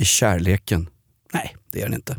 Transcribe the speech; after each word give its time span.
är 0.00 0.04
kärleken. 0.04 0.88
Nej, 1.32 1.56
det 1.72 1.80
är 1.80 1.84
den 1.84 1.94
inte. 1.94 2.16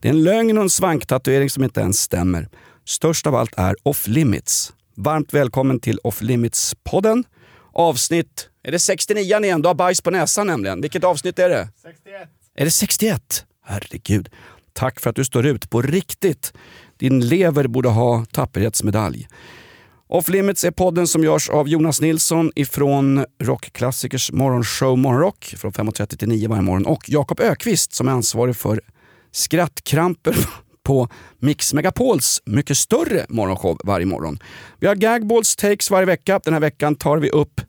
Det 0.00 0.08
är 0.08 0.12
en 0.12 0.22
lögn 0.22 0.58
och 0.58 0.62
en 0.62 0.70
svanktatuering 0.70 1.50
som 1.50 1.64
inte 1.64 1.80
ens 1.80 2.00
stämmer. 2.00 2.48
Störst 2.84 3.26
av 3.26 3.34
allt 3.34 3.54
är 3.56 3.76
Off 3.82 4.06
Limits. 4.06 4.72
Varmt 4.94 5.34
välkommen 5.34 5.80
till 5.80 5.98
Off 6.04 6.22
Limits-podden. 6.22 7.24
Avsnitt, 7.72 8.48
är 8.64 8.72
det 8.72 8.78
69 8.78 9.44
igen? 9.44 9.62
Du 9.62 9.68
har 9.68 9.74
bajs 9.74 10.00
på 10.00 10.10
näsan 10.10 10.46
nämligen. 10.46 10.80
Vilket 10.80 11.04
avsnitt 11.04 11.38
är 11.38 11.48
det? 11.48 11.68
61. 11.82 12.28
Är 12.54 12.64
det 12.64 12.70
61? 12.70 13.46
Herregud. 13.64 14.28
Tack 14.72 15.00
för 15.00 15.10
att 15.10 15.16
du 15.16 15.24
står 15.24 15.46
ut 15.46 15.70
på 15.70 15.82
riktigt. 15.82 16.52
Din 16.96 17.28
lever 17.28 17.66
borde 17.66 17.88
ha 17.88 18.24
tapperhetsmedalj. 18.24 19.28
Off 20.12 20.28
Limits 20.28 20.64
är 20.64 20.70
podden 20.70 21.06
som 21.06 21.24
görs 21.24 21.50
av 21.50 21.68
Jonas 21.68 22.00
Nilsson 22.00 22.52
ifrån 22.54 23.24
rockklassikers 23.42 24.32
morgonshow 24.32 24.98
Morgonrock 24.98 25.54
från 25.58 25.72
5.30 25.72 26.16
till 26.16 26.28
9 26.28 26.48
varje 26.48 26.62
morgon 26.62 26.86
och 26.86 27.04
Jakob 27.06 27.40
Ökvist 27.40 27.92
som 27.92 28.08
är 28.08 28.12
ansvarig 28.12 28.56
för 28.56 28.80
skrattkramper 29.30 30.36
på 30.82 31.08
Mix 31.38 31.74
Megapols 31.74 32.42
mycket 32.44 32.78
större 32.78 33.26
morgonshow 33.28 33.78
varje 33.84 34.06
morgon. 34.06 34.38
Vi 34.78 34.86
har 34.86 34.94
gagballs 34.94 35.56
takes 35.56 35.90
varje 35.90 36.06
vecka. 36.06 36.40
Den 36.44 36.54
här 36.54 36.60
veckan 36.60 36.94
tar 36.94 37.18
vi 37.18 37.30
upp 37.30 37.60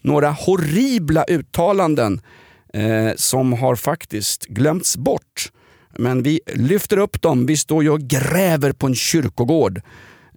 några 0.00 0.30
horribla 0.30 1.24
uttalanden 1.24 2.20
eh, 2.72 3.10
som 3.16 3.52
har 3.52 3.76
faktiskt 3.76 4.44
glömts 4.44 4.96
bort. 4.96 5.52
Men 5.96 6.22
vi 6.22 6.40
lyfter 6.54 6.98
upp 6.98 7.22
dem. 7.22 7.46
Vi 7.46 7.56
står 7.56 7.82
ju 7.82 7.90
och 7.90 8.00
gräver 8.00 8.72
på 8.72 8.86
en 8.86 8.94
kyrkogård 8.94 9.82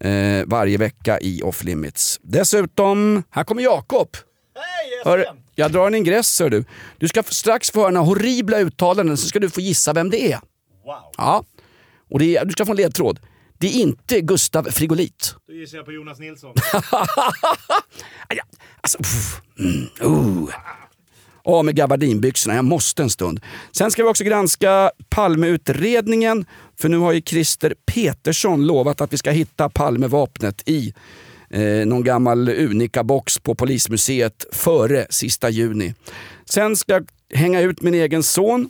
eh, 0.03 0.43
varje 0.45 0.77
vecka 0.77 1.19
i 1.19 1.41
Off 1.41 1.63
Limits. 1.63 2.19
Dessutom, 2.23 3.23
här 3.29 3.43
kommer 3.43 3.61
Jakob. 3.61 4.09
Hej, 5.05 5.25
Jag 5.55 5.71
drar 5.71 5.87
en 5.87 5.95
ingress 5.95 6.39
hör 6.39 6.49
du. 6.49 6.65
Du 6.97 7.07
ska 7.07 7.23
strax 7.23 7.71
få 7.71 7.79
höra 7.81 7.91
några 7.91 8.05
horribla 8.05 8.59
uttalanden 8.59 9.17
så 9.17 9.27
ska 9.27 9.39
du 9.39 9.49
få 9.49 9.61
gissa 9.61 9.93
vem 9.93 10.09
det 10.09 10.31
är. 10.31 10.39
Wow. 10.85 10.95
Ja. 11.17 11.43
Och 12.09 12.19
det 12.19 12.37
är, 12.37 12.45
du 12.45 12.51
ska 12.51 12.65
få 12.65 12.71
en 12.71 12.77
ledtråd. 12.77 13.19
Det 13.57 13.67
är 13.67 13.81
inte 13.81 14.21
Gustav 14.21 14.63
Frigolit. 14.63 15.35
Då 15.47 15.53
gissar 15.53 15.77
jag 15.77 15.85
på 15.85 15.91
Jonas 15.91 16.19
Nilsson. 16.19 16.53
Alltså, 18.83 18.97
pff, 18.97 19.41
mm, 19.59 19.87
oh. 20.01 20.49
Av 21.43 21.65
med 21.65 21.75
gabardinbyxorna, 21.75 22.55
jag 22.55 22.65
måste 22.65 23.03
en 23.03 23.09
stund. 23.09 23.39
Sen 23.71 23.91
ska 23.91 24.03
vi 24.03 24.09
också 24.09 24.23
granska 24.23 24.91
Palmeutredningen. 25.09 26.45
För 26.79 26.89
nu 26.89 26.97
har 26.97 27.11
ju 27.11 27.21
Christer 27.21 27.73
Petersson 27.85 28.67
lovat 28.67 29.01
att 29.01 29.13
vi 29.13 29.17
ska 29.17 29.31
hitta 29.31 29.69
Palmevapnet 29.69 30.69
i 30.69 30.93
eh, 31.49 31.61
någon 31.61 32.03
gammal 32.03 32.49
Unica-box 32.49 33.39
på 33.39 33.55
Polismuseet 33.55 34.45
före 34.51 35.07
sista 35.09 35.49
juni. 35.49 35.93
Sen 36.45 36.75
ska 36.75 36.93
jag 36.93 37.07
hänga 37.33 37.61
ut 37.61 37.81
min 37.81 37.93
egen 37.93 38.23
son 38.23 38.69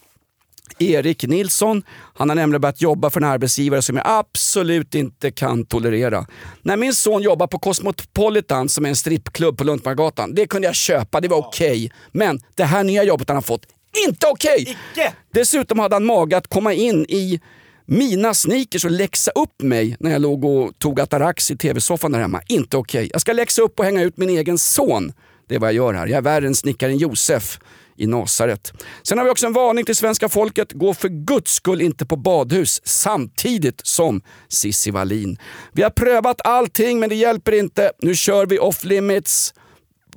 Erik 0.80 1.24
Nilsson. 1.24 1.84
Han 2.14 2.30
har 2.30 2.36
nämligen 2.36 2.62
börjat 2.62 2.82
jobba 2.82 3.10
för 3.10 3.20
en 3.20 3.28
arbetsgivare 3.28 3.82
som 3.82 3.96
jag 3.96 4.06
absolut 4.08 4.96
inte 4.96 5.32
kan 5.32 5.66
tolerera. 5.66 6.26
När 6.62 6.78
min 6.78 6.94
son 6.94 7.22
jobbar 7.22 7.48
på 7.48 7.60
Cosmopolitan 7.60 8.70
som 8.70 8.86
är 8.86 8.90
en 8.90 8.96
strippklubb 8.96 9.58
på 9.58 9.64
Luntmargatan, 9.64 10.36
det 10.36 10.48
kunde 10.48 10.68
jag 10.68 10.76
köpa, 10.76 11.22
det 11.22 11.28
var 11.28 11.38
okej. 11.38 11.86
Okay. 11.86 11.90
Men 12.12 12.40
det 12.56 12.64
här 12.64 12.84
nya 12.84 13.04
jobbet 13.04 13.30
han 13.30 13.38
har 13.38 13.42
fått, 13.42 13.66
inte 14.08 14.28
okej! 14.28 14.78
Okay. 14.92 15.10
Dessutom 15.34 15.80
hade 15.80 15.96
han 15.96 16.06
mage 16.06 16.38
att 16.38 16.48
komma 16.48 16.74
in 16.74 17.06
i 17.10 17.42
mina 17.86 18.34
sneakers 18.34 18.86
och 18.86 18.92
läxa 18.92 19.32
upp 19.32 19.62
mig 19.62 19.98
när 20.00 20.12
jag 20.12 20.22
låg 20.22 20.46
och 20.46 20.80
tog 20.80 21.00
Atarax 21.00 21.52
i 21.52 21.58
tv-soffan 21.58 22.12
där 22.12 22.20
hemma. 22.20 22.42
Inte 22.48 22.78
okej. 22.78 23.00
Okay. 23.00 23.10
Jag 23.14 23.22
ska 23.22 23.34
läxa 23.34 23.62
upp 23.62 23.80
och 23.80 23.86
hänga 23.86 24.04
ut 24.04 24.18
min 24.18 24.30
egen 24.30 24.58
son. 24.58 25.14
Det 25.48 25.56
är 25.56 25.60
vad 25.60 25.70
jag 25.70 25.76
gör 25.76 25.94
här. 25.94 26.08
Jag 26.08 26.18
är 26.18 26.22
värre 26.22 26.48
än 26.48 26.56
snickaren 26.56 26.98
Josef 26.98 27.60
i 27.98 28.08
Nasaret. 28.08 28.74
Sen 29.04 29.18
har 29.18 29.26
vi 29.26 29.32
också 29.32 29.46
en 29.46 29.54
varning 29.54 29.86
till 29.86 29.96
svenska 29.96 30.30
folket. 30.30 30.72
Gå 30.72 30.94
för 30.94 31.10
guds 31.10 31.54
skull 31.54 31.82
inte 31.82 32.06
på 32.06 32.16
badhus 32.16 32.82
samtidigt 32.84 33.82
som 33.84 34.22
Cissi 34.50 34.92
Wallin. 34.92 35.38
Vi 35.74 35.84
har 35.84 35.90
prövat 35.90 36.42
allting 36.44 37.00
men 37.00 37.10
det 37.10 37.16
hjälper 37.16 37.52
inte. 37.52 37.92
Nu 38.02 38.16
kör 38.16 38.46
vi 38.46 38.60
off 38.60 38.84
limits. 38.84 39.54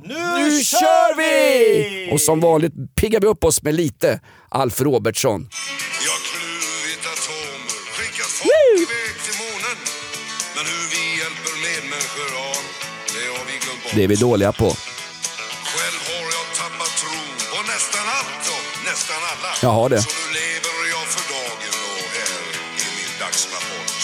Nu, 0.03 0.15
nu 0.15 0.61
kör 0.65 1.17
vi! 1.17 2.13
Och 2.13 2.21
som 2.21 2.41
vanligt 2.41 2.73
piggar 2.95 3.21
vi 3.21 3.27
upp 3.27 3.45
oss 3.45 3.63
med 3.63 3.75
lite 3.75 4.21
Alf 4.49 4.81
Robertsson. 4.81 5.49
Jag 6.05 6.11
har 6.11 6.19
kluvit 6.19 7.07
atomer, 7.13 7.97
skickat 7.97 8.27
folk 8.27 8.77
iväg 8.77 9.15
till 9.25 9.37
månen. 9.45 9.79
Men 10.57 10.65
hur 10.65 10.85
vi 10.93 11.19
hjälper 11.21 11.55
medmänniskor, 11.67 12.29
ja, 12.35 12.53
det 13.15 13.39
har 13.39 13.47
vi 13.47 13.53
glömt 13.53 13.83
bort. 13.83 13.93
Det 13.95 14.05
är 14.05 14.09
vi 14.09 14.15
dåliga 14.15 14.53
på. 14.53 14.94
Jag 19.65 19.71
har 19.71 19.89
det. 19.89 20.03
Så 20.03 20.09
nu 20.09 20.33
lever 20.33 20.91
jag 20.91 21.07
för 21.15 21.35
dagen 21.35 21.75
och 21.95 22.11
här 22.19 22.55
är 22.77 22.91
min 22.97 23.21
dagsrapport. 23.21 24.03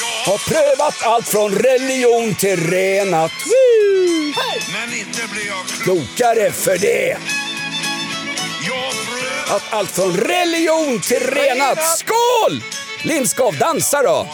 Jag 0.00 0.32
Har 0.32 0.38
prövat 0.38 1.02
allt 1.02 1.28
från 1.28 1.50
religion 1.52 2.34
till 2.34 2.70
renat. 2.70 3.32
Woo! 3.32 4.34
men 4.72 4.98
inte 4.98 5.20
blir 5.32 5.46
jag 5.46 5.66
klok. 5.66 5.98
Klokare 6.16 6.52
för 6.52 6.78
det. 6.78 7.16
Att 9.50 9.62
allt 9.70 9.90
från 9.90 10.16
religion 10.16 11.00
till 11.00 11.20
renat. 11.20 11.78
Skål! 11.98 12.62
Lindskov, 13.04 13.58
dansa 13.58 14.02
då! 14.02 14.26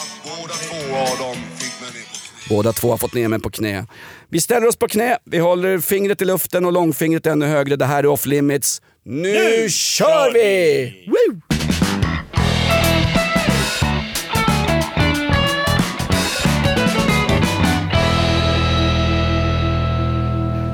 Båda 2.48 2.72
två 2.72 2.90
har 2.90 2.98
fått 2.98 3.14
ner 3.14 3.28
mig 3.28 3.40
på 3.40 3.50
knä. 3.50 3.86
Vi 4.28 4.40
ställer 4.40 4.66
oss 4.66 4.76
på 4.76 4.88
knä, 4.88 5.18
vi 5.24 5.38
håller 5.38 5.78
fingret 5.78 6.22
i 6.22 6.24
luften 6.24 6.66
och 6.66 6.72
långfingret 6.72 7.26
ännu 7.26 7.46
högre. 7.46 7.76
Det 7.76 7.84
här 7.84 7.98
är 7.98 8.06
off 8.06 8.26
limits. 8.26 8.80
Nu, 9.06 9.68
kör 9.70 10.32
vi! 10.32 11.04
Woo! 11.06 11.40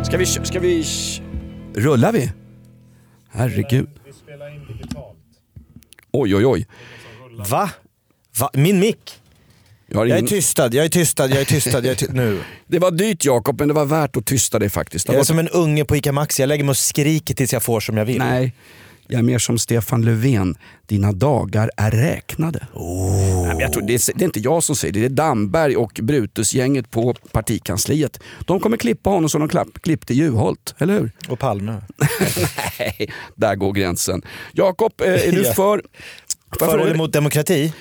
Ska 0.04 0.16
vi... 0.16 0.26
Ska 0.26 0.60
vi... 0.60 0.84
Rullar 1.74 2.12
vi? 2.12 2.32
Herregud. 3.30 3.88
Vi 4.06 4.12
spelar 4.12 4.54
in 4.54 4.66
digitalt. 4.66 5.18
Oj, 6.10 6.36
oj, 6.36 6.46
oj. 6.46 6.66
Va? 7.50 7.70
Va? 8.38 8.50
Min 8.54 8.80
mick? 8.80 9.19
Jag 9.92 9.98
har 9.98 10.06
Jag 10.06 10.14
är 10.14 10.18
ingen... 10.18 10.28
tystad, 10.28 10.74
jag 10.74 10.84
är 10.84 10.88
tystad, 10.88 11.30
jag 11.30 11.40
är 11.40 11.44
tystad, 11.44 11.78
jag 11.84 11.86
är 11.92 11.94
ty- 11.94 12.06
nu. 12.12 12.40
Det 12.66 12.78
var 12.78 12.90
dyrt 12.90 13.24
Jakob, 13.24 13.58
men 13.58 13.68
det 13.68 13.74
var 13.74 13.84
värt 13.84 14.16
att 14.16 14.26
tysta 14.26 14.58
dig 14.58 14.70
faktiskt. 14.70 15.06
Det 15.06 15.10
Jag 15.12 15.14
är 15.14 15.18
var- 15.20 15.24
som 15.24 15.38
en 15.38 15.48
unge 15.48 15.84
på 15.84 15.96
ICA 15.96 16.12
Maxi, 16.12 16.42
jag 16.42 16.48
lägger 16.48 16.64
mig 16.64 16.70
och 16.70 16.76
skriker 16.76 17.34
tills 17.34 17.52
jag 17.52 17.62
får 17.62 17.80
som 17.80 17.96
jag 17.96 18.04
vill. 18.04 18.18
Nej, 18.18 18.54
jag 19.08 19.18
är 19.18 19.22
mer 19.22 19.38
som 19.38 19.58
Stefan 19.58 20.02
Löfven. 20.04 20.54
Dina 20.86 21.12
dagar 21.12 21.70
är 21.76 21.90
räknade. 21.90 22.66
Nej, 22.74 23.46
men 23.46 23.58
jag 23.58 23.72
tror, 23.72 23.82
det, 23.82 23.94
är, 23.94 24.18
det 24.18 24.22
är 24.24 24.26
inte 24.26 24.40
jag 24.40 24.62
som 24.62 24.76
säger 24.76 24.94
det, 24.94 25.00
det 25.00 25.06
är 25.06 25.10
Damberg 25.10 25.76
och 25.76 25.92
Brutusgänget 26.02 26.90
på 26.90 27.14
partikansliet. 27.32 28.20
De 28.46 28.60
kommer 28.60 28.76
klippa 28.76 29.10
honom 29.10 29.28
som 29.30 29.40
de 29.40 29.48
klapp, 29.48 29.68
klippte 29.82 30.14
Juholt, 30.14 30.74
eller 30.78 30.94
hur? 31.00 31.10
Och 31.28 31.38
Palme. 31.38 31.72
Nej, 32.78 33.10
där 33.34 33.54
går 33.54 33.72
gränsen. 33.72 34.22
Jakob, 34.52 34.92
eh, 35.04 35.28
är 35.28 35.32
du 35.32 35.44
för... 35.54 35.82
För 36.58 36.78
eller 36.78 36.94
mot 36.94 37.12
demokrati? 37.12 37.72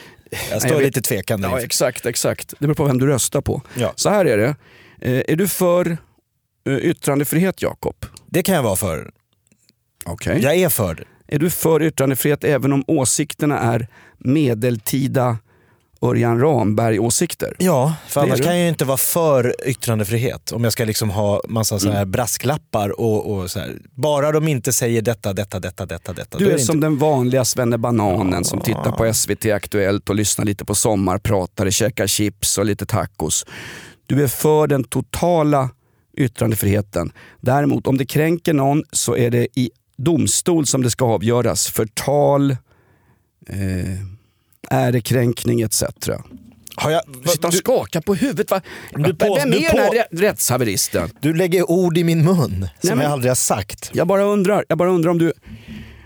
Jag 0.51 0.61
står 0.61 0.73
jag 0.73 0.81
lite 0.81 1.01
tvekande. 1.01 1.47
Ja, 1.47 1.61
exakt, 1.61 2.05
exakt. 2.05 2.49
Det 2.49 2.67
beror 2.67 2.73
på 2.75 2.85
vem 2.85 2.97
du 2.97 3.07
röstar 3.07 3.41
på. 3.41 3.61
Ja. 3.75 3.93
Så 3.95 4.09
här 4.09 4.25
är 4.25 4.37
det. 4.37 4.55
Eh, 5.01 5.23
är 5.27 5.35
du 5.35 5.47
för 5.47 5.97
eh, 6.67 6.77
yttrandefrihet, 6.77 7.61
Jakob? 7.61 8.05
Det 8.25 8.43
kan 8.43 8.55
jag 8.55 8.63
vara 8.63 8.75
för. 8.75 9.11
Okej. 10.05 10.39
Jag 10.41 10.55
är 10.55 10.69
för 10.69 10.95
det. 10.95 11.35
Är 11.35 11.39
du 11.39 11.49
för 11.49 11.83
yttrandefrihet 11.83 12.43
även 12.43 12.73
om 12.73 12.83
åsikterna 12.87 13.59
är 13.59 13.87
medeltida 14.17 15.37
Örjan 16.01 16.39
Ramberg-åsikter? 16.39 17.55
Ja, 17.59 17.95
för 18.07 18.21
är 18.21 18.25
annars 18.25 18.41
kan 18.41 18.55
jag 18.55 18.63
ju 18.63 18.69
inte 18.69 18.85
vara 18.85 18.97
för 18.97 19.55
yttrandefrihet. 19.65 20.51
Om 20.51 20.63
jag 20.63 20.73
ska 20.73 20.85
liksom 20.85 21.09
ha 21.09 21.41
massa 21.47 21.79
så 21.79 21.87
Mm. 21.87 21.97
här 21.97 22.05
brasklappar 22.05 22.99
och, 22.99 23.31
och 23.33 23.51
så 23.51 23.59
här. 23.59 23.77
Bara 23.95 24.31
de 24.31 24.47
inte 24.47 24.73
säger 24.73 25.01
detta, 25.01 25.33
detta, 25.33 25.59
detta, 25.59 25.85
detta, 25.85 26.13
detta. 26.13 26.37
Du 26.37 26.47
är, 26.47 26.51
det 26.51 26.59
som 26.59 26.75
inte... 26.75 26.87
den 26.87 26.97
vanliga 26.97 27.45
Svenne 27.45 27.77
Bananen 27.77 28.43
som 28.45 28.59
tittar 28.59 28.91
på 28.91 29.13
SVT 29.13 29.45
Aktuellt 29.45 30.09
och 30.09 30.15
lyssnar 30.15 30.45
lite 30.45 30.65
på 30.65 30.75
sommarpratare, 30.75 31.71
käkar 31.71 32.07
chips 32.07 32.57
och 32.57 32.65
lite 32.65 32.85
tacos. 32.85 33.45
Du 34.05 34.23
är 34.23 34.27
för 34.27 34.67
den 34.67 34.83
totala 34.83 35.69
yttrandefriheten. 36.17 37.11
Däremot 37.41 37.87
om 37.87 37.97
det 37.97 38.05
kränker 38.05 38.53
någon 38.53 38.83
så 38.91 39.15
är 39.17 39.29
det 39.31 39.47
i 39.55 39.71
domstol 39.97 40.65
som 40.65 40.83
det 40.83 40.89
ska 40.89 41.05
avgöras. 41.05 41.67
Förtal, 41.67 42.51
eh, 42.51 43.57
ärekränkning 44.69 45.61
etc. 45.61 45.83
Har 46.75 46.91
jag, 46.91 47.01
Sitta 47.29 47.47
och 47.47 47.53
du, 47.53 47.57
skaka 47.57 48.01
på 48.01 48.15
huvudet. 48.15 48.51
Va? 48.51 48.61
Du 48.95 49.13
på- 49.15 49.35
Vem 49.35 49.51
du 49.51 49.57
är 49.57 49.61
den 49.61 49.77
här 49.79 49.87
på- 49.87 49.93
rä- 49.93 50.07
rättshaveristen? 50.11 51.09
du 51.21 51.33
lägger 51.33 51.71
ord 51.71 51.97
i 51.97 52.03
min 52.03 52.23
mun 52.25 52.67
som 52.81 52.89
men- 52.89 52.99
jag 52.99 53.11
aldrig 53.11 53.29
har 53.29 53.35
sagt. 53.35 53.89
Jag 53.93 54.07
bara 54.07 54.23
undrar, 54.23 54.65
jag 54.67 54.77
bara 54.77 54.89
undrar 54.89 55.11
om 55.11 55.17
du... 55.17 55.33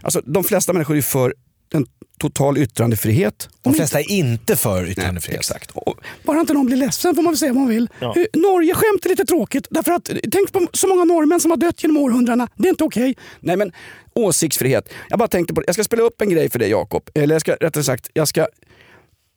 Alltså, 0.02 0.22
de 0.26 0.44
flesta 0.44 0.74
människor 0.74 0.98
är 0.98 1.02
för 1.02 1.34
en 1.74 1.86
total 2.20 2.58
yttrandefrihet. 2.58 3.50
De 3.62 3.74
flesta 3.74 4.00
är 4.00 4.12
inte 4.12 4.56
för 4.56 4.82
Nej, 4.82 4.92
yttrandefrihet. 4.92 5.40
exakt. 5.40 5.72
Och 5.74 5.96
bara 6.24 6.40
inte 6.40 6.54
någon 6.54 6.66
blir 6.66 6.78
ledsen 6.78 7.16
får 7.16 7.22
man 7.22 7.34
väl 7.34 7.38
säga 7.38 7.54
vad 7.54 7.62
man 7.62 7.70
vill. 7.70 7.90
Ja. 8.00 8.16
Norge 8.34 8.74
skämt 8.76 9.06
är 9.06 9.10
lite 9.10 9.26
tråkigt. 9.26 9.68
Därför 9.70 9.92
att, 9.92 10.10
tänk 10.32 10.52
på 10.52 10.68
så 10.74 10.88
många 10.88 11.04
norrmän 11.04 11.40
som 11.40 11.52
har 11.52 11.58
dött 11.58 11.84
genom 11.84 11.98
århundradena. 11.98 12.48
Det 12.56 12.68
är 12.68 12.70
inte 12.70 12.84
okej. 12.84 13.16
Nej 13.40 13.58
men 13.58 13.72
åsiktsfrihet. 14.16 14.90
Jag 15.10 15.20
bara 15.20 15.28
tänkte 15.28 15.54
på 15.54 15.62
det. 15.62 15.68
Jag 15.68 15.76
ska 15.76 15.84
spela 15.84 16.04
upp 16.04 16.22
en 16.22 16.30
grej 16.30 16.50
för 16.50 16.60
dig 16.60 16.70
Jakob. 16.70 17.10
Eller 17.14 17.36
jag 17.36 17.42
ska 17.42 17.56
rättare 17.56 17.84
sagt, 17.84 18.10
jag 18.14 18.28
ska 18.28 18.48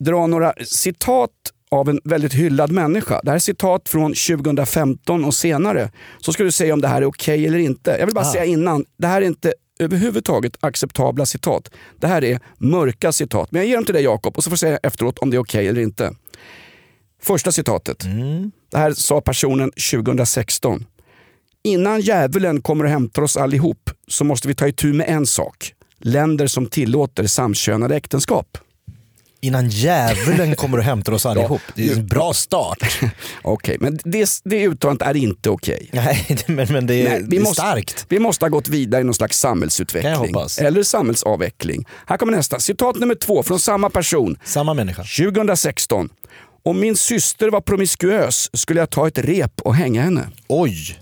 dra 0.00 0.26
några 0.26 0.54
citat 0.64 1.30
av 1.70 1.88
en 1.88 2.00
väldigt 2.04 2.32
hyllad 2.34 2.70
människa. 2.72 3.20
Det 3.22 3.30
här 3.30 3.34
är 3.36 3.38
citat 3.40 3.88
från 3.88 4.14
2015 4.14 5.24
och 5.24 5.34
senare. 5.34 5.90
Så 6.18 6.32
ska 6.32 6.44
du 6.44 6.50
säga 6.52 6.74
om 6.74 6.80
det 6.80 6.88
här 6.88 7.02
är 7.02 7.06
okej 7.06 7.46
eller 7.46 7.58
inte. 7.58 7.90
Jag 7.98 8.06
vill 8.06 8.14
bara 8.14 8.24
Ah. 8.24 8.32
säga 8.32 8.44
innan, 8.44 8.84
det 8.96 9.06
här 9.06 9.22
är 9.22 9.26
inte 9.26 9.54
överhuvudtaget 9.78 10.56
acceptabla 10.60 11.26
citat. 11.26 11.70
Det 12.00 12.06
här 12.06 12.24
är 12.24 12.40
mörka 12.58 13.12
citat. 13.12 13.52
Men 13.52 13.60
jag 13.62 13.68
ger 13.68 13.76
dem 13.76 13.84
till 13.84 13.94
dig 13.94 14.04
Jakob 14.04 14.36
och 14.36 14.44
så 14.44 14.50
får 14.50 14.54
du 14.54 14.58
säga 14.58 14.78
efteråt 14.82 15.18
om 15.18 15.30
det 15.30 15.36
är 15.36 15.38
okej 15.38 15.68
eller 15.68 15.80
inte. 15.80 16.14
Första 17.22 17.52
citatet. 17.52 18.04
Det 18.70 18.78
här 18.78 18.92
sa 18.92 19.20
personen 19.20 19.70
2016. 19.70 20.84
Innan 21.66 22.00
djävulen 22.00 22.62
kommer 22.62 22.84
och 22.84 22.90
hämtar 22.90 23.22
oss 23.22 23.36
allihop 23.36 23.90
så 24.08 24.24
måste 24.24 24.48
vi 24.48 24.54
ta 24.54 24.68
itu 24.68 24.92
med 24.92 25.08
en 25.08 25.26
sak. 25.26 25.72
Länder 26.00 26.46
som 26.46 26.66
tillåter 26.66 27.26
samkönade 27.26 27.96
äktenskap. 27.96 28.58
Innan 29.40 29.68
djävulen 29.68 30.56
kommer 30.56 30.78
och 30.78 30.84
hämtar 30.84 31.12
oss 31.12 31.26
allihop. 31.26 31.60
Det 31.74 31.88
är 31.88 31.92
en 31.92 32.06
bra 32.06 32.32
start. 32.32 33.00
Okej, 33.42 33.76
men 33.80 33.98
det, 34.04 34.28
det 34.44 34.66
uttalandet 34.68 35.08
är 35.08 35.16
inte 35.16 35.50
okej. 35.50 35.88
Nej, 35.92 36.38
men, 36.46 36.72
men 36.72 36.86
det 36.86 36.94
är, 36.94 37.08
Nej, 37.08 37.22
det 37.28 37.36
är 37.36 37.40
måste, 37.40 37.54
starkt. 37.54 38.06
vi 38.08 38.18
måste 38.18 38.44
ha 38.44 38.50
gått 38.50 38.68
vidare 38.68 39.00
i 39.00 39.04
någon 39.04 39.14
slags 39.14 39.38
samhällsutveckling. 39.38 40.34
Eller 40.60 40.82
samhällsavveckling. 40.82 41.86
Här 42.06 42.16
kommer 42.16 42.32
nästa. 42.32 42.60
Citat 42.60 42.96
nummer 42.96 43.14
två 43.14 43.42
från 43.42 43.60
samma 43.60 43.90
person. 43.90 44.38
Samma 44.44 44.74
människa. 44.74 45.02
2016. 45.02 46.08
Om 46.66 46.80
min 46.80 46.96
syster 46.96 47.50
var 47.50 47.60
promiskuös 47.60 48.50
skulle 48.52 48.80
jag 48.80 48.90
ta 48.90 49.08
ett 49.08 49.18
rep 49.18 49.60
och 49.60 49.74
hänga 49.74 50.02
henne. 50.02 50.28
Oj! 50.48 50.98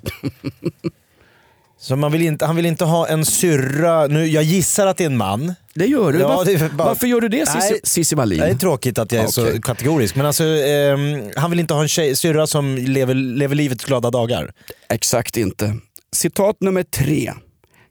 Så 1.81 1.97
man 1.97 2.13
vill 2.13 2.23
inte, 2.23 2.47
han 2.47 2.57
vill 2.57 2.67
inte 2.67 2.85
ha 2.85 3.09
en 3.09 3.25
syrra, 3.25 4.07
nu, 4.07 4.27
jag 4.27 4.43
gissar 4.43 4.87
att 4.87 4.97
det 4.97 5.05
är 5.05 5.07
en 5.07 5.17
man. 5.17 5.55
Det 5.75 5.87
gör 5.87 6.13
du. 6.13 6.19
Ja, 6.19 6.29
varför, 6.29 6.69
bara- 6.69 6.89
varför 6.89 7.07
gör 7.07 7.21
du 7.21 7.29
det 7.29 7.45
Cissi- 7.45 7.81
Cissi 7.85 8.15
Wallin? 8.15 8.41
Det 8.41 8.47
är 8.47 8.55
tråkigt 8.55 8.99
att 8.99 9.13
jag 9.13 9.25
är 9.25 9.29
Okej. 9.29 9.55
så 9.55 9.61
kategorisk 9.63 10.17
men 10.17 10.27
alltså, 10.27 10.45
ehm, 10.45 11.31
han 11.37 11.51
vill 11.51 11.61
inte 11.61 11.75
ha 11.75 11.83
en 11.83 11.89
tjej, 11.89 12.17
syrra 12.17 12.47
som 12.47 12.77
lever, 12.77 13.15
lever 13.15 13.55
livets 13.57 13.85
glada 13.85 14.11
dagar. 14.11 14.53
Exakt 14.89 15.37
inte. 15.37 15.77
Citat 16.13 16.57
nummer 16.61 16.83
tre. 16.83 17.33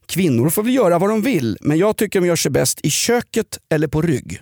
Kvinnor 0.06 0.50
får 0.50 0.64
väl 0.64 0.74
göra 0.76 1.00
vad 1.00 1.10
de 1.10 1.22
vill, 1.22 1.58
men 1.62 1.78
jag 1.78 1.98
tycker 1.98 2.22
de 2.22 2.28
gör 2.28 2.36
sig 2.36 2.52
bäst 2.52 2.80
i 2.84 2.90
köket 2.90 3.60
eller 3.70 3.88
på 3.88 4.02
rygg. 4.02 4.42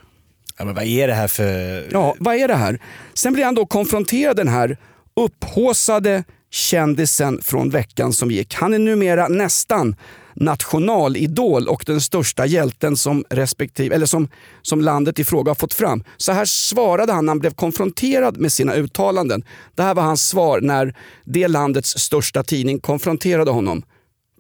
Ja, 0.62 0.66
men 0.66 0.76
vad 0.76 0.84
är 0.84 1.08
det 1.08 1.14
här 1.14 1.28
för... 1.28 1.88
Ja, 1.92 2.16
vad 2.20 2.36
är 2.36 2.48
det 2.48 2.56
här? 2.56 2.80
Sen 3.14 3.34
blir 3.34 3.46
han 3.46 3.56
då 3.56 3.66
konfronterad 3.66 4.36
den 4.36 4.48
här 4.48 4.78
upphåsade 5.16 6.24
kändisen 6.52 7.42
från 7.42 7.70
veckan 7.70 8.14
som 8.14 8.32
gick. 8.32 8.54
Han 8.54 8.74
är 8.74 8.80
numera 8.80 9.28
nästan 9.28 9.96
nationalidol 10.34 11.68
och 11.68 11.84
den 11.88 12.02
största 12.02 12.46
hjälten 12.46 12.98
som, 12.98 13.26
respektive, 13.30 13.96
eller 13.96 14.06
som, 14.06 14.28
som 14.62 14.82
landet 14.82 15.20
i 15.20 15.24
fråga 15.24 15.50
har 15.50 15.56
fått 15.56 15.74
fram. 15.74 16.04
Så 16.18 16.32
här 16.32 16.46
svarade 16.46 17.14
han 17.14 17.26
när 17.26 17.32
han 17.32 17.40
blev 17.40 17.54
konfronterad 17.54 18.38
med 18.38 18.52
sina 18.52 18.74
uttalanden. 18.74 19.44
Det 19.76 19.84
här 19.84 19.94
var 19.94 20.04
hans 20.04 20.28
svar 20.28 20.62
när 20.62 20.96
det 21.26 21.48
landets 21.48 21.98
största 21.98 22.44
tidning 22.44 22.80
konfronterade 22.80 23.52
honom. 23.52 23.84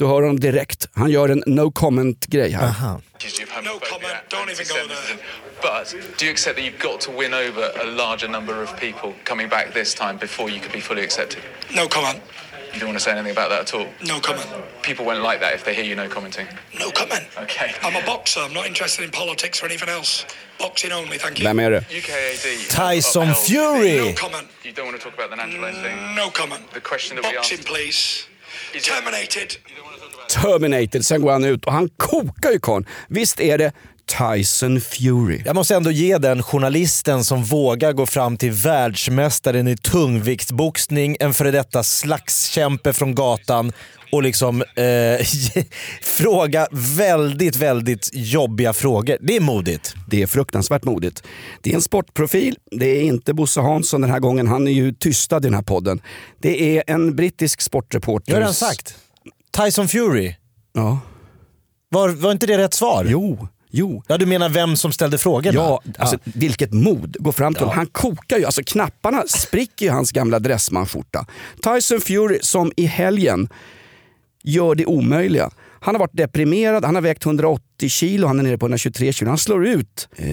Du 0.01 0.05
hör 0.07 0.13
honom 0.21 0.39
direkt. 0.39 0.87
Han 0.93 1.11
gör 1.11 1.29
en 1.29 1.43
no 1.45 1.71
comment-grej 1.71 2.51
här. 2.51 2.65
No 3.63 3.79
comment, 3.79 4.15
don't 4.29 4.49
even 4.51 4.65
go 4.67 4.75
there. 4.87 5.17
But 5.61 5.95
do 6.17 6.25
you 6.25 6.31
accept 6.31 6.55
that 6.57 6.65
you've 6.65 6.79
got 6.91 7.01
to 7.01 7.11
win 7.11 7.33
over 7.33 7.63
a 7.81 7.85
larger 7.85 8.27
number 8.27 8.63
of 8.63 8.79
people 8.79 9.13
coming 9.23 9.49
back 9.49 9.73
this 9.73 9.93
time 9.93 10.17
before 10.17 10.49
you 10.49 10.59
could 10.59 10.71
be 10.71 10.81
fully 10.81 11.03
accepted? 11.03 11.39
No 11.75 11.87
comment, 11.87 12.19
You 12.73 12.79
don't 12.79 12.89
want 12.89 12.97
to 12.99 13.03
say 13.03 13.11
anything 13.11 13.37
about 13.37 13.49
that 13.49 13.61
at 13.61 13.73
all? 13.79 13.87
no 14.13 14.19
comment, 14.19 14.47
People 14.81 15.05
won't 15.05 15.23
like 15.31 15.39
that 15.45 15.53
if 15.55 15.63
they 15.63 15.73
hear 15.75 15.85
you 15.85 15.95
no 15.95 16.07
commenting. 16.09 16.47
no 16.79 16.91
comment. 16.91 17.23
Okay. 17.43 17.69
I'm 17.83 17.95
a 17.95 18.05
boxer, 18.05 18.39
I'm 18.47 18.53
not 18.53 18.65
interested 18.67 19.05
in 19.05 19.11
politics 19.11 19.61
or 19.63 19.65
anything 19.69 19.89
else. 19.97 20.25
Boxing 20.59 20.91
only, 20.93 21.17
thank 21.19 21.37
you. 21.39 21.45
Vem 21.47 21.59
är 21.59 21.69
det? 21.71 21.83
UKAD. 21.99 22.45
Tyson 22.69 23.29
upheld- 23.29 23.45
Fury! 23.47 23.97
No 23.97 24.13
comment, 24.13 24.47
You 24.63 24.71
don't 24.75 24.85
want 24.89 24.97
to 25.01 25.03
talk 25.09 25.13
about 25.19 25.29
the 25.29 25.37
naturalised 25.45 25.81
thing? 25.85 25.97
no 26.15 26.29
comment. 26.31 26.63
The 26.73 26.79
question 26.91 27.11
that 27.17 27.25
we 27.31 27.33
Boxing, 27.37 27.59
asked. 27.59 27.67
please. 27.73 28.01
Is 28.73 28.87
it- 28.87 28.93
Terminated. 28.93 29.49
Terminated, 30.31 31.05
sen 31.05 31.21
går 31.21 31.31
han 31.31 31.43
ut 31.43 31.65
och 31.65 31.73
han 31.73 31.89
kokar 31.97 32.51
ju 32.51 32.59
karln. 32.59 32.85
Visst 33.07 33.39
är 33.39 33.57
det 33.57 33.71
Tyson 34.05 34.81
Fury? 34.81 35.41
Jag 35.45 35.55
måste 35.55 35.75
ändå 35.75 35.91
ge 35.91 36.17
den 36.17 36.43
journalisten 36.43 37.23
som 37.23 37.43
vågar 37.43 37.93
gå 37.93 38.05
fram 38.05 38.37
till 38.37 38.51
världsmästaren 38.51 39.67
i 39.67 39.77
tungviktsboxning, 39.77 41.17
en 41.19 41.33
före 41.33 41.51
detta 41.51 41.83
slagskämpe 41.83 42.93
från 42.93 43.15
gatan 43.15 43.71
och 44.11 44.23
liksom 44.23 44.61
eh, 44.61 45.25
fråga 46.01 46.67
väldigt, 46.71 47.55
väldigt 47.55 48.09
jobbiga 48.13 48.73
frågor. 48.73 49.17
Det 49.21 49.35
är 49.35 49.41
modigt. 49.41 49.93
Det 50.07 50.21
är 50.21 50.27
fruktansvärt 50.27 50.83
modigt. 50.83 51.23
Det 51.61 51.71
är 51.71 51.75
en 51.75 51.81
sportprofil. 51.81 52.57
Det 52.71 52.85
är 52.85 53.01
inte 53.01 53.33
Bosse 53.33 53.61
Hansson 53.61 54.01
den 54.01 54.09
här 54.09 54.19
gången. 54.19 54.47
Han 54.47 54.67
är 54.67 54.71
ju 54.71 54.93
tystad 54.93 55.37
i 55.37 55.39
den 55.39 55.53
här 55.53 55.61
podden. 55.61 56.01
Det 56.39 56.77
är 56.77 56.83
en 56.87 57.15
brittisk 57.15 57.61
sportreporter. 57.61 58.31
Jag 58.31 58.35
har 58.35 58.41
redan 58.41 58.53
sagt. 58.53 58.95
Tyson 59.51 59.87
Fury. 59.87 60.35
Ja. 60.73 60.99
Var, 61.89 62.09
var 62.09 62.31
inte 62.31 62.45
det 62.45 62.57
rätt 62.57 62.73
svar? 62.73 63.05
Jo, 63.09 63.47
jo. 63.69 64.03
Ja, 64.07 64.17
du 64.17 64.25
menar 64.25 64.49
vem 64.49 64.75
som 64.75 64.91
ställde 64.91 65.17
frågorna? 65.17 65.55
Ja, 65.55 65.81
alltså, 65.97 66.17
vilket 66.23 66.73
mod. 66.73 67.17
Gå 67.19 67.31
fram 67.31 67.53
till 67.53 67.63
honom. 67.63 67.77
Han 67.77 67.87
kokar 67.87 68.37
ju. 68.37 68.45
Alltså, 68.45 68.63
knapparna 68.63 69.23
spricker 69.27 69.85
ju 69.85 69.91
hans 69.91 70.11
gamla 70.11 70.39
dressmanskjorta. 70.39 71.25
Tyson 71.63 72.01
Fury 72.01 72.39
som 72.41 72.71
i 72.75 72.85
helgen 72.85 73.49
gör 74.43 74.75
det 74.75 74.85
omöjliga. 74.85 75.51
Han 75.79 75.95
har 75.95 75.99
varit 75.99 76.17
deprimerad, 76.17 76.85
han 76.85 76.95
har 76.95 77.01
vägt 77.01 77.25
180 77.25 77.89
kilo, 77.89 78.27
han 78.27 78.39
är 78.39 78.43
nere 78.43 78.57
på 78.57 78.65
123 78.65 79.13
kilo. 79.13 79.29
Han 79.29 79.37
slår 79.37 79.67
ut 79.67 80.09
eh, 80.15 80.27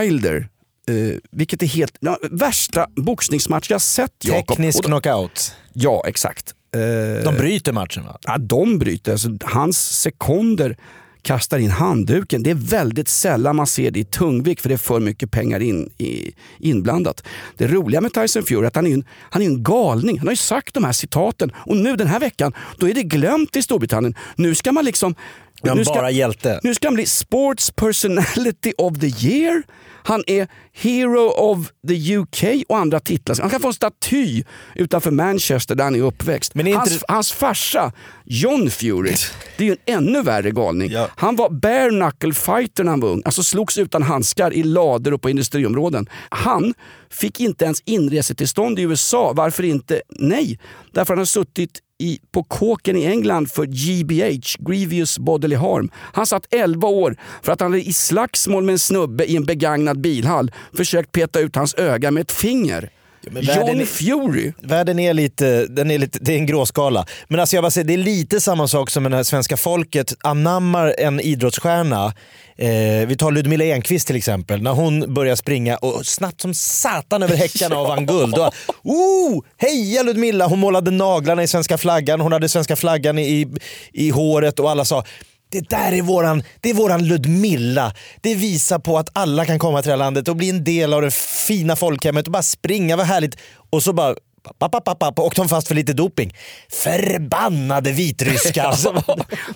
Wilder. 0.00 0.48
Eh, 0.88 1.16
vilket 1.30 1.62
är 1.62 1.66
helt... 1.66 1.96
Ja, 2.00 2.18
värsta 2.30 2.86
boxningsmatch 2.96 3.70
jag 3.70 3.80
sett 3.80 4.12
Jakob. 4.24 4.48
Teknisk 4.48 4.84
knockout. 4.84 5.54
Ja, 5.72 6.04
exakt. 6.06 6.54
Eh, 6.76 7.24
De 7.24 7.36
bryter 7.36 7.72
matchen 7.72 8.04
va? 8.04 8.18
Ja, 8.22 8.38
de 8.38 8.78
bryter. 8.78 9.12
Alltså, 9.12 9.28
hans 9.42 10.00
sekunder 10.00 10.76
kastar 11.22 11.58
in 11.58 11.70
handduken. 11.70 12.42
Det 12.42 12.50
är 12.50 12.54
väldigt 12.54 13.08
sällan 13.08 13.56
man 13.56 13.66
ser 13.66 13.90
det 13.90 14.00
i 14.00 14.04
tungvikt 14.04 14.60
för 14.62 14.68
det 14.68 14.74
är 14.74 14.78
för 14.78 15.00
mycket 15.00 15.30
pengar 15.30 15.60
in, 15.60 15.90
i, 15.98 16.32
inblandat. 16.58 17.22
Det 17.56 17.66
roliga 17.66 18.00
med 18.00 18.12
Tyson 18.12 18.42
Fury 18.42 18.62
är 18.62 18.66
att 18.66 18.76
han 18.76 18.86
är, 18.86 18.94
en, 18.94 19.04
han 19.30 19.42
är 19.42 19.46
en 19.46 19.62
galning. 19.62 20.18
Han 20.18 20.26
har 20.26 20.32
ju 20.32 20.36
sagt 20.36 20.74
de 20.74 20.84
här 20.84 20.92
citaten 20.92 21.52
och 21.56 21.76
nu 21.76 21.96
den 21.96 22.06
här 22.06 22.20
veckan 22.20 22.52
då 22.78 22.88
är 22.88 22.94
det 22.94 23.02
glömt 23.02 23.56
i 23.56 23.62
Storbritannien. 23.62 24.14
Nu 24.36 24.54
ska 24.54 24.72
man 24.72 24.84
liksom... 24.84 25.14
Nu 25.62 25.84
ska, 25.84 25.94
bara 25.94 26.10
hjälte. 26.10 26.60
nu 26.62 26.74
ska 26.74 26.86
han 26.88 26.94
bli 26.94 27.06
Sports 27.06 27.70
Personality 27.70 28.72
of 28.78 28.98
the 28.98 29.26
Year. 29.28 29.62
Han 30.02 30.24
är 30.26 30.48
Hero 30.72 31.28
of 31.28 31.58
the 31.88 32.16
UK 32.16 32.64
och 32.68 32.78
andra 32.78 33.00
titlar. 33.00 33.36
Han 33.40 33.50
kan 33.50 33.60
få 33.60 33.68
en 33.68 33.74
staty 33.74 34.42
utanför 34.74 35.10
Manchester 35.10 35.74
där 35.74 35.84
han 35.84 35.94
är 35.94 36.02
uppväxt. 36.02 36.54
Men 36.54 36.66
är 36.66 36.74
hans, 36.76 36.90
det- 36.98 37.04
hans 37.08 37.32
farsa, 37.32 37.92
John 38.24 38.70
Fury, 38.70 39.14
det 39.58 39.64
är 39.64 39.68
ju 39.68 39.76
en 39.86 39.96
ännu 39.96 40.22
värre 40.22 40.50
galning. 40.50 40.90
Ja. 40.90 41.08
Han 41.16 41.36
var 41.36 41.50
bare 41.50 41.90
knuckle 41.90 42.34
fighter 42.34 42.84
när 42.84 42.90
han 42.90 43.00
var 43.00 43.08
ung. 43.08 43.22
Alltså 43.24 43.42
slogs 43.42 43.78
utan 43.78 44.02
handskar 44.02 44.52
i 44.54 44.62
lader 44.62 45.14
och 45.14 45.22
på 45.22 45.30
industriområden. 45.30 46.08
Han 46.28 46.74
fick 47.10 47.40
inte 47.40 47.64
ens 47.64 47.82
inresetillstånd 47.84 48.78
i 48.78 48.82
USA. 48.82 49.32
Varför 49.36 49.62
inte? 49.62 50.02
Nej, 50.18 50.58
därför 50.92 51.14
han 51.14 51.18
har 51.18 51.24
suttit 51.24 51.78
i, 52.00 52.18
på 52.32 52.42
kåken 52.42 52.96
i 52.96 53.04
England 53.04 53.50
för 53.50 53.66
GBH, 53.66 54.56
Grievous 54.58 55.18
Bodily 55.18 55.56
Harm. 55.56 55.90
Han 55.94 56.26
satt 56.26 56.54
11 56.54 56.88
år 56.88 57.16
för 57.42 57.52
att 57.52 57.60
han 57.60 57.74
i 57.74 57.92
slagsmål 57.92 58.64
med 58.64 58.72
en 58.72 58.78
snubbe 58.78 59.24
i 59.24 59.36
en 59.36 59.44
begagnad 59.44 60.00
bilhall 60.00 60.52
försökt 60.76 61.12
peta 61.12 61.40
ut 61.40 61.56
hans 61.56 61.74
öga 61.74 62.10
med 62.10 62.20
ett 62.20 62.32
finger 62.32 62.90
men 63.22 63.44
världen 63.44 63.66
John 63.66 63.80
är- 63.80 63.84
Fury. 63.84 64.52
Världen 64.62 64.98
är 64.98 65.14
lite, 65.14 65.66
den 65.66 65.90
är 65.90 65.98
lite, 65.98 66.18
det 66.22 66.32
är 66.32 66.36
en 66.36 66.46
gråskala. 66.46 67.06
Men 67.28 67.40
alltså 67.40 67.56
jag 67.56 67.62
bara 67.64 67.70
säger, 67.70 67.84
det 67.86 67.94
är 67.94 67.98
lite 67.98 68.40
samma 68.40 68.68
sak 68.68 68.90
som 68.90 69.02
när 69.02 69.22
svenska 69.22 69.56
folket 69.56 70.14
anammar 70.22 70.94
en 70.98 71.20
idrottsstjärna. 71.20 72.14
Eh, 72.56 73.06
vi 73.06 73.16
tar 73.18 73.30
Ludmilla 73.30 73.64
Enqvist 73.64 74.06
till 74.06 74.16
exempel. 74.16 74.62
När 74.62 74.70
hon 74.72 75.14
börjar 75.14 75.36
springa 75.36 75.76
och 75.76 76.06
snabbt 76.06 76.40
som 76.40 76.54
satan 76.54 77.22
över 77.22 77.36
häckarna 77.36 77.78
och 77.80 77.88
vann 77.88 78.06
guld. 78.06 78.34
Då, 78.34 78.50
oh, 78.82 79.42
heja 79.56 80.02
Ludmilla! 80.02 80.46
Hon 80.46 80.58
målade 80.58 80.90
naglarna 80.90 81.42
i 81.42 81.46
svenska 81.48 81.78
flaggan, 81.78 82.20
hon 82.20 82.32
hade 82.32 82.48
svenska 82.48 82.76
flaggan 82.76 83.18
i, 83.18 83.48
i 83.92 84.10
håret 84.10 84.60
och 84.60 84.70
alla 84.70 84.84
sa 84.84 85.04
Det 85.50 85.68
där 85.70 85.92
är 85.92 86.02
våran, 86.02 86.42
det 86.60 86.70
är 86.70 86.74
våran 86.74 87.04
Ludmilla. 87.08 87.94
Det 88.20 88.34
visar 88.34 88.78
på 88.78 88.98
att 88.98 89.08
alla 89.12 89.46
kan 89.46 89.58
komma 89.58 89.82
till 89.82 89.88
det 89.88 89.92
här 89.92 89.98
landet 89.98 90.28
och 90.28 90.36
bli 90.36 90.50
en 90.50 90.64
del 90.64 90.94
av 90.94 91.02
det 91.02 91.14
fina 91.14 91.76
folkhemmet 91.76 92.26
och 92.26 92.32
bara 92.32 92.42
springa, 92.42 92.96
vad 92.96 93.06
härligt. 93.06 93.36
Och 93.70 93.82
så 93.82 93.92
bara 93.92 94.14
Papp, 94.58 94.84
papp, 94.84 94.98
papp, 94.98 95.18
åkte 95.18 95.40
de 95.40 95.48
fast 95.48 95.68
för 95.68 95.74
lite 95.74 95.92
doping. 95.92 96.34
Förbannade 96.72 97.92
vitryskar! 97.92 98.64
Alltså, 98.70 99.04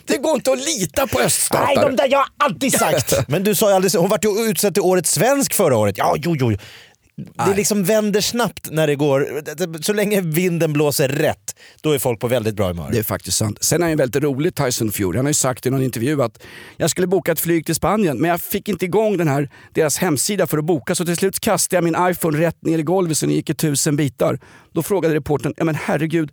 Det 0.06 0.18
går 0.18 0.34
inte 0.34 0.52
att 0.52 0.58
lita 0.58 1.06
på 1.06 1.18
Nej, 1.18 1.26
öststatare. 1.26 1.88
de 1.88 1.96
där 1.96 2.08
jag 2.10 2.18
har 2.18 2.26
alltid 2.44 2.72
sagt. 2.72 3.14
Men 3.28 3.44
du 3.44 3.54
sa 3.54 3.68
ju 3.68 3.74
aldrig, 3.74 3.92
hon 3.94 4.08
vart 4.10 4.24
ju 4.24 4.28
utsedd 4.50 4.74
till 4.74 4.82
årets 4.82 5.12
svensk 5.12 5.54
förra 5.54 5.76
året. 5.76 5.98
Ja, 5.98 6.14
jo, 6.18 6.36
jo. 6.38 6.56
Det 7.16 7.54
liksom 7.56 7.84
vänder 7.84 8.20
snabbt 8.20 8.70
när 8.70 8.86
det 8.86 8.94
går, 8.94 9.82
så 9.82 9.92
länge 9.92 10.20
vinden 10.20 10.72
blåser 10.72 11.08
rätt, 11.08 11.56
då 11.80 11.92
är 11.92 11.98
folk 11.98 12.20
på 12.20 12.28
väldigt 12.28 12.54
bra 12.54 12.68
humör. 12.68 12.88
Det 12.92 12.98
är 12.98 13.02
faktiskt 13.02 13.36
sant. 13.36 13.64
Sen 13.64 13.80
är 13.80 13.84
han 13.84 13.90
ju 13.90 13.96
väldigt 13.96 14.22
rolig 14.22 14.54
Tyson 14.54 14.92
Fury. 14.92 15.16
Han 15.16 15.24
har 15.24 15.30
ju 15.30 15.34
sagt 15.34 15.66
i 15.66 15.70
någon 15.70 15.82
intervju 15.82 16.22
att 16.22 16.42
jag 16.76 16.90
skulle 16.90 17.06
boka 17.06 17.32
ett 17.32 17.40
flyg 17.40 17.66
till 17.66 17.74
Spanien 17.74 18.20
men 18.20 18.30
jag 18.30 18.40
fick 18.40 18.68
inte 18.68 18.84
igång 18.84 19.16
den 19.16 19.28
här, 19.28 19.50
deras 19.72 19.98
hemsida 19.98 20.46
för 20.46 20.58
att 20.58 20.64
boka 20.64 20.94
så 20.94 21.04
till 21.04 21.16
slut 21.16 21.40
kastade 21.40 21.76
jag 21.76 21.84
min 21.84 22.10
iPhone 22.10 22.38
rätt 22.38 22.62
ner 22.62 22.78
i 22.78 22.82
golvet 22.82 23.18
så 23.18 23.26
den 23.26 23.34
gick 23.34 23.50
i 23.50 23.54
tusen 23.54 23.96
bitar. 23.96 24.38
Då 24.72 24.82
frågade 24.82 25.14
reportern, 25.14 25.54
ja 25.56 25.64
men 25.64 25.74
herregud, 25.74 26.30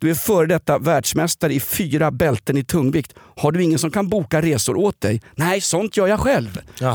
du 0.00 0.10
är 0.10 0.14
före 0.14 0.46
detta 0.46 0.78
världsmästare 0.78 1.54
i 1.54 1.60
fyra 1.60 2.10
bälten 2.10 2.56
i 2.56 2.64
tungvikt. 2.64 3.14
Har 3.36 3.52
du 3.52 3.62
ingen 3.62 3.78
som 3.78 3.90
kan 3.90 4.08
boka 4.08 4.42
resor 4.42 4.76
åt 4.76 5.00
dig? 5.00 5.22
Nej, 5.34 5.60
sånt 5.60 5.96
gör 5.96 6.06
jag 6.06 6.20
själv. 6.20 6.60
Jaha, 6.78 6.94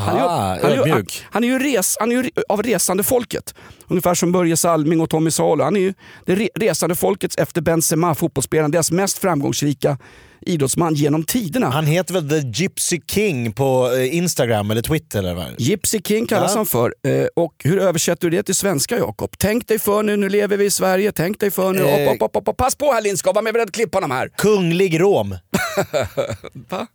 han, 0.61 0.71
är 0.71 0.75
ju, 0.75 0.81
han, 0.81 0.91
är 0.91 0.97
ju, 0.97 1.05
han, 1.23 1.43
är 1.43 1.47
ju, 1.47 1.59
res, 1.59 1.97
han 1.99 2.11
är 2.11 2.15
ju 2.15 2.29
av 2.49 2.63
resande 2.63 3.03
folket. 3.03 3.55
Ungefär 3.87 4.13
som 4.13 4.31
Börje 4.31 4.57
Salming 4.57 5.01
och 5.01 5.09
Tommy 5.09 5.31
Salo. 5.31 5.63
Han 5.63 5.75
är 5.75 5.79
ju 5.79 5.93
det 6.25 6.35
re, 6.35 6.49
resande 6.55 6.95
folkets 6.95 7.37
efter 7.37 7.61
Benzema, 7.61 8.15
fotbollsspelaren, 8.15 8.71
deras 8.71 8.91
mest 8.91 9.17
framgångsrika 9.17 9.97
idrottsman 10.45 10.93
genom 10.95 11.23
tiderna. 11.23 11.69
Han 11.69 11.85
heter 11.85 12.13
väl 12.13 12.29
The 12.29 12.47
Gypsy 12.63 12.99
King 13.07 13.51
på 13.53 13.91
eh, 13.97 14.15
Instagram 14.17 14.71
eller 14.71 14.81
Twitter 14.81 15.19
eller 15.19 15.33
vad? 15.33 15.55
Gypsy 15.57 15.99
King 16.05 16.27
kallas 16.27 16.51
Ja. 16.51 16.57
han 16.57 16.65
för. 16.65 16.93
Eh, 17.07 17.25
och 17.35 17.53
hur 17.63 17.79
översätter 17.79 18.29
du 18.29 18.37
det 18.37 18.43
till 18.43 18.55
svenska 18.55 18.97
Jakob? 18.97 19.35
Tänk 19.37 19.67
dig 19.67 19.79
för 19.79 20.03
nu, 20.03 20.15
nu 20.17 20.29
lever 20.29 20.57
vi 20.57 20.65
i 20.65 20.71
Sverige. 20.71 21.11
Tänk 21.11 21.39
dig 21.39 21.51
för 21.51 21.73
nu. 21.73 21.81
Eh. 21.81 22.09
Hopp, 22.09 22.19
hopp, 22.33 22.45
hopp. 22.47 22.57
Pass 22.57 22.75
på 22.75 22.91
här 22.91 23.01
Lindskov, 23.01 23.35
var 23.35 23.41
med 23.41 23.53
beredd 23.53 23.67
att 23.67 23.75
klippa 23.75 23.97
honom 23.97 24.11
här. 24.11 24.29
Kunglig 24.37 24.99
Rom. 25.01 25.35
Va? 26.69 26.87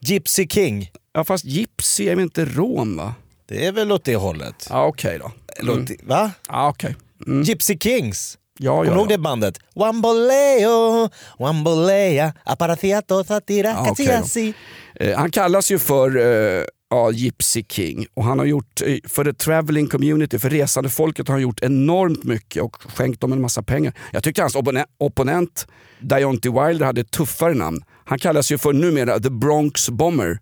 Gypsy 0.00 0.48
King. 0.48 0.90
Ja 1.14 1.24
fast 1.24 1.44
Gypsy 1.44 2.08
är 2.08 2.14
väl 2.16 2.22
inte 2.24 2.44
rom 2.44 2.96
va? 2.96 3.14
Det 3.48 3.66
är 3.66 3.72
väl 3.72 3.92
åt 3.92 4.04
det 4.04 4.16
hållet. 4.16 4.66
Ja 4.70 4.86
okej 4.86 5.18
då. 5.18 5.32
Eller 5.58 5.72
åt 5.72 5.86
det- 5.86 5.96
Va? 6.02 6.30
Ja 6.48 6.68
okej. 6.68 6.96
Gypsy 7.44 7.78
Kings. 7.78 8.38
Ja, 8.58 8.70
Kommer 8.70 8.84
ja, 8.84 8.92
du 8.92 8.98
ihåg 8.98 9.10
ja. 9.10 9.16
det 9.16 9.22
bandet? 9.22 9.58
Wamboleo, 9.74 11.08
wambolea, 11.38 12.32
aparaciato 12.44 13.24
satira 13.24 13.68
Ja, 13.68 13.90
okej 13.90 14.06
casiasi. 14.06 14.54
Eh, 14.94 15.18
han 15.18 15.30
kallas 15.30 15.70
ju 15.70 15.78
för 15.78 16.16
eh, 16.16 16.64
ja, 16.90 17.10
Gypsy 17.10 17.64
King 17.68 18.06
och 18.14 18.24
han 18.24 18.38
har 18.38 18.46
gjort, 18.46 18.82
eh, 18.82 18.96
för 19.08 19.24
the 19.24 19.32
traveling 19.32 19.88
community, 19.88 20.38
för 20.38 20.50
resande 20.50 20.90
folket 20.90 21.28
har 21.28 21.34
han 21.34 21.42
gjort 21.42 21.60
enormt 21.62 22.24
mycket 22.24 22.62
och 22.62 22.76
skänkt 22.76 23.20
dem 23.20 23.32
en 23.32 23.40
massa 23.40 23.62
pengar. 23.62 23.92
Jag 24.12 24.22
tyckte 24.22 24.42
hans 24.42 24.56
opponent, 24.98 25.66
Deontay 26.00 26.52
Wilder 26.52 26.86
hade 26.86 27.00
ett 27.00 27.10
tuffare 27.10 27.54
namn. 27.54 27.82
Han 28.04 28.18
kallas 28.18 28.52
ju 28.52 28.58
för 28.58 28.72
numera 28.72 29.20
The 29.20 29.30
Bronx 29.30 29.90
Bomber. 29.90 30.38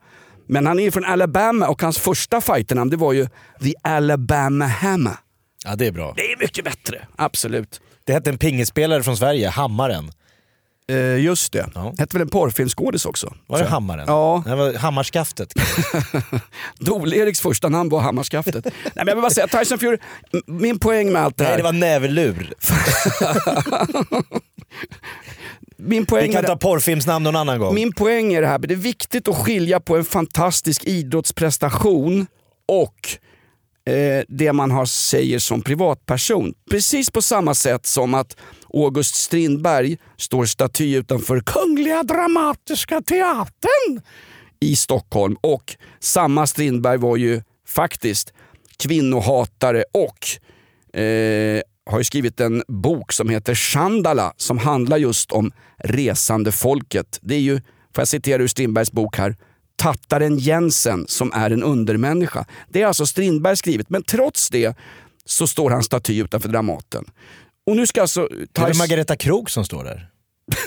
Men 0.47 0.67
han 0.67 0.81
är 0.81 0.91
från 0.91 1.05
Alabama 1.05 1.69
och 1.69 1.83
hans 1.83 1.99
första 1.99 2.41
fighternamn 2.41 2.91
det 2.91 2.97
var 2.97 3.13
ju 3.13 3.27
The 3.63 3.73
Alabama 3.83 4.67
Hammer. 4.67 5.17
Ja, 5.65 5.77
det 5.77 5.87
är 5.87 5.93
bra. 5.93 6.13
Det 6.17 6.33
är 6.33 6.39
mycket 6.39 6.65
bättre, 6.65 7.07
absolut. 7.17 7.81
Det 8.07 8.13
hette 8.13 8.31
en 8.31 8.39
pingisspelare 8.39 9.03
från 9.03 9.17
Sverige, 9.17 9.49
Hammaren. 9.49 10.11
Eh, 10.89 11.21
just 11.21 11.53
det. 11.53 11.71
Ja. 11.75 11.95
Hette 11.99 12.17
väl 12.17 12.23
en 12.23 12.29
porrfilmskådis 12.29 13.07
också? 13.07 13.35
Var 13.47 13.59
det. 13.59 13.65
Hammaren? 13.65 14.05
Ja. 14.07 14.43
Det 14.47 14.55
var 14.55 14.75
Hammarskaftet. 14.75 15.55
Dole-Eriks 16.81 17.41
första 17.41 17.69
namn 17.69 17.91
var 17.91 18.01
Hammarskaftet. 18.01 18.65
Nej, 18.65 18.73
men 18.95 19.07
jag 19.07 19.15
vill 19.15 19.23
bara 19.23 19.31
säga, 19.31 19.47
Tyson 19.47 19.79
Fury, 19.79 19.99
min 20.47 20.79
poäng 20.79 21.13
med 21.13 21.23
allt 21.23 21.37
det 21.37 21.45
här. 21.45 21.51
Nej, 21.51 21.57
det 21.57 21.63
var 21.63 21.73
näverlur. 21.73 22.55
min, 25.77 26.07
poäng 26.07 26.27
Vi 26.27 26.33
kan 26.33 26.45
ta 26.45 26.55
det, 26.55 26.59
porrfilmsnamn 26.59 27.25
någon 27.25 27.37
annan 27.37 27.59
gång. 27.59 27.75
min 27.75 27.93
poäng 27.93 28.33
är 28.33 28.41
det 28.41 28.49
här, 28.49 28.59
det 28.59 28.75
är 28.75 28.77
viktigt 28.77 29.29
att 29.29 29.37
skilja 29.37 29.81
på 29.81 29.97
en 29.97 30.05
fantastisk 30.05 30.85
idrottsprestation 30.85 32.27
och 32.69 33.19
eh, 33.87 34.25
det 34.29 34.53
man 34.53 34.71
har, 34.71 34.87
säger 34.87 35.39
som 35.39 35.63
privatperson. 35.63 36.55
Precis 36.71 37.11
på 37.11 37.23
samma 37.23 37.55
sätt 37.55 37.87
som 37.87 38.15
att 38.15 38.37
August 38.75 39.15
Strindberg 39.15 39.99
står 40.17 40.45
staty 40.45 40.97
utanför 40.97 41.41
Kungliga 41.41 42.03
Dramatiska 42.03 43.01
Teatern 43.01 44.01
i 44.61 44.77
Stockholm. 44.77 45.37
Och 45.41 45.77
samma 46.01 46.47
Strindberg 46.47 46.99
var 46.99 47.17
ju 47.17 47.43
faktiskt 47.67 48.33
kvinnohatare 48.77 49.85
och 49.93 51.01
eh, 51.01 51.63
har 51.87 51.99
ju 51.99 52.05
skrivit 52.05 52.41
en 52.41 52.63
bok 52.69 53.13
som 53.13 53.29
heter 53.29 53.55
Chandala 53.55 54.33
som 54.37 54.59
handlar 54.59 54.97
just 54.97 55.33
om 55.33 55.53
resande 55.79 56.53
folket. 56.53 57.19
Det 57.23 57.35
är 57.35 57.41
ju, 57.41 57.57
får 57.95 58.01
jag 58.01 58.09
citera 58.09 58.43
ur 58.43 58.47
Strindbergs 58.47 58.93
bok 58.93 59.19
här, 59.19 59.37
tattaren 59.77 60.39
Jensen 60.39 61.05
som 61.09 61.33
är 61.33 61.51
en 61.51 61.63
undermänniska. 61.63 62.45
Det 62.69 62.83
är 62.83 62.87
alltså 62.87 63.07
Strindberg 63.07 63.57
skrivit, 63.57 63.91
men 63.91 64.03
trots 64.03 64.51
det 64.51 64.77
så 65.25 65.47
står 65.47 65.71
han 65.71 65.83
staty 65.83 66.21
utanför 66.21 66.49
Dramaten. 66.49 67.05
Och 67.67 67.77
nu 67.77 67.87
ska 67.87 68.01
alltså... 68.01 68.29
Det 68.53 68.61
är 68.61 68.67
Thais- 68.67 68.79
Margareta 68.79 69.17
Krok 69.17 69.51
som 69.51 69.65
står 69.65 69.85
där? 69.85 70.09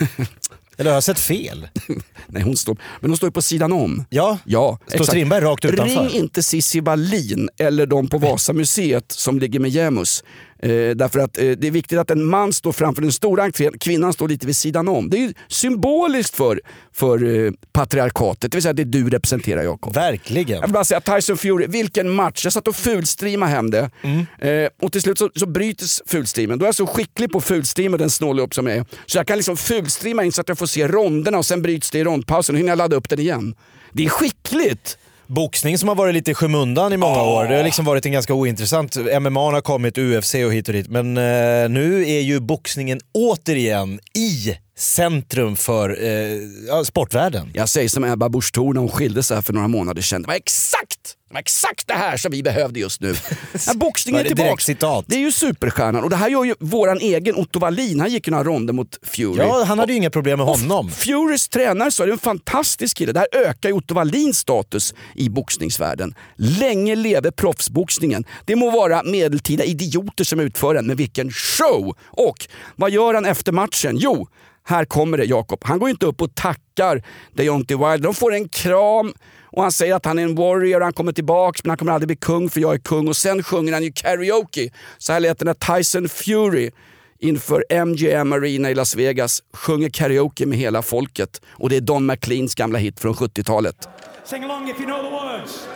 Eller 0.76 0.90
har 0.90 0.96
jag 0.96 1.04
sett 1.04 1.18
fel? 1.18 1.68
Nej, 2.26 2.42
hon 2.42 2.56
står, 2.56 2.76
men 3.00 3.10
hon 3.10 3.16
står 3.16 3.26
ju 3.26 3.32
på 3.32 3.42
sidan 3.42 3.72
om. 3.72 4.04
Ja, 4.10 4.38
Ja, 4.44 4.78
står 4.86 5.04
Strindberg 5.04 5.44
rakt 5.44 5.64
utanför? 5.64 6.00
Ring 6.02 6.10
inte 6.10 6.42
Cissi 6.42 6.80
Wallin 6.80 7.48
eller 7.58 7.86
de 7.86 8.08
på 8.08 8.18
Vasamuseet 8.28 9.12
som 9.12 9.38
ligger 9.38 9.60
med 9.60 9.70
Jämus. 9.70 10.24
Eh, 10.62 10.96
därför 10.96 11.18
att 11.18 11.38
eh, 11.38 11.50
det 11.50 11.66
är 11.66 11.70
viktigt 11.70 11.98
att 11.98 12.10
en 12.10 12.24
man 12.24 12.52
står 12.52 12.72
framför 12.72 13.02
den 13.02 13.12
stora 13.12 13.44
entrén, 13.44 13.78
kvinnan 13.78 14.12
står 14.12 14.28
lite 14.28 14.46
vid 14.46 14.56
sidan 14.56 14.88
om. 14.88 15.10
Det 15.10 15.16
är 15.16 15.20
ju 15.20 15.34
symboliskt 15.48 16.34
för, 16.34 16.60
för 16.92 17.46
eh, 17.46 17.52
patriarkatet, 17.72 18.52
det 18.52 18.56
vill 18.56 18.62
säga 18.62 18.72
det 18.72 18.84
du 18.84 19.10
representerar 19.10 19.62
Jakob. 19.62 19.94
Verkligen. 19.94 20.56
Jag 20.56 20.62
vill 20.62 20.72
bara 20.72 20.84
säga 20.84 21.00
Tyson 21.00 21.36
Fury, 21.36 21.66
vilken 21.66 22.10
match. 22.10 22.44
Jag 22.44 22.52
satt 22.52 22.68
och 22.68 22.76
fulstreamade 22.76 23.52
hem 23.52 23.70
det. 23.70 23.90
Mm. 24.02 24.26
Eh, 24.64 24.70
och 24.82 24.92
till 24.92 25.02
slut 25.02 25.18
så, 25.18 25.30
så 25.34 25.46
bryts 25.46 26.02
fulstreamen. 26.06 26.58
Då 26.58 26.64
är 26.64 26.68
jag 26.68 26.74
så 26.74 26.86
skicklig 26.86 27.32
på 27.32 27.40
fulstreama, 27.40 27.96
den 27.96 28.10
snåla 28.10 28.42
upp 28.42 28.54
som 28.54 28.66
jag 28.66 28.76
är. 28.76 28.84
Så 29.06 29.18
jag 29.18 29.26
kan 29.26 29.36
liksom 29.36 29.56
fulstreama 29.56 30.24
in 30.24 30.32
så 30.32 30.40
att 30.40 30.48
jag 30.48 30.58
får 30.58 30.66
se 30.66 30.88
ronderna 30.88 31.38
och 31.38 31.46
sen 31.46 31.62
bryts 31.62 31.90
det 31.90 31.98
i 31.98 32.04
rondpausen 32.04 32.54
och 32.54 32.58
hinner 32.58 32.70
jag 32.70 32.78
ladda 32.78 32.96
upp 32.96 33.08
den 33.08 33.18
igen. 33.18 33.54
Det 33.92 34.04
är 34.04 34.08
skickligt! 34.08 34.98
Boxning 35.28 35.78
som 35.78 35.88
har 35.88 35.96
varit 35.96 36.14
lite 36.14 36.30
i 36.30 36.34
skymundan 36.34 36.92
i 36.92 36.96
många 36.96 37.22
år. 37.22 37.44
Det 37.44 37.56
har 37.56 37.64
liksom 37.64 37.84
varit 37.84 38.06
en 38.06 38.12
ganska 38.12 38.34
ointressant. 38.34 38.96
MMA 39.20 39.40
har 39.40 39.60
kommit, 39.60 39.98
UFC 39.98 40.34
och 40.34 40.52
hit 40.52 40.68
och 40.68 40.74
dit. 40.74 40.88
Men 40.88 41.16
eh, 41.16 41.68
nu 41.68 42.08
är 42.08 42.20
ju 42.20 42.40
boxningen 42.40 43.00
återigen 43.12 44.00
i 44.14 44.56
centrum 44.78 45.56
för 45.56 46.04
eh, 46.04 46.82
sportvärlden. 46.82 47.50
Jag 47.54 47.68
säger 47.68 47.88
som 47.88 48.04
Ebba 48.04 48.28
Busch 48.28 48.52
Thor 48.52 48.74
när 48.74 48.80
hon 48.80 48.90
skilde 48.90 49.22
sig 49.22 49.34
här 49.34 49.42
för 49.42 49.52
några 49.52 49.68
månader 49.68 50.02
sedan. 50.02 50.22
Det 50.22 50.28
var 50.28 50.34
exakt, 50.34 51.16
det 51.28 51.34
var 51.34 51.40
exakt 51.40 51.88
det 51.88 51.94
här 51.94 52.16
som 52.16 52.30
vi 52.32 52.42
behövde 52.42 52.80
just 52.80 53.00
nu. 53.00 53.14
Ja, 53.66 53.74
boxningen 53.74 54.20
är 54.20 54.24
det 54.24 54.28
tillbaka. 54.28 54.64
citat? 54.64 55.04
Det 55.08 55.14
är 55.16 55.20
ju 55.20 55.32
superstjärnan 55.32 56.04
och 56.04 56.10
det 56.10 56.16
här 56.16 56.28
gör 56.28 56.44
ju 56.44 56.54
våran 56.60 56.98
egen 57.00 57.34
Otto 57.34 57.58
Wallin. 57.58 58.00
Han 58.00 58.10
gick 58.10 58.26
ju 58.26 58.30
några 58.30 58.44
ronder 58.44 58.72
mot 58.74 58.98
Fury. 59.02 59.36
Ja, 59.38 59.64
han 59.64 59.78
hade 59.78 59.92
ju 59.92 59.98
inga 59.98 60.10
problem 60.10 60.38
med 60.38 60.46
honom. 60.46 60.90
Furys 60.90 61.48
tränare 61.48 61.88
är 62.02 62.06
det 62.06 62.12
en 62.12 62.18
fantastisk 62.18 62.96
kille. 62.96 63.12
Det 63.12 63.18
här 63.18 63.46
ökar 63.48 63.68
ju 63.68 63.74
Otto 63.74 63.94
Wallins 63.94 64.38
status 64.38 64.94
i 65.14 65.28
boxningsvärlden. 65.28 66.14
Länge 66.36 66.94
leve 66.96 67.32
proffsboxningen. 67.32 68.24
Det 68.44 68.56
må 68.56 68.70
vara 68.70 69.02
medeltida 69.02 69.64
idioter 69.64 70.24
som 70.24 70.40
utför 70.40 70.74
den, 70.74 70.86
men 70.86 70.96
vilken 70.96 71.30
show! 71.30 71.96
Och 72.06 72.48
vad 72.76 72.90
gör 72.90 73.14
han 73.14 73.24
efter 73.24 73.52
matchen? 73.52 73.96
Jo, 73.96 74.28
här 74.68 74.84
kommer 74.84 75.18
det 75.18 75.24
Jakob. 75.24 75.60
Han 75.64 75.78
går 75.78 75.90
inte 75.90 76.06
upp 76.06 76.22
och 76.22 76.34
tackar 76.34 77.02
Deontay 77.32 77.76
Wilder. 77.76 77.98
De 77.98 78.14
får 78.14 78.34
en 78.34 78.48
kram 78.48 79.12
och 79.44 79.62
han 79.62 79.72
säger 79.72 79.94
att 79.94 80.04
han 80.04 80.18
är 80.18 80.22
en 80.22 80.34
warrior, 80.34 80.80
han 80.80 80.92
kommer 80.92 81.12
tillbaks 81.12 81.64
men 81.64 81.70
han 81.70 81.76
kommer 81.76 81.92
aldrig 81.92 82.06
bli 82.06 82.16
kung 82.16 82.50
för 82.50 82.60
jag 82.60 82.74
är 82.74 82.78
kung. 82.78 83.08
Och 83.08 83.16
sen 83.16 83.42
sjunger 83.42 83.72
han 83.72 83.82
ju 83.82 83.92
karaoke. 83.92 84.70
Så 84.98 85.12
här 85.12 85.20
lät 85.20 85.38
det 85.38 85.44
när 85.44 85.76
Tyson 85.78 86.08
Fury 86.08 86.70
inför 87.18 87.84
MGM 87.86 88.32
Arena 88.32 88.70
i 88.70 88.74
Las 88.74 88.96
Vegas 88.96 89.42
sjunger 89.52 89.88
karaoke 89.88 90.46
med 90.46 90.58
hela 90.58 90.82
folket. 90.82 91.40
Och 91.50 91.68
det 91.68 91.76
är 91.76 91.80
Don 91.80 92.06
McLeans 92.06 92.54
gamla 92.54 92.78
hit 92.78 93.00
från 93.00 93.14
70-talet. 93.14 93.88
Sing 94.24 94.44
along 94.44 94.70
if 94.70 94.80
you 94.80 94.86
know 94.86 95.02
the 95.02 95.10
words. 95.10 95.68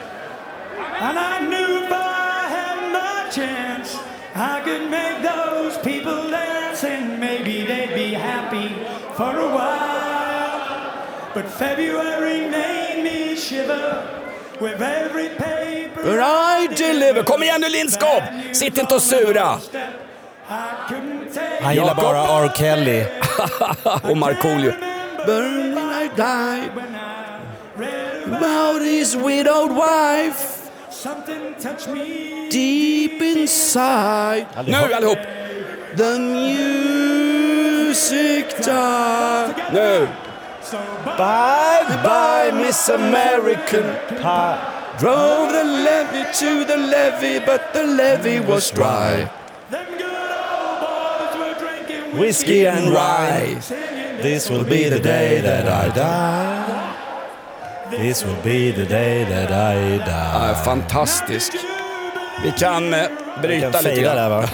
And 1.00 1.18
I 1.18 1.38
knew 1.40 1.84
if 1.84 1.90
I 1.90 2.48
had 2.56 2.92
my 2.92 3.30
chance, 3.32 3.98
I 4.34 4.60
could 4.64 4.90
make 4.90 5.22
those 5.22 5.78
people 5.82 6.30
dance 6.30 6.51
and 6.84 7.20
maybe 7.20 7.64
they'd 7.66 7.94
be 7.94 8.14
happy 8.14 8.68
for 9.14 9.36
a 9.36 9.48
while. 9.48 11.32
But 11.34 11.46
February 11.48 12.48
made 12.48 13.02
me 13.04 13.36
shiver 13.36 14.20
But 16.04 16.20
I 16.20 16.68
deliver. 16.76 17.22
Kom 17.22 17.42
igen 17.42 17.60
nu 17.60 17.68
Lindskov! 17.68 18.22
Sitt 18.52 18.78
inte 18.78 18.94
och 18.94 19.02
sura! 19.02 19.58
Han 21.62 21.74
gillar 21.74 21.94
bara 21.94 22.44
R. 22.44 22.52
Kelly. 22.56 23.04
och 24.10 24.16
Markoolio. 24.16 24.72
I 26.02 26.10
die. 26.16 26.70
About 28.26 28.82
his 28.82 29.14
widowed 29.14 29.72
wife 29.72 30.62
deep 32.50 33.22
inside. 33.22 34.46
Nu 34.66 34.94
allihop! 34.94 35.18
The 35.94 36.18
music 37.84 38.46
died. 38.62 39.72
Nu! 39.72 40.08
Bye 41.18 42.00
bye 42.02 42.50
Miss 42.54 42.88
American 42.88 43.84
Pie. 44.22 44.58
Drove 44.98 45.52
the 45.52 45.64
levy 45.64 46.24
to 46.38 46.64
the 46.64 46.76
levee 46.78 47.40
but 47.44 47.74
the 47.74 47.84
levee 47.84 48.40
was 48.40 48.70
dry. 48.70 49.30
Them 49.70 49.86
good 49.98 50.30
old 50.56 50.80
boys 50.80 51.34
were 51.38 51.54
drinking 51.60 52.18
Whiskey 52.18 52.66
and 52.66 52.88
rye. 52.94 53.58
This 54.22 54.48
will 54.48 54.64
be 54.64 54.88
the 54.88 55.00
day 55.00 55.40
that 55.42 55.68
I 55.68 55.88
die. 55.94 56.88
This 57.90 58.24
will 58.24 58.40
be 58.42 58.70
the 58.70 58.86
day 58.86 59.24
that 59.24 59.50
I 59.50 59.98
die. 59.98 60.48
Ja, 60.48 60.54
fantastisk. 60.54 61.52
Vi 62.42 62.52
kan 62.58 62.94
eh, 62.94 63.08
bryta 63.42 63.70
kan 63.70 63.84
lite 63.84 63.94
fejda 63.94 64.14
där, 64.14 64.28
va? 64.28 64.48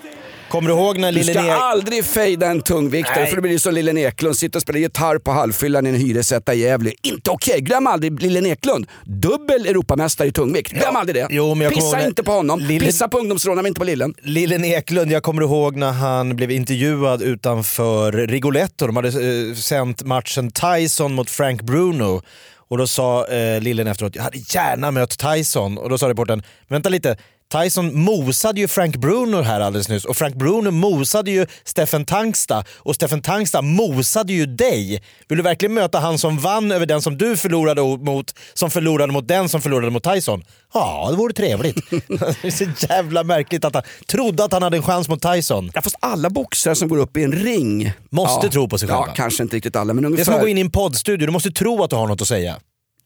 Kommer 0.54 0.70
du 0.70 0.76
ihåg 0.76 0.98
när 0.98 1.12
Du 1.12 1.18
Lille 1.18 1.32
ska 1.32 1.42
Nek... 1.42 1.52
aldrig 1.52 2.04
fejda 2.04 2.46
en 2.46 2.62
tungviktare 2.62 3.20
Nej. 3.20 3.26
för 3.28 3.36
det 3.36 3.42
blir 3.42 3.58
som 3.58 3.74
Lille 3.74 4.00
Eklund, 4.00 4.36
sitter 4.36 4.58
och 4.58 4.62
spelar 4.62 4.80
gitarr 4.80 5.18
på 5.18 5.30
halvfyllan 5.30 5.86
i 5.86 5.90
en 5.90 5.96
hyresetta 5.96 6.54
i 6.54 6.60
Gävle. 6.60 6.92
Inte 7.02 7.30
okej, 7.30 7.60
glöm 7.60 7.86
aldrig 7.86 8.22
Lille 8.22 8.48
Eklund. 8.48 8.86
Dubbel 9.04 9.66
Europamästare 9.66 10.28
i 10.28 10.32
tungvikt, 10.32 10.72
glöm 10.72 10.96
aldrig 10.96 11.16
det. 11.16 11.26
Jo, 11.30 11.54
men 11.54 11.64
jag 11.64 11.74
Pissa 11.74 11.98
ihåg 12.00 12.08
inte 12.08 12.22
på 12.22 12.32
honom, 12.32 12.60
Lille- 12.60 12.86
pissa 12.86 13.08
på 13.08 13.18
ungdomsrånarna 13.18 13.62
men 13.62 13.68
inte 13.68 13.78
på 13.78 13.84
Lillen. 13.84 14.14
Lillen 14.22 14.64
Eklund, 14.64 15.12
jag 15.12 15.22
kommer 15.22 15.42
ihåg 15.42 15.76
när 15.76 15.92
han 15.92 16.36
blev 16.36 16.50
intervjuad 16.50 17.22
utanför 17.22 18.12
Rigoletto. 18.12 18.86
De 18.86 18.96
hade 18.96 19.08
eh, 19.08 19.54
sänt 19.54 20.02
matchen 20.02 20.50
Tyson 20.50 21.14
mot 21.14 21.30
Frank 21.30 21.62
Bruno. 21.62 22.22
Och 22.68 22.78
då 22.78 22.86
sa 22.86 23.26
eh, 23.26 23.60
Lillen 23.60 23.86
efteråt, 23.86 24.16
jag 24.16 24.22
hade 24.22 24.38
gärna 24.38 24.90
mött 24.90 25.18
Tyson. 25.18 25.78
Och 25.78 25.90
då 25.90 25.98
sa 25.98 26.08
reportern, 26.08 26.42
vänta 26.68 26.88
lite, 26.88 27.16
Tyson 27.62 28.00
mosade 28.00 28.60
ju 28.60 28.68
Frank 28.68 28.96
Bruno 28.96 29.42
här 29.42 29.60
alldeles 29.60 29.88
nyss 29.88 30.04
och 30.04 30.16
Frank 30.16 30.34
Bruno 30.34 30.70
mosade 30.70 31.30
ju 31.30 31.46
Steffen 31.64 32.04
Tangsta 32.04 32.64
och 32.76 32.94
Steffen 32.94 33.22
Tangsta 33.22 33.62
mosade 33.62 34.32
ju 34.32 34.46
dig. 34.46 35.02
Vill 35.28 35.38
du 35.38 35.42
verkligen 35.42 35.74
möta 35.74 35.98
han 35.98 36.18
som 36.18 36.38
vann 36.38 36.72
över 36.72 36.86
den 36.86 37.02
som 37.02 37.18
du 37.18 37.36
förlorade 37.36 37.82
mot, 37.82 38.34
som 38.54 38.70
förlorade 38.70 39.12
mot 39.12 39.28
den 39.28 39.48
som 39.48 39.62
förlorade 39.62 39.90
mot 39.90 40.04
Tyson? 40.04 40.44
Ja, 40.74 41.08
det 41.10 41.16
vore 41.16 41.32
trevligt. 41.32 41.76
det 41.90 42.44
är 42.44 42.50
så 42.50 42.64
jävla 42.88 43.24
märkligt 43.24 43.64
att 43.64 43.74
han 43.74 43.82
trodde 44.06 44.44
att 44.44 44.52
han 44.52 44.62
hade 44.62 44.76
en 44.76 44.82
chans 44.82 45.08
mot 45.08 45.22
Tyson. 45.22 45.70
Ja, 45.74 45.82
fast 45.82 45.96
alla 46.00 46.30
boxare 46.30 46.74
som 46.74 46.88
går 46.88 46.98
upp 46.98 47.16
i 47.16 47.24
en 47.24 47.32
ring 47.32 47.92
Måste 48.10 48.46
ja, 48.46 48.52
tro 48.52 48.68
på 48.68 48.78
sig 48.78 48.88
själva. 48.88 49.06
Ja, 49.06 49.14
kanske 49.14 49.42
inte 49.42 49.56
riktigt 49.56 49.76
alla 49.76 49.94
men 49.94 50.02
Det 50.02 50.06
är 50.06 50.10
ungefär. 50.10 50.24
som 50.24 50.34
att 50.34 50.40
gå 50.40 50.48
in 50.48 50.58
i 50.58 50.60
en 50.60 50.70
poddstudio, 50.70 51.26
du 51.26 51.32
måste 51.32 51.50
tro 51.50 51.82
att 51.82 51.90
du 51.90 51.96
har 51.96 52.06
något 52.06 52.22
att 52.22 52.28
säga. 52.28 52.56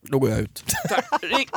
Då 0.02 0.18
går 0.18 0.30
jag 0.30 0.38
ut. 0.40 0.64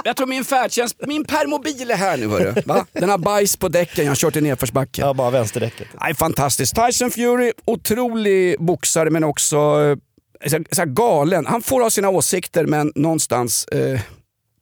Jag 0.03 0.15
tror 0.17 0.27
min 0.27 0.45
färdtjänst, 0.45 0.95
min 1.07 1.25
permobil 1.25 1.91
är 1.91 1.95
här 1.95 2.17
nu 2.17 2.27
hörru. 2.27 2.53
Va? 2.65 2.85
Den 2.93 3.09
har 3.09 3.17
bajs 3.17 3.57
på 3.57 3.69
däcken, 3.69 4.05
jag 4.05 4.11
har 4.11 4.15
kört 4.15 4.35
i 4.35 4.41
nedförsbacke. 4.41 5.01
Ja, 5.01 5.13
bara 5.13 5.29
vänsterdäcket. 5.29 5.87
Nej, 6.01 6.15
fantastiskt. 6.15 6.75
Tyson 6.75 7.11
Fury, 7.11 7.51
otrolig 7.65 8.55
boxare 8.59 9.09
men 9.09 9.23
också 9.23 9.57
eh, 9.57 10.49
så, 10.49 10.59
så 10.71 10.85
galen. 10.85 11.45
Han 11.45 11.61
får 11.61 11.81
ha 11.81 11.89
sina 11.89 12.09
åsikter 12.09 12.65
men 12.65 12.91
någonstans 12.95 13.65
eh, 13.65 13.99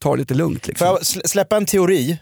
tar 0.01 0.15
det 0.15 0.19
lite 0.19 0.33
lugnt. 0.33 0.65
Får 0.65 0.67
Liksom. 0.71 0.87
jag 0.87 0.99
sl- 0.99 1.27
släppa 1.27 1.57
en 1.57 1.65
teori? 1.65 2.17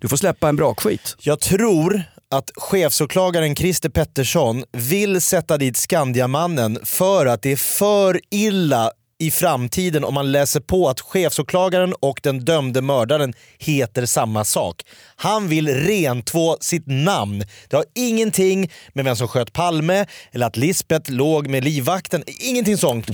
Du 0.00 0.08
får 0.08 0.16
släppa 0.16 0.48
en 0.48 0.56
bra 0.56 0.74
skit. 0.74 1.16
Jag 1.18 1.40
tror 1.40 2.02
att 2.30 2.50
chefsåklagaren 2.56 3.56
Christer 3.56 3.88
Pettersson 3.88 4.64
vill 4.72 5.20
sätta 5.20 5.58
dit 5.58 5.76
Skandiamannen 5.76 6.78
för 6.84 7.26
att 7.26 7.42
det 7.42 7.52
är 7.52 7.56
för 7.56 8.20
illa 8.30 8.90
i 9.22 9.30
framtiden 9.30 10.04
om 10.04 10.14
man 10.14 10.32
läser 10.32 10.60
på 10.60 10.88
att 10.88 11.00
chefsåklagaren 11.00 11.94
och 12.00 12.20
den 12.22 12.44
dömde 12.44 12.82
mördaren 12.82 13.32
heter 13.58 14.06
samma 14.06 14.44
sak. 14.44 14.82
Han 15.16 15.48
vill 15.48 15.68
rentvå 15.68 16.56
sitt 16.60 16.84
namn. 16.86 17.44
Det 17.68 17.76
har 17.76 17.84
ingenting 17.94 18.70
med 18.92 19.04
vem 19.04 19.16
som 19.16 19.28
sköt 19.28 19.52
Palme 19.52 20.06
eller 20.32 20.46
att 20.46 20.56
Lisbeth 20.56 21.10
låg 21.10 21.46
med 21.46 21.64
livvakten. 21.64 22.24
Ingenting 22.26 22.76
sånt. 22.76 23.06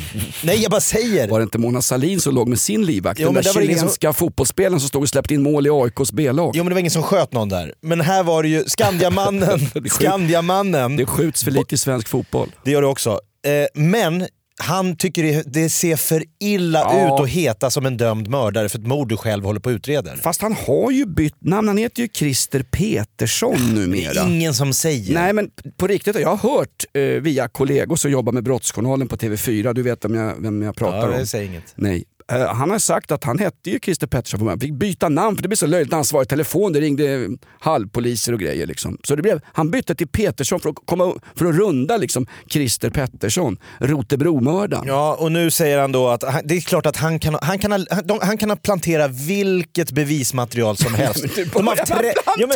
Nej, 0.42 0.62
jag 0.62 0.70
bara 0.70 0.80
säger. 0.80 1.28
Var 1.28 1.38
det 1.38 1.42
inte 1.42 1.58
Mona 1.58 1.82
Sahlin 1.82 2.20
som 2.20 2.34
låg 2.34 2.48
med 2.48 2.60
sin 2.60 2.86
livvakt? 2.86 3.20
Jo, 3.20 3.26
Den 3.26 3.34
där 3.34 3.42
det 3.42 3.66
chilenska 3.66 4.12
fotbollsspelaren 4.12 4.80
som 4.80 4.88
stod 4.88 5.02
och 5.02 5.08
släppte 5.08 5.34
in 5.34 5.42
mål 5.42 5.66
i 5.66 5.70
AIKs 5.70 6.12
B-lag. 6.12 6.52
Jo 6.56 6.64
men 6.64 6.68
det 6.68 6.74
var 6.74 6.80
ingen 6.80 6.90
som 6.90 7.02
sköt 7.02 7.32
någon 7.32 7.48
där. 7.48 7.74
Men 7.80 8.00
här 8.00 8.22
var 8.22 8.42
det 8.42 8.48
ju 8.48 8.64
Skandiamannen. 8.66 9.60
Det. 9.74 9.90
Skandiamannen. 9.90 10.96
Det 10.96 11.06
skjuts 11.06 11.44
för 11.44 11.50
lite 11.50 11.74
i 11.74 11.78
svensk 11.78 12.08
fotboll. 12.08 12.52
Det 12.64 12.70
gör 12.70 12.82
det 12.82 12.88
också. 12.88 13.20
Eh, 13.46 13.80
men 13.80 14.26
han 14.60 14.96
tycker 14.96 15.22
det, 15.22 15.42
det 15.46 15.68
ser 15.68 15.96
för 15.96 16.24
illa 16.40 16.78
Ja. 16.78 17.06
ut 17.16 17.20
att 17.20 17.28
heta 17.28 17.70
som 17.70 17.86
en 17.86 17.96
dömd 17.96 18.28
mördare 18.28 18.68
för 18.68 18.78
ett 18.78 18.86
mord 18.86 19.08
du 19.08 19.16
själv 19.16 19.44
håller 19.44 19.60
på 19.60 19.70
och 19.70 19.74
utreder. 19.74 20.16
Fast 20.16 20.42
han 20.42 20.52
har 20.52 20.90
ju 20.90 21.06
bytt 21.06 21.34
namn, 21.40 21.68
han 21.68 21.76
heter 21.78 22.02
ju 22.02 22.08
Christer 22.14 22.62
Petersson 22.62 23.74
numera. 23.74 24.28
Ingen 24.28 24.54
som 24.54 24.72
säger. 24.72 25.14
Nej 25.14 25.32
men 25.32 25.50
på 25.76 25.86
riktigt, 25.86 26.20
jag 26.20 26.36
har 26.36 26.50
hört 26.58 26.84
eh, 26.92 27.02
via 27.02 27.48
kollegor 27.48 27.96
som 27.96 28.10
jobbar 28.10 28.32
med 28.32 28.44
Brottsjournalen 28.44 29.08
på 29.08 29.16
TV4, 29.16 29.72
du 29.74 29.82
vet 29.82 30.04
vem 30.04 30.14
jag, 30.14 30.42
vem 30.42 30.62
jag 30.62 30.76
pratar 30.76 30.98
ja, 30.98 31.04
om. 31.20 31.26
det. 31.32 31.60
Nej. 31.74 32.04
Eh, 32.32 32.54
Han 32.54 32.70
har 32.70 32.78
sagt 32.78 33.12
att 33.12 33.24
han 33.24 33.38
hette 33.38 33.70
ju 33.70 33.78
Christer 33.82 34.06
Pettersson 34.06 34.40
från. 34.40 34.60
Fick 34.60 34.72
byta 34.72 35.08
namn 35.08 35.36
för 35.36 35.42
det 35.42 35.48
blev 35.48 35.56
så 35.56 35.66
löjligt 35.66 35.90
när 35.90 35.96
han 35.96 36.04
svarade 36.04 36.24
i 36.24 36.28
telefon. 36.28 36.72
Det 36.72 36.80
ringde 36.80 37.28
halvpoliser 37.60 38.32
och 38.32 38.40
grejer. 38.40 38.66
Liksom. 38.66 38.98
Så 39.04 39.16
det 39.16 39.22
blev, 39.22 39.40
han 39.52 39.70
bytte 39.70 39.94
till 39.94 40.08
Petersson 40.08 40.60
för 40.60 40.70
att, 40.70 40.76
komma, 40.86 41.12
för 41.36 41.46
att 41.46 41.54
runda 41.56 41.96
liksom, 41.96 42.26
Christer 42.50 42.90
Pettersson, 42.90 43.56
Rotebromördaren. 43.80 44.84
Ja, 44.86 45.14
och 45.14 45.32
nu 45.32 45.50
säger 45.50 45.78
han 45.78 45.92
då 45.92 46.08
att 46.08 46.22
han, 46.22 46.42
det 46.44 46.56
är 46.56 46.60
klart 46.60 46.86
att 46.86 46.96
han 46.96 47.18
kan, 47.18 47.34
ha- 47.34 47.40
han 47.44 47.58
kan, 47.58 47.72
ha, 47.72 47.78
han, 47.90 48.06
de, 48.06 48.18
han 48.22 48.38
kan 48.38 48.50
ha 48.50 48.56
plantera 48.56 49.08
vilket 49.08 49.90
bevismaterial 49.92 50.76
som 50.76 50.94
helst. 51.04 51.24
De, 51.52 51.66
har 51.66 51.76
haft 51.76 51.92
tre, 51.92 52.12
ja, 52.26 52.46
men, 52.46 52.48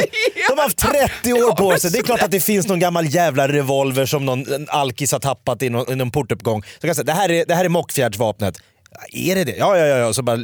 de 0.49 0.57
har 0.57 0.63
haft 0.63 0.79
30 1.23 1.33
år 1.33 1.57
på 1.57 1.79
sig. 1.79 1.91
Det 1.91 1.99
är 1.99 2.03
klart 2.03 2.23
att 2.23 2.31
det 2.31 2.41
finns 2.41 2.69
någon 2.69 2.81
gammal 2.81 3.07
jävla 3.15 3.49
revolver 3.49 4.07
som 4.07 4.27
någon 4.27 4.45
alkis 4.69 5.13
har 5.13 5.19
tappat 5.19 5.63
i 5.63 5.69
någon, 5.71 5.93
i 5.93 5.97
någon 5.97 6.11
portuppgång. 6.11 6.63
Så 6.81 6.87
kan 6.87 6.95
säga, 6.95 7.05
det 7.05 7.13
här 7.13 7.31
är, 7.31 7.45
det 7.49 7.55
här 7.55 7.65
är 7.65 7.69
Mockfjärdsvapnet. 7.69 8.59
Är 9.13 9.35
det 9.35 9.45
det? 9.45 9.57
Ja, 9.57 9.79
ja, 9.79 9.87
ja. 9.87 9.97
ja. 9.97 10.13
Så 10.13 10.23
bara, 10.23 10.39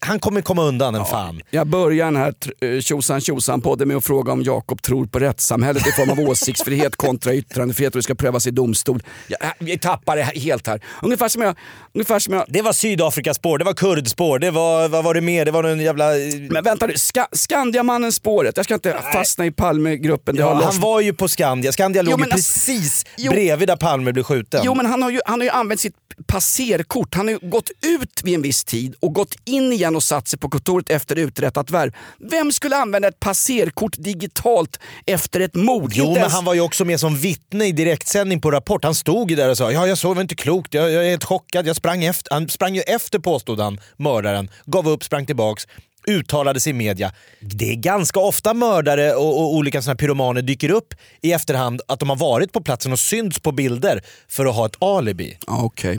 han 0.00 0.20
kommer 0.20 0.40
komma 0.40 0.62
undan 0.62 0.94
en 0.94 1.04
fan. 1.04 1.40
Jag 1.50 1.66
börjar 1.66 2.04
den 2.04 2.16
här 2.16 2.34
eh, 2.60 2.80
tjosan 2.80 3.20
tjosan 3.20 3.60
podden 3.60 3.88
med 3.88 3.96
att 3.96 4.04
fråga 4.04 4.32
om 4.32 4.42
Jakob 4.42 4.82
tror 4.82 5.06
på 5.06 5.18
rättssamhället 5.18 5.86
i 5.86 5.92
form 5.92 6.10
av 6.10 6.20
åsiktsfrihet 6.30 6.96
kontra 6.96 7.34
yttrandefrihet 7.34 7.94
och 7.94 7.98
det 7.98 8.02
ska 8.02 8.14
prövas 8.14 8.46
i 8.46 8.50
domstol. 8.50 9.02
Jag, 9.28 9.38
vi 9.58 9.78
tappar 9.78 10.16
det 10.16 10.22
helt 10.22 10.66
här. 10.66 10.80
Ungefär 11.02 11.28
som 11.28 11.42
jag... 11.42 11.56
Ungefär 11.94 12.18
som 12.18 12.34
jag 12.34 12.44
Det 12.48 12.62
var 12.62 12.72
Sydafrikaspår, 12.72 13.58
det 13.58 13.64
var 13.64 13.74
kurdspår, 13.74 14.38
det 14.38 14.50
var, 14.50 14.88
vad 14.88 15.04
var 15.04 15.14
det 15.14 15.20
mer? 15.20 15.44
Det 15.44 15.50
var 15.50 15.62
någon 15.62 15.80
jävla... 15.80 16.10
men 16.50 16.64
vänta 16.64 16.86
nu, 16.86 16.98
Ska, 16.98 17.26
Skandiamannen-spåret. 17.32 18.56
Jag 18.56 18.64
ska 18.64 18.74
inte 18.74 18.96
fastna 19.12 19.46
i 19.46 19.50
Palmegruppen. 19.50 20.36
Ja, 20.36 20.54
han 20.64 20.80
var 20.80 21.00
ju 21.00 21.12
på 21.12 21.28
Skandia. 21.28 21.72
Skandia 21.72 22.02
låg 22.02 22.12
ju 22.12 22.16
men 22.16 22.32
alltså- 22.32 22.54
precis 22.54 23.06
jo. 23.16 23.32
bredvid 23.32 23.68
där 23.68 23.76
Palme 23.76 24.12
blev 24.12 24.22
skjuten. 24.22 24.60
Jo 24.64 24.74
men 24.74 24.86
han 24.86 25.02
har, 25.02 25.10
ju, 25.10 25.20
han 25.26 25.40
har 25.40 25.44
ju 25.44 25.50
använt 25.50 25.80
sitt 25.80 25.94
passerkort. 26.26 27.14
Han 27.14 27.26
har 27.26 27.32
ju 27.32 27.48
gått 27.48 27.70
ut 27.86 28.20
vid 28.24 28.34
en 28.34 28.42
viss 28.42 28.64
tid 28.64 28.94
och 29.00 29.14
gått 29.14 29.34
in 29.44 29.72
igen 29.74 29.96
och 29.96 30.02
satt 30.02 30.28
sig 30.28 30.38
på 30.38 30.48
kontoret 30.50 30.90
efter 30.90 31.16
uträttat 31.16 31.70
värv. 31.70 31.92
Vem 32.30 32.52
skulle 32.52 32.76
använda 32.76 33.08
ett 33.08 33.20
passerkort 33.20 33.96
digitalt 33.98 34.80
efter 35.06 35.40
ett 35.40 35.54
mord? 35.54 35.92
Jo, 35.94 36.04
Inte 36.04 36.12
men 36.12 36.20
ens- 36.20 36.32
han 36.34 36.44
var 36.44 36.54
ju 36.54 36.60
också 36.60 36.84
med 36.84 37.00
som 37.00 37.16
vittne 37.16 37.64
i 37.66 37.72
direktsändning 37.72 38.40
på 38.40 38.50
Rapport. 38.50 38.84
Han 38.84 38.94
stod 38.94 39.30
ju 39.30 39.36
där 39.36 39.50
och 39.50 39.56
sa 39.56 39.72
ja, 39.72 39.86
jag 39.86 39.98
sov 39.98 40.20
inte 40.20 40.34
klokt, 40.34 40.74
jag, 40.74 40.90
jag 40.90 41.04
är 41.06 41.10
helt 41.10 41.24
chockad, 41.24 41.66
jag 41.66 41.76
sprang 41.76 42.04
efter. 42.04 42.34
Han 42.34 42.48
sprang 42.48 42.74
ju 42.74 42.80
efter 42.80 43.18
påstod 43.18 43.60
han, 43.60 43.80
mördaren, 43.96 44.50
gav 44.66 44.88
upp, 44.88 45.04
sprang 45.04 45.26
tillbaks 45.26 45.66
uttalade 46.06 46.60
sig 46.60 46.70
i 46.70 46.72
media. 46.72 47.12
Det 47.40 47.70
är 47.70 47.74
ganska 47.74 48.20
ofta 48.20 48.54
mördare 48.54 49.14
och, 49.14 49.38
och 49.40 49.54
olika 49.54 49.82
såna 49.82 49.96
pyromaner 49.96 50.42
dyker 50.42 50.70
upp 50.70 50.94
i 51.22 51.32
efterhand 51.32 51.80
att 51.88 52.00
de 52.00 52.08
har 52.08 52.16
varit 52.16 52.52
på 52.52 52.60
platsen 52.60 52.92
och 52.92 52.98
synts 52.98 53.40
på 53.40 53.52
bilder 53.52 54.02
för 54.28 54.46
att 54.46 54.54
ha 54.54 54.66
ett 54.66 54.82
alibi. 54.82 55.38
Okej. 55.46 55.98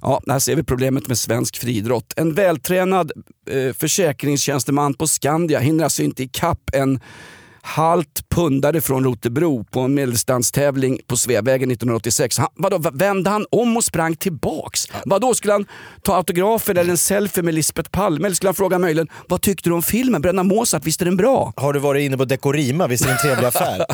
Ja, 0.00 0.20
här 0.28 0.38
ser 0.38 0.56
vi 0.56 0.62
problemet 0.62 1.08
med 1.08 1.18
svensk 1.18 1.56
friidrott. 1.56 2.12
En 2.16 2.34
vältränad 2.34 3.12
eh, 3.50 3.72
försäkringstjänsteman 3.72 4.94
på 4.94 5.06
Skandia 5.06 5.58
hinner 5.58 5.84
alltså 5.84 6.02
inte 6.02 6.22
ikapp 6.22 6.70
en 6.72 7.00
halt 7.68 8.28
pundare 8.28 8.80
från 8.80 9.04
Rotebro 9.04 9.64
på 9.64 9.80
en 9.80 9.94
medeldistanstävling 9.94 11.00
på 11.06 11.16
Sveavägen 11.16 11.70
1986. 11.70 12.38
Han, 12.38 12.48
vadå, 12.56 12.90
vände 12.92 13.30
han 13.30 13.46
om 13.50 13.76
och 13.76 13.84
sprang 13.84 14.16
tillbaks? 14.16 14.88
Vadå, 15.04 15.34
skulle 15.34 15.52
han 15.52 15.66
ta 16.02 16.16
autografer 16.16 16.74
eller 16.74 16.90
en 16.90 16.98
selfie 16.98 17.42
med 17.42 17.54
Lisbeth 17.54 17.90
Palme? 17.90 18.26
Eller 18.26 18.34
skulle 18.36 18.48
han 18.48 18.54
fråga 18.54 18.78
möjligen, 18.78 19.08
vad 19.28 19.40
tyckte 19.42 19.68
du 19.70 19.74
om 19.74 19.82
filmen? 19.82 20.22
Bröderna 20.22 20.42
Mozart, 20.42 20.84
visst 20.84 21.00
är 21.00 21.04
den 21.04 21.16
bra? 21.16 21.52
Har 21.56 21.72
du 21.72 21.78
varit 21.78 22.02
inne 22.06 22.16
på 22.16 22.24
Dekorima? 22.24 22.86
Visst 22.86 23.04
är 23.04 23.08
det 23.08 23.12
en 23.14 23.18
trevlig 23.18 23.46
affär? 23.48 23.84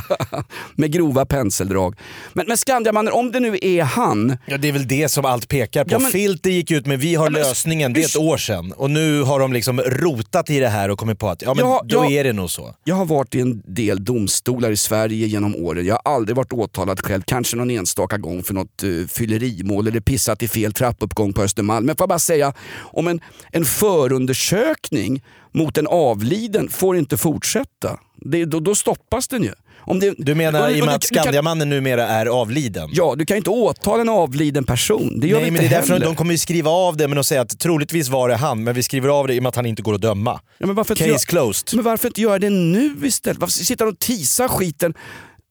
med 0.75 0.93
grova 0.93 1.27
penseldrag. 1.27 1.95
Men, 2.33 2.47
men 2.49 2.57
Skandiamannen, 2.57 3.13
om 3.13 3.33
det 3.33 3.41
nu 3.41 3.59
är 3.63 3.83
han, 3.83 4.37
Ja, 4.47 4.59
det 4.59 4.69
är 4.69 4.73
väl 4.73 4.89
det 4.89 5.09
som 5.09 5.25
allt 5.25 5.49
pekar 5.49 5.85
på. 5.85 5.93
Ja, 5.93 5.99
men- 5.99 6.11
Filter 6.13 6.51
gick 6.51 6.71
ut 6.71 6.87
med 6.87 6.99
vi 6.99 7.15
har 7.15 7.31
men- 7.31 7.43
lösningen, 7.43 7.93
det 7.93 8.01
är 8.01 8.05
ett 8.05 8.17
år 8.17 8.37
sedan. 8.37 8.73
Och 8.73 8.91
nu 8.91 9.23
har 9.23 9.41
de 9.41 9.53
liksom 9.53 9.81
rotat 9.81 10.51
i 10.51 10.59
det 10.61 10.69
här 10.69 10.89
och 10.91 10.99
kommit 10.99 11.19
på 11.19 11.29
att 11.29 11.43
ja, 11.43 11.55
men 11.55 11.65
Ja, 11.67 11.83
då 11.85 11.97
ja. 11.97 12.11
är 12.11 12.25
det 12.25 12.33
nog 12.33 12.51
så. 12.51 12.75
Jag 12.85 12.95
har 12.95 13.05
varit 13.05 13.35
i 13.35 13.41
en 13.41 13.63
del 13.67 14.05
domstolar 14.05 14.71
i 14.71 14.77
Sverige 14.77 15.27
genom 15.27 15.57
åren. 15.57 15.87
Jag 15.87 16.01
har 16.05 16.15
aldrig 16.15 16.37
varit 16.37 16.53
åtalad 16.53 17.01
själv, 17.01 17.23
kanske 17.27 17.57
någon 17.57 17.71
enstaka 17.71 18.19
gång 18.19 18.43
för 18.43 18.55
något 18.55 18.85
uh, 18.85 19.07
fyllerimål 19.07 19.89
eller 19.89 20.01
pissat 20.01 20.43
i 20.43 20.49
fel 20.49 20.73
trappuppgång 20.73 21.33
på 21.33 21.43
Östermalm. 21.43 21.87
Men 21.87 21.97
får 21.97 22.03
jag 22.03 22.09
bara 22.09 22.19
säga, 22.19 22.53
om 22.83 23.09
en, 23.09 23.21
en 23.51 23.65
förundersökning 23.65 25.23
mot 25.53 25.79
en 25.79 25.87
avliden 25.87 26.69
får 26.69 26.97
inte 26.97 27.17
fortsätta. 27.17 28.01
Det, 28.17 28.45
då, 28.45 28.61
då 28.61 28.75
stoppas 28.75 29.29
den 29.29 29.43
ju. 29.43 29.53
Om 29.87 30.01
det, 30.01 30.15
Du 30.19 30.35
menar 30.35 30.71
i 30.71 30.81
och 30.83 30.87
med 30.87 30.95
att 30.95 31.05
Skandiamannen 31.05 31.69
numera 31.71 32.07
är 32.09 32.27
avliden? 32.27 32.89
Ja, 32.93 33.15
du 33.19 33.27
kan 33.27 33.35
ju 33.35 33.39
inte 33.39 33.51
åtala 33.51 34.01
en 34.01 34.09
avliden 34.09 34.65
person. 34.65 35.21
Det 35.21 35.27
gör 35.29 35.37
Nej 35.37 35.45
vi 35.45 35.51
men 35.51 35.59
det 35.61 35.65
inte 35.65 35.77
är 35.77 35.81
därför 35.81 35.99
de 35.99 36.15
kommer 36.17 36.33
ju 36.33 36.39
skriva 36.39 36.71
av 36.71 36.97
det 36.97 37.09
men 37.09 37.15
de 37.17 37.25
säger 37.25 37.43
att 37.43 37.59
troligtvis 37.59 38.09
var 38.09 38.29
det 38.29 38.37
han, 38.37 38.65
men 38.65 38.75
vi 38.75 38.83
skriver 38.83 39.09
av 39.09 39.27
det 39.27 39.35
i 39.35 39.39
och 39.39 39.43
med 39.43 39.49
att 39.49 39.57
han 39.57 39.67
inte 39.67 39.83
går 39.83 39.95
att 39.95 40.01
döma. 40.01 40.41
Ja, 40.59 40.67
men 40.67 40.77
varför 40.77 40.95
inte 40.95 41.05
Case 41.05 41.13
gör- 41.13 41.19
closed. 41.43 41.69
Men 41.77 41.85
varför 41.85 42.09
inte 42.09 42.21
göra 42.21 42.39
det 42.39 42.51
nu 42.51 42.95
istället? 43.05 43.39
Varför 43.41 43.53
sitta 43.53 43.87
och 43.87 43.99
tisa 43.99 44.49
skiten 44.49 44.95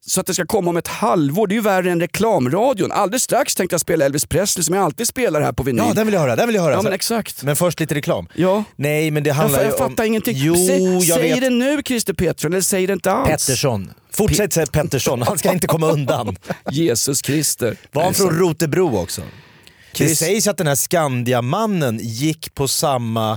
så 0.06 0.20
att 0.22 0.28
det 0.28 0.34
ska 0.34 0.46
komma 0.46 0.70
om 0.70 0.78
ett 0.78 0.88
halvår? 0.88 1.48
Det 1.48 1.54
är 1.54 1.56
ju 1.56 1.62
värre 1.62 1.92
än 1.92 2.00
reklamradion. 2.00 2.92
Alldeles 2.92 3.24
strax 3.24 3.56
tänkte 3.56 3.74
jag 3.74 3.82
spela 3.82 4.06
Elvis 4.06 4.26
Presley 4.26 4.64
som 4.64 4.76
jag 4.76 4.84
alltid 4.84 5.08
spelar 5.08 5.42
här 5.42 5.52
på 5.52 5.64
vinyl. 5.64 5.84
Ja, 5.88 5.94
den 5.94 6.06
vill 6.08 6.14
jag 6.14 6.22
höra. 6.22 6.36
Den 6.36 6.48
vill 6.48 6.56
jag 6.56 6.64
höra. 6.64 6.74
Ja, 6.74 6.82
men 6.82 6.94
exakt. 6.94 7.44
Men 7.44 7.56
först 7.56 7.80
lite 7.80 7.96
reklam. 7.96 8.28
Ja. 8.34 8.64
Nej 8.76 9.12
men 9.12 9.24
det 9.24 9.28
Jag, 9.28 9.36
handlar 9.36 9.60
jag, 9.60 9.68
ju 9.68 9.72
om... 9.74 9.90
fattar 9.90 10.04
ingenting. 10.04 10.34
Jo, 10.38 10.56
Säg, 10.56 10.84
jag 11.08 11.20
säg 11.20 11.40
det 11.40 11.50
nu 11.50 11.82
Christer 11.86 12.14
Pettersson, 12.14 12.54
eller 12.54 12.62
säg 12.62 12.88
det 12.88 12.94
inte 12.94 13.12
alls. 13.12 13.30
Pettersson. 13.30 13.92
Fortsätt 14.12 14.54
säga 14.54 14.66
Pettersson, 14.66 15.22
han 15.22 15.38
ska 15.38 15.54
inte 15.54 15.68
komma 15.68 15.92
undan. 15.92 16.36
Jesus 16.72 17.22
Christer. 17.26 17.78
Var 17.92 18.04
han 18.04 18.14
från 18.14 18.28
så- 18.30 18.34
Rotebro 18.36 18.98
också? 18.98 19.22
Det 19.22 19.98
Chris- 19.98 20.20
sägs 20.20 20.48
att 20.48 20.58
den 20.58 20.68
här 20.68 20.76
Skandiamannen 20.76 22.00
gick 22.02 22.54
på 22.56 22.68
samma 22.68 23.32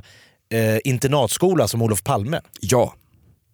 eh, 0.52 0.78
internatskola 0.84 1.68
som 1.68 1.82
Olof 1.82 2.02
Palme. 2.04 2.40
Ja. 2.60 2.94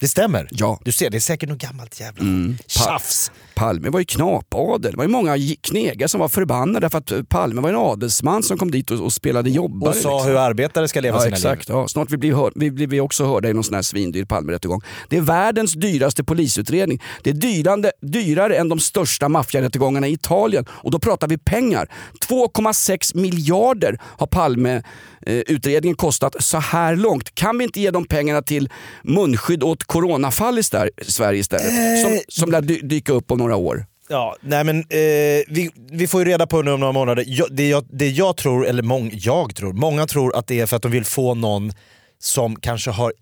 Det 0.03 0.09
stämmer? 0.09 0.49
Ja. 0.51 0.81
Du 0.85 0.93
ser, 0.93 1.11
det 1.11 1.19
är 1.19 1.21
säkert 1.21 1.49
något 1.49 1.59
gammalt 1.59 2.01
jävla 2.01 2.21
Mm. 2.23 2.59
Tjafs. 2.67 3.31
Palme 3.55 3.91
var 3.91 3.99
ju 3.99 4.05
knapadel. 4.05 4.91
Det 4.93 4.97
var 4.97 5.05
ju 5.05 5.11
många 5.11 5.37
knegare 5.63 6.09
som 6.09 6.21
var 6.21 6.29
förbannade 6.29 6.91
för 6.91 6.99
att 6.99 7.29
Palme 7.29 7.61
var 7.61 7.69
en 7.69 7.77
adelsman 7.77 8.43
som 8.43 8.59
kom 8.59 8.71
dit 8.71 8.91
och, 8.91 9.01
och 9.01 9.13
spelade 9.13 9.51
jobbare. 9.51 9.91
Och 9.91 9.97
sa 9.97 10.15
liksom. 10.17 10.31
hur 10.31 10.39
arbetare 10.39 10.89
ska 10.89 11.01
leva 11.01 11.17
Ja, 11.17 11.23
sina 11.23 11.37
exakt. 11.37 11.69
liv. 11.69 11.77
Ja, 11.77 11.89
snart 11.89 12.11
vi 12.11 12.17
blir, 12.17 12.35
hör, 12.35 12.53
vi 12.55 12.71
blir 12.71 12.87
vi 12.87 13.01
också 13.01 13.25
hörda 13.25 13.49
i 13.49 13.53
någon 13.53 13.65
sån 13.65 13.75
här 13.75 13.83
svindyr 13.83 14.25
Palmerättegång. 14.25 14.81
Det 15.09 15.17
är 15.17 15.21
världens 15.21 15.73
dyraste 15.73 16.25
polisutredning. 16.25 17.03
Det 17.23 17.31
är 17.31 17.35
dyrande, 17.35 17.93
dyrare 18.01 18.57
än 18.57 18.69
de 18.69 18.79
största 18.79 19.29
maffiarättegångarna 19.29 20.09
i 20.09 20.13
Italien. 20.13 20.65
Och 20.71 20.91
då 20.91 20.99
pratar 20.99 21.29
vi 21.29 21.39
pengar. 21.39 21.89
2,6 22.29 23.17
miljarder 23.17 23.99
har 24.03 24.27
Palme-utredningen 24.27 25.97
kostat 25.97 26.37
så 26.39 26.59
här 26.59 26.97
långt. 26.97 27.35
Kan 27.35 27.59
vi 27.59 27.65
inte 27.65 27.81
ge 27.81 27.91
de 27.91 28.05
pengarna 28.05 28.43
till 28.43 28.69
munskydd 29.03 29.63
åt 29.63 29.85
coronafall 29.85 30.59
i 30.59 30.63
Sverige 30.63 31.39
istället? 31.41 32.03
Som, 32.03 32.21
som 32.29 32.51
lär 32.51 32.61
dy- 32.63 32.81
dyka 32.83 33.13
upp 33.13 33.31
om 33.31 33.39
några 33.43 33.57
år. 33.57 33.87
Ja, 34.09 34.37
nej 34.41 34.65
men 34.65 34.79
eh, 34.79 35.43
vi, 35.49 35.71
vi 35.91 36.07
får 36.07 36.21
ju 36.21 36.31
reda 36.31 36.47
på 36.47 36.63
nu 36.63 36.71
om 36.71 36.81
några 36.81 36.93
månader. 36.93 37.25
Jag, 37.27 37.49
det, 37.51 37.69
jag, 37.69 37.87
det 37.91 38.09
jag 38.09 38.37
tror, 38.37 38.67
eller 38.67 38.83
mång, 38.83 39.11
jag 39.15 39.55
tror, 39.55 39.73
många 39.73 40.07
tror 40.07 40.37
att 40.37 40.47
det 40.47 40.61
är 40.61 40.67
för 40.67 40.77
att 40.77 40.83
de 40.83 40.93
vill 40.93 41.05
få 41.05 41.35
någon 41.35 41.73
som 42.19 42.57
kanske 42.57 42.91
har 42.91 43.13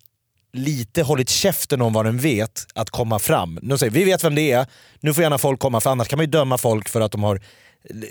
lite 0.53 1.03
hållit 1.03 1.29
käften 1.29 1.83
om 1.83 1.93
vad 1.93 2.05
den 2.05 2.19
vet 2.19 2.67
att 2.75 2.91
komma 2.91 3.19
fram. 3.19 3.59
De 3.63 3.79
säger 3.79 3.93
vi 3.93 4.05
vet 4.05 4.25
vem 4.25 4.35
det 4.35 4.53
är, 4.53 4.67
nu 5.01 5.15
får 5.15 5.23
gärna 5.23 5.39
folk 5.39 5.61
komma 5.61 5.81
för 5.81 5.91
annars 5.91 6.09
kan 6.09 6.17
man 6.17 6.25
ju 6.25 6.31
döma 6.31 6.59
folk 6.59 6.89
för 6.89 7.01
att 7.01 7.13
de 7.13 7.23
har 7.23 7.41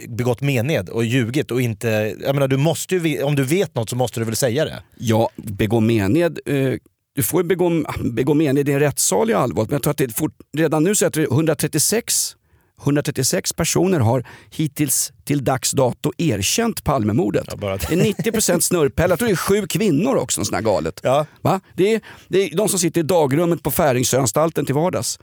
begått 0.08 0.42
mened 0.42 0.90
och 0.90 1.06
ljugit 1.06 1.52
och 1.52 1.62
inte... 1.62 2.16
Jag 2.22 2.36
menar, 2.36 2.48
du 2.48 2.58
måste 2.58 2.96
ju, 2.96 3.24
om 3.24 3.36
du 3.36 3.44
vet 3.44 3.76
något 3.76 3.90
så 3.90 3.96
måste 3.96 4.20
du 4.20 4.26
väl 4.26 4.36
säga 4.36 4.66
det? 4.66 4.84
Ja, 4.98 5.30
begå 5.36 5.80
mened. 5.80 6.40
Eh, 6.46 6.74
du 7.20 7.24
får 7.24 7.44
begå, 7.44 7.84
begå 8.00 8.34
mened 8.34 8.70
i 8.70 8.72
en 8.72 8.80
rättssal 8.80 9.30
i 9.30 9.34
allvarligt, 9.34 9.70
men 9.70 9.76
jag 9.76 9.84
tror 9.84 9.92
att 9.92 9.98
det 9.98 10.16
fort, 10.16 10.34
redan 10.58 10.84
nu 10.84 10.96
så 10.96 11.06
är 11.06 11.10
det 11.10 11.24
136 11.24 12.36
136 12.82 13.54
personer 13.54 14.00
har 14.00 14.28
hittills 14.50 15.14
till 15.26 15.44
dags 15.44 15.72
dato 15.72 16.12
erkänt 16.18 16.84
Palmemordet. 16.84 17.56
bara 17.58 17.78
Det 17.78 17.94
är 17.94 18.32
90% 18.32 18.60
snurrpäll. 18.60 19.10
Jag 19.10 19.20
tror 19.20 19.28
det 19.28 19.34
är 19.34 19.36
sju 19.36 19.68
kvinnor 19.68 20.16
också, 20.16 20.46
sån 20.46 20.56
här 20.56 20.62
galet. 20.62 21.00
Ja. 21.04 21.26
Va? 21.42 21.62
Det, 21.76 21.94
är, 21.94 22.02
det 22.28 22.38
är 22.38 22.58
de 22.58 22.70
som 22.70 22.80
sitter 22.80 23.02
i 23.02 23.04
dagrummet 23.04 23.64
på 23.64 23.72
Färingsöanstalten 23.72 24.66
till 24.66 24.76
vardags. 24.76 25.20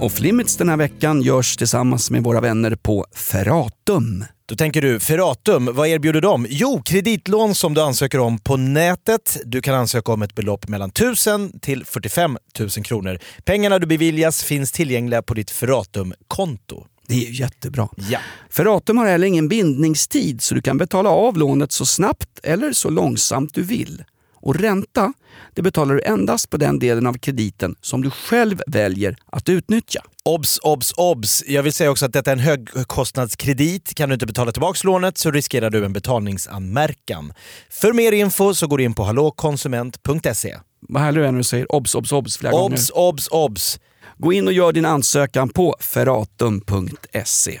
Off 0.00 0.20
Limits 0.20 0.56
den 0.56 0.68
här 0.68 0.76
veckan 0.76 1.22
görs 1.22 1.56
tillsammans 1.56 2.10
med 2.10 2.24
våra 2.24 2.40
vänner 2.40 2.76
på 2.76 3.06
Ferratum. 3.14 4.24
Då 4.46 4.56
tänker 4.56 4.82
du, 4.82 5.00
Ferratum, 5.00 5.70
vad 5.72 5.88
erbjuder 5.88 6.20
de? 6.20 6.46
Jo, 6.50 6.82
kreditlån 6.84 7.54
som 7.54 7.74
du 7.74 7.80
ansöker 7.80 8.18
om 8.18 8.38
på 8.38 8.56
nätet. 8.56 9.36
Du 9.44 9.62
kan 9.62 9.74
ansöka 9.74 10.12
om 10.12 10.22
ett 10.22 10.34
belopp 10.34 10.68
mellan 10.68 10.90
1000 10.90 11.60
till 11.60 11.84
45 11.84 12.38
000 12.58 12.70
kronor. 12.70 13.18
Pengarna 13.44 13.78
du 13.78 13.86
beviljas 13.86 14.42
finns 14.42 14.72
tillgängliga 14.72 15.22
på 15.22 15.34
ditt 15.34 15.50
Ferratum-konto. 15.50 16.86
Det 17.06 17.14
är 17.14 17.18
ju 17.18 17.32
jättebra. 17.32 17.88
Ja. 18.10 18.18
Ferratum 18.50 18.98
har 18.98 19.06
heller 19.06 19.26
ingen 19.26 19.48
bindningstid 19.48 20.42
så 20.42 20.54
du 20.54 20.62
kan 20.62 20.78
betala 20.78 21.10
av 21.10 21.36
lånet 21.36 21.72
så 21.72 21.86
snabbt 21.86 22.40
eller 22.42 22.72
så 22.72 22.90
långsamt 22.90 23.54
du 23.54 23.62
vill. 23.62 24.04
Och 24.44 24.56
ränta, 24.56 25.12
det 25.54 25.62
betalar 25.62 25.94
du 25.94 26.00
endast 26.00 26.50
på 26.50 26.56
den 26.56 26.78
delen 26.78 27.06
av 27.06 27.14
krediten 27.14 27.74
som 27.80 28.02
du 28.02 28.10
själv 28.10 28.62
väljer 28.66 29.16
att 29.26 29.48
utnyttja. 29.48 30.02
Obs, 30.24 30.58
obs, 30.62 30.92
obs! 30.96 31.44
Jag 31.46 31.62
vill 31.62 31.72
säga 31.72 31.90
också 31.90 32.06
att 32.06 32.12
detta 32.12 32.30
är 32.30 32.36
en 32.36 32.40
högkostnadskredit. 32.40 33.94
Kan 33.94 34.08
du 34.08 34.12
inte 34.12 34.26
betala 34.26 34.52
tillbaka 34.52 34.78
lånet 34.84 35.18
så 35.18 35.30
riskerar 35.30 35.70
du 35.70 35.84
en 35.84 35.92
betalningsanmärkan. 35.92 37.32
För 37.70 37.92
mer 37.92 38.12
info 38.12 38.54
så 38.54 38.66
går 38.66 38.78
du 38.78 38.84
in 38.84 38.94
på 38.94 39.04
hallåkonsument.se. 39.04 40.56
Vad 40.80 41.02
härligt 41.02 41.22
det 41.22 41.28
är 41.28 41.32
när 41.32 41.38
du 41.38 41.44
säger 41.44 41.72
obs, 41.72 41.94
obs, 41.94 42.12
obs 42.12 42.36
flera 42.36 42.52
gånger. 42.52 42.76
Obs, 42.76 42.90
obs, 42.94 43.28
obs! 43.28 43.80
Gå 44.18 44.32
in 44.32 44.46
och 44.46 44.52
gör 44.52 44.72
din 44.72 44.84
ansökan 44.84 45.48
på 45.48 45.76
ferratum.se. 45.80 47.60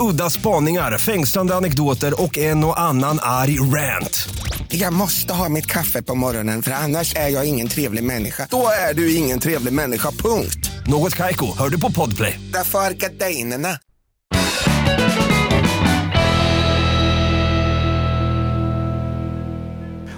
Udda 0.00 0.30
spaningar, 0.30 0.98
fängslande 0.98 1.54
anekdoter 1.54 2.22
och 2.22 2.38
en 2.38 2.64
och 2.64 2.80
annan 2.80 3.18
arg 3.22 3.60
rant. 3.60 4.28
Jag 4.68 4.92
måste 4.92 5.32
ha 5.32 5.48
mitt 5.48 5.66
kaffe 5.66 6.02
på 6.02 6.14
morgonen 6.14 6.62
för 6.62 6.70
annars 6.70 7.14
är 7.16 7.28
jag 7.28 7.48
ingen 7.48 7.68
trevlig 7.68 8.04
människa. 8.04 8.46
Då 8.50 8.66
är 8.90 8.94
du 8.94 9.14
ingen 9.14 9.40
trevlig 9.40 9.72
människa, 9.72 10.10
punkt. 10.10 10.70
Något 10.86 11.14
Kaiko, 11.16 11.58
hör 11.58 11.68
du 11.68 11.80
på 11.80 11.92
Podplay. 11.92 12.40
Därför 12.52 12.78
är 12.78 12.90
gardinerna. 12.90 13.78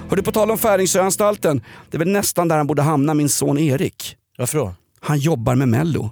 Hörde 0.08 0.22
på 0.22 0.32
tal 0.32 0.50
om 0.50 0.58
Färingsöanstalten, 0.58 1.62
det 1.90 1.96
är 1.96 1.98
väl 1.98 2.08
nästan 2.08 2.48
där 2.48 2.56
han 2.56 2.66
borde 2.66 2.82
hamna, 2.82 3.14
min 3.14 3.28
son 3.28 3.58
Erik. 3.58 4.16
Varför 4.38 4.58
då? 4.58 4.74
Han 5.00 5.18
jobbar 5.18 5.54
med 5.54 5.68
Mello. 5.68 6.10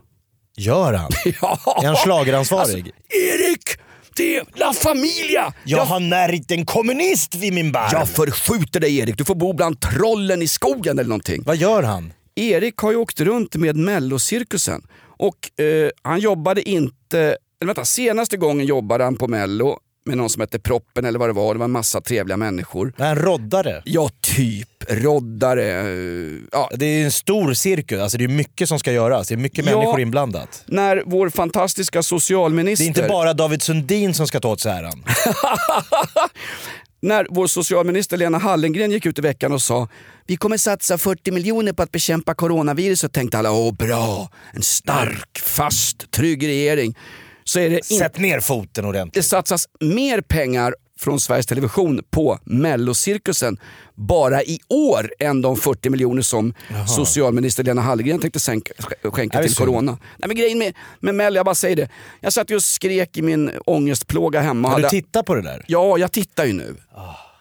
Gör 0.58 0.92
han? 0.92 1.10
ja. 1.40 1.58
Är 1.82 1.86
han 1.86 1.96
schlageransvarig? 1.96 2.76
Alltså, 2.76 2.92
Erik! 3.08 3.62
Det 4.16 4.36
är 4.36 4.44
La 4.54 4.72
Familia! 4.72 5.52
Jag 5.64 5.84
har 5.84 6.00
närit 6.00 6.50
en 6.50 6.66
kommunist 6.66 7.34
vid 7.34 7.52
min 7.52 7.72
barm. 7.72 7.88
Jag 7.92 8.08
förskjuter 8.08 8.80
dig 8.80 8.98
Erik, 8.98 9.18
du 9.18 9.24
får 9.24 9.34
bo 9.34 9.52
bland 9.52 9.80
trollen 9.80 10.42
i 10.42 10.48
skogen 10.48 10.98
eller 10.98 11.08
någonting. 11.08 11.42
Vad 11.46 11.56
gör 11.56 11.82
han? 11.82 12.12
Erik 12.34 12.76
har 12.76 12.90
ju 12.90 12.96
åkt 12.96 13.20
runt 13.20 13.54
med 13.56 13.76
Mellocirkusen 13.76 14.82
och 15.18 15.60
eh, 15.64 15.90
han 16.02 16.20
jobbade 16.20 16.68
inte, 16.68 17.18
eller 17.60 17.66
vänta, 17.66 17.84
senaste 17.84 18.36
gången 18.36 18.66
jobbade 18.66 19.04
han 19.04 19.16
på 19.16 19.28
Mello 19.28 19.78
med 20.08 20.16
någon 20.16 20.30
som 20.30 20.40
hette 20.40 20.58
Proppen 20.58 21.04
eller 21.04 21.18
vad 21.18 21.28
det 21.28 21.32
var. 21.32 21.54
Det 21.54 21.58
var 21.58 21.64
en 21.64 21.70
massa 21.70 22.00
trevliga 22.00 22.36
människor. 22.36 22.92
Han 22.98 23.16
roddare? 23.16 23.82
Ja, 23.84 24.10
typ. 24.20 24.68
Roddare. 24.88 25.64
Ja. 26.52 26.70
Det 26.74 26.86
är 26.86 27.04
en 27.04 27.12
stor 27.12 27.54
cirkus, 27.54 28.00
alltså 28.00 28.18
det 28.18 28.24
är 28.24 28.28
mycket 28.28 28.68
som 28.68 28.78
ska 28.78 28.92
göras. 28.92 29.28
Det 29.28 29.34
är 29.34 29.36
mycket 29.36 29.66
Ja. 29.66 29.76
människor 29.78 30.00
inblandat. 30.00 30.62
När 30.66 31.02
vår 31.06 31.30
fantastiska 31.30 32.02
socialminister... 32.02 32.84
Det 32.84 32.86
är 32.86 33.02
inte 33.02 33.08
bara 33.12 33.34
David 33.34 33.62
Sundin 33.62 34.14
som 34.14 34.26
ska 34.26 34.40
ta 34.40 34.48
åt 34.48 34.60
sig 34.60 34.72
äran. 34.72 35.04
När 37.00 37.26
vår 37.30 37.46
socialminister 37.46 38.16
Lena 38.16 38.38
Hallengren 38.38 38.90
gick 38.90 39.06
ut 39.06 39.18
i 39.18 39.22
veckan 39.22 39.52
och 39.52 39.62
sa 39.62 39.88
vi 40.26 40.36
kommer 40.36 40.56
satsa 40.56 40.98
40 40.98 41.30
miljoner 41.30 41.72
på 41.72 41.82
att 41.82 41.92
bekämpa 41.92 42.34
coronaviruset 42.34 43.12
tänkte 43.12 43.38
alla 43.38 43.52
åh 43.52 43.74
bra, 43.74 44.30
en 44.52 44.62
stark, 44.62 45.38
fast, 45.38 46.10
trygg 46.10 46.46
regering. 46.46 46.96
Så 47.48 47.60
är 47.60 47.70
det 47.70 47.84
Sätt 47.84 48.18
ner 48.18 48.40
foten 48.40 48.84
ordentligt. 48.84 49.14
det 49.14 49.22
satsas 49.22 49.68
mer 49.80 50.20
pengar 50.20 50.74
från 51.00 51.20
Sveriges 51.20 51.46
Television 51.46 52.00
på 52.10 52.38
mellocirkusen 52.44 53.58
bara 53.94 54.42
i 54.42 54.58
år 54.68 55.12
än 55.18 55.42
de 55.42 55.56
40 55.56 55.90
miljoner 55.90 56.22
som 56.22 56.54
socialminister 56.88 57.64
Lena 57.64 57.80
Hallengren 57.82 58.18
tänkte 58.20 58.40
sänka, 58.40 58.72
skänka 59.02 59.42
till 59.42 59.54
corona. 59.54 59.92
Nej, 59.92 60.28
men 60.28 60.36
grejen 60.36 60.58
med, 60.58 60.74
med 61.00 61.14
Mello, 61.14 61.36
jag 61.36 61.44
bara 61.46 61.54
säger 61.54 61.76
det. 61.76 61.88
Jag 62.20 62.32
satt 62.32 62.50
ju 62.50 62.54
och 62.56 62.62
skrek 62.62 63.16
i 63.16 63.22
min 63.22 63.50
ångestplåga 63.66 64.40
hemma. 64.40 64.68
Har 64.68 64.76
du 64.76 64.82
hade- 64.84 64.90
tittat 64.90 65.26
på 65.26 65.34
det 65.34 65.42
där? 65.42 65.64
Ja, 65.68 65.98
jag 65.98 66.12
tittar 66.12 66.44
ju 66.44 66.52
nu. 66.52 66.76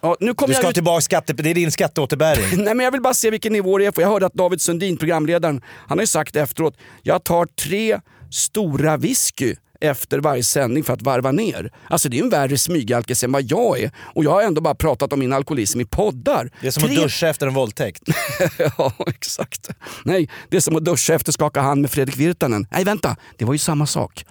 Ja, 0.01 0.15
nu 0.19 0.33
Du 0.33 0.35
jag 0.47 0.55
ska 0.55 0.63
ha 0.65 0.69
ut- 0.69 0.73
tillbaka 0.75 1.01
skatte... 1.01 1.33
Det 1.33 1.49
är 1.49 1.53
din 1.55 1.71
skatteåterbäring. 1.71 2.43
Nej 2.63 2.73
men 2.75 2.83
jag 2.83 2.91
vill 2.91 3.01
bara 3.01 3.13
se 3.13 3.29
vilken 3.29 3.53
nivå 3.53 3.77
det 3.77 3.85
är 3.85 3.91
på. 3.91 4.01
Jag 4.01 4.09
hörde 4.09 4.25
att 4.25 4.33
David 4.33 4.61
Sundin, 4.61 4.97
programledaren, 4.97 5.61
han 5.87 5.97
har 5.97 6.03
ju 6.03 6.07
sagt 6.07 6.35
efteråt, 6.35 6.77
jag 7.03 7.23
tar 7.23 7.45
tre 7.45 7.99
stora 8.31 8.97
whisky 8.97 9.55
efter 9.81 10.19
varje 10.19 10.43
sändning 10.43 10.83
för 10.83 10.93
att 10.93 11.01
varva 11.01 11.31
ner. 11.31 11.71
Alltså 11.89 12.09
det 12.09 12.19
är 12.19 12.23
en 12.23 12.29
värre 12.29 12.57
smygalkis 12.57 13.23
än 13.23 13.31
vad 13.31 13.43
jag 13.43 13.79
är. 13.79 13.91
Och 14.15 14.23
jag 14.23 14.31
har 14.31 14.41
ändå 14.41 14.61
bara 14.61 14.75
pratat 14.75 15.13
om 15.13 15.19
min 15.19 15.33
alkoholism 15.33 15.81
i 15.81 15.85
poddar. 15.85 16.51
Det 16.61 16.67
är 16.67 16.71
som 16.71 16.83
Tre- 16.83 16.95
att 16.95 17.01
duscha 17.03 17.27
efter 17.27 17.47
en 17.47 17.53
våldtäkt. 17.53 18.03
ja, 18.77 18.93
exakt. 19.07 19.69
Nej, 20.03 20.29
det 20.49 20.57
är 20.57 20.61
som 20.61 20.75
att 20.75 20.85
duscha 20.85 21.13
efter 21.13 21.31
skaka 21.31 21.61
hand 21.61 21.81
med 21.81 21.91
Fredrik 21.91 22.17
Virtanen. 22.17 22.67
Nej, 22.71 22.83
vänta, 22.83 23.15
det 23.37 23.45
var 23.45 23.53
ju 23.53 23.59
samma 23.59 23.85
sak. 23.85 24.25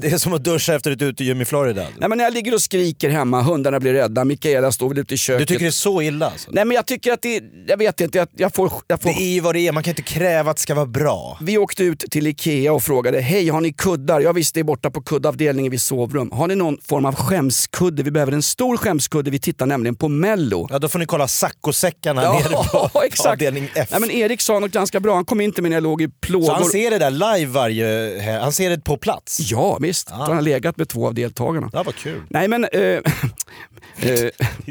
Det 0.00 0.08
är 0.08 0.18
som 0.18 0.32
att 0.32 0.44
duscha 0.44 0.74
efter 0.74 0.90
ett 0.90 1.02
utegym 1.02 1.40
i 1.40 1.44
Florida. 1.44 1.86
Nej, 1.98 2.08
men 2.08 2.18
när 2.18 2.24
jag 2.24 2.34
ligger 2.34 2.54
och 2.54 2.62
skriker 2.62 3.08
hemma, 3.08 3.42
hundarna 3.42 3.80
blir 3.80 3.92
rädda, 3.92 4.24
Mikaela 4.24 4.72
står 4.72 4.88
väl 4.88 4.98
ute 4.98 5.14
i 5.14 5.16
köket. 5.16 5.48
Du 5.48 5.54
tycker 5.54 5.64
det 5.64 5.68
är 5.68 5.70
så 5.70 6.02
illa 6.02 6.30
alltså? 6.30 6.50
Nej 6.52 6.64
men 6.64 6.74
jag 6.74 6.86
tycker 6.86 7.12
att 7.12 7.22
det, 7.22 7.42
jag 7.66 7.76
vet 7.76 8.00
inte, 8.00 8.18
jag, 8.18 8.28
jag 8.36 8.54
får... 8.54 8.72
Jag 8.86 9.02
får... 9.02 9.08
Det 9.10 9.16
är 9.16 9.34
ju 9.34 9.40
vad 9.40 9.54
det 9.54 9.60
är, 9.68 9.72
man 9.72 9.82
kan 9.82 9.90
inte 9.90 10.02
kräva 10.02 10.50
att 10.50 10.56
det 10.56 10.62
ska 10.62 10.74
vara 10.74 10.86
bra. 10.86 11.38
Vi 11.40 11.58
åkte 11.58 11.84
ut 11.84 12.04
till 12.10 12.26
Ikea 12.26 12.72
och 12.72 12.82
frågade, 12.82 13.20
hej 13.20 13.48
har 13.48 13.60
ni 13.60 13.72
kuddar? 13.72 14.20
Jag 14.20 14.32
visste 14.32 14.58
det 14.58 14.62
är 14.62 14.64
borta 14.64 14.90
på 14.90 15.02
kuddavdelningen 15.02 15.70
vid 15.70 15.80
sovrum. 15.80 16.30
Har 16.32 16.46
ni 16.48 16.54
någon 16.54 16.78
form 16.82 17.04
av 17.04 17.14
skämskudde? 17.14 18.02
Vi 18.02 18.10
behöver 18.10 18.32
en 18.32 18.42
stor 18.42 18.76
skämskudde, 18.76 19.30
vi 19.30 19.38
tittar 19.38 19.66
nämligen 19.66 19.96
på 19.96 20.08
mello. 20.08 20.66
Ja, 20.70 20.78
då 20.78 20.88
får 20.88 20.98
ni 20.98 21.06
kolla 21.06 21.28
saccosäckarna 21.28 22.22
nere 22.32 22.42
på 22.42 22.66
Ja, 22.72 22.90
exakt. 23.04 23.28
avdelning 23.32 23.68
F. 23.74 23.88
Nej, 23.90 24.00
men 24.00 24.10
Erik 24.10 24.40
sa 24.40 24.58
något 24.58 24.72
ganska 24.72 25.00
bra, 25.00 25.14
han 25.14 25.24
kom 25.24 25.40
in 25.40 25.52
till 25.52 25.62
mig 25.62 25.70
när 25.70 25.76
jag 25.76 25.82
låg 25.82 26.02
i 26.02 26.08
plågor. 26.08 26.46
Så 26.46 26.52
han 26.52 26.64
ser 26.64 26.90
det 26.90 26.98
där 26.98 27.10
live 27.10 27.52
varje 27.52 28.20
helg? 28.20 28.40
Han 28.42 28.52
ser 28.52 28.70
det 28.70 28.80
på 28.84 28.89
plats? 28.96 29.40
Ja 29.50 29.78
visst, 29.80 30.10
han 30.10 30.34
har 30.34 30.42
legat 30.42 30.76
med 30.76 30.88
två 30.88 31.06
av 31.06 31.14
deltagarna. 31.14 31.70
Ja, 31.72 31.82
vad 31.82 31.94
kul. 31.94 32.22
Nej 32.28 32.48
men, 32.48 32.64
eh, 32.64 32.80
eh, 32.80 33.02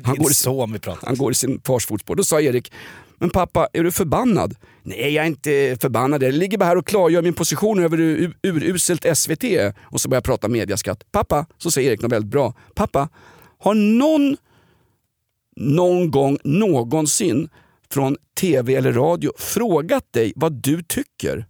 han, 0.04 0.16
går 0.16 0.32
i, 0.32 0.34
son 0.34 0.74
vi 0.74 0.80
pratar 0.80 1.08
han 1.08 1.18
går 1.18 1.32
i 1.32 1.36
sin 1.36 1.62
fars 1.66 1.86
fotspår. 1.86 2.16
Då 2.16 2.24
sa 2.24 2.42
Erik, 2.42 2.72
men 3.18 3.30
pappa 3.30 3.68
är 3.74 3.84
du 3.84 3.92
förbannad? 3.92 4.56
Nej 4.84 5.14
jag 5.14 5.24
är 5.24 5.28
inte 5.28 5.78
förbannad, 5.82 6.24
jag 6.24 6.34
ligger 6.34 6.58
bara 6.58 6.66
här 6.66 6.78
och 6.78 6.88
klargör 6.88 7.22
min 7.22 7.34
position 7.34 7.80
över 7.80 7.98
hur 7.98 8.34
uruselt 8.44 9.18
SVT 9.18 9.44
är. 9.44 9.74
Och 9.82 10.02
så 10.02 10.10
börjar 10.10 10.18
jag 10.18 10.24
prata 10.24 10.48
mediaskatt. 10.48 11.12
Pappa, 11.12 11.46
så 11.58 11.72
säger 11.72 11.90
Erik 11.90 12.02
något 12.02 12.12
väldigt 12.12 12.32
bra. 12.32 12.54
Pappa, 12.76 13.10
har 13.58 13.74
någon 13.74 14.38
någon 15.56 16.12
gång 16.12 16.38
någonsin 16.44 17.50
från 17.92 18.18
tv 18.40 18.76
eller 18.76 18.94
radio 18.94 19.32
frågat 19.38 20.14
dig 20.14 20.34
vad 20.36 20.54
du 20.54 20.84
tycker? 20.84 21.46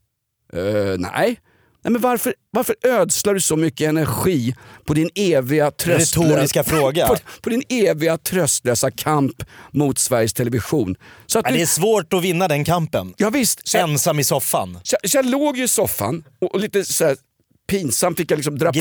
Eh, 0.53 0.97
nej. 0.97 1.39
Nej, 1.83 1.91
men 1.91 2.01
varför, 2.01 2.33
varför 2.51 2.75
ödslar 2.83 3.33
du 3.33 3.41
så 3.41 3.55
mycket 3.55 3.89
energi 3.89 4.55
på 4.85 4.93
din 4.93 5.09
eviga 5.15 5.71
tröstlösa, 5.71 6.63
på, 7.07 7.15
på 7.41 7.49
din 7.49 7.63
eviga 7.69 8.17
tröstlösa 8.17 8.91
kamp 8.91 9.43
mot 9.71 9.99
Sveriges 9.99 10.33
Television? 10.33 10.95
Så 11.25 11.39
att 11.39 11.45
Ja, 11.45 11.51
du, 11.51 11.57
det 11.57 11.63
är 11.63 11.65
svårt 11.67 12.13
att 12.13 12.23
vinna 12.23 12.47
den 12.47 12.63
kampen. 12.65 13.13
ja, 13.17 13.29
visst, 13.29 13.67
så, 13.67 13.77
Ensam 13.77 14.19
i 14.19 14.23
soffan. 14.23 14.79
så, 14.83 14.97
så 15.07 15.17
jag 15.17 15.25
låg 15.25 15.57
ju 15.57 15.63
i 15.63 15.67
soffan 15.67 16.23
och, 16.41 16.53
och 16.53 16.59
lite 16.59 16.83
så 16.85 17.05
här, 17.05 17.15
pinsamt 17.69 18.17
fick 18.17 18.31
jag 18.31 18.37
liksom 18.37 18.57
dra 18.57 18.73
på, 18.73 18.79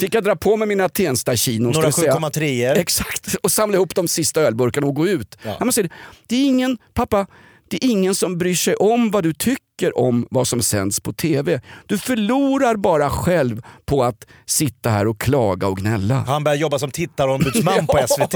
fick 0.00 0.14
jag 0.14 0.24
dra 0.24 0.36
på 0.36 0.56
mig 0.56 0.68
mina 0.68 0.88
Tensta-chinon. 0.88 1.72
ska 1.72 1.80
Några 1.80 1.86
vi 1.88 1.92
säga. 1.92 2.14
7,3 2.14 2.78
Exakt, 2.78 3.34
och 3.42 3.52
samla 3.52 3.76
ihop 3.76 3.94
de 3.94 4.08
sista 4.08 4.40
ölburkarna 4.40 4.86
och 4.86 4.94
gå 4.94 5.08
ut. 5.08 5.38
Ja. 5.42 5.56
Man 5.60 5.72
säger, 5.72 5.90
det 6.26 6.36
är 6.36 6.44
ingen, 6.46 6.78
pappa, 6.94 7.26
det 7.68 7.84
är 7.84 7.90
ingen 7.90 8.14
som 8.14 8.38
bryr 8.38 8.54
sig 8.54 8.74
om 8.76 9.10
vad 9.10 9.22
du 9.24 9.32
tycker 9.34 9.67
om 9.94 10.26
vad 10.30 10.48
som 10.48 10.62
sänds 10.62 11.00
på 11.00 11.12
TV. 11.12 11.60
Du 11.86 11.98
förlorar 11.98 12.76
bara 12.76 13.10
själv 13.10 13.62
på 13.86 14.04
att 14.04 14.26
sitta 14.46 14.90
här 14.90 15.06
och 15.06 15.20
klaga 15.20 15.66
och 15.68 15.76
gnälla. 15.76 16.14
Han 16.14 16.44
börjar 16.44 16.56
jobba 16.56 16.78
som 16.78 16.90
tittarombudsman 16.90 17.86
på 17.86 17.98
SVT. 18.08 18.34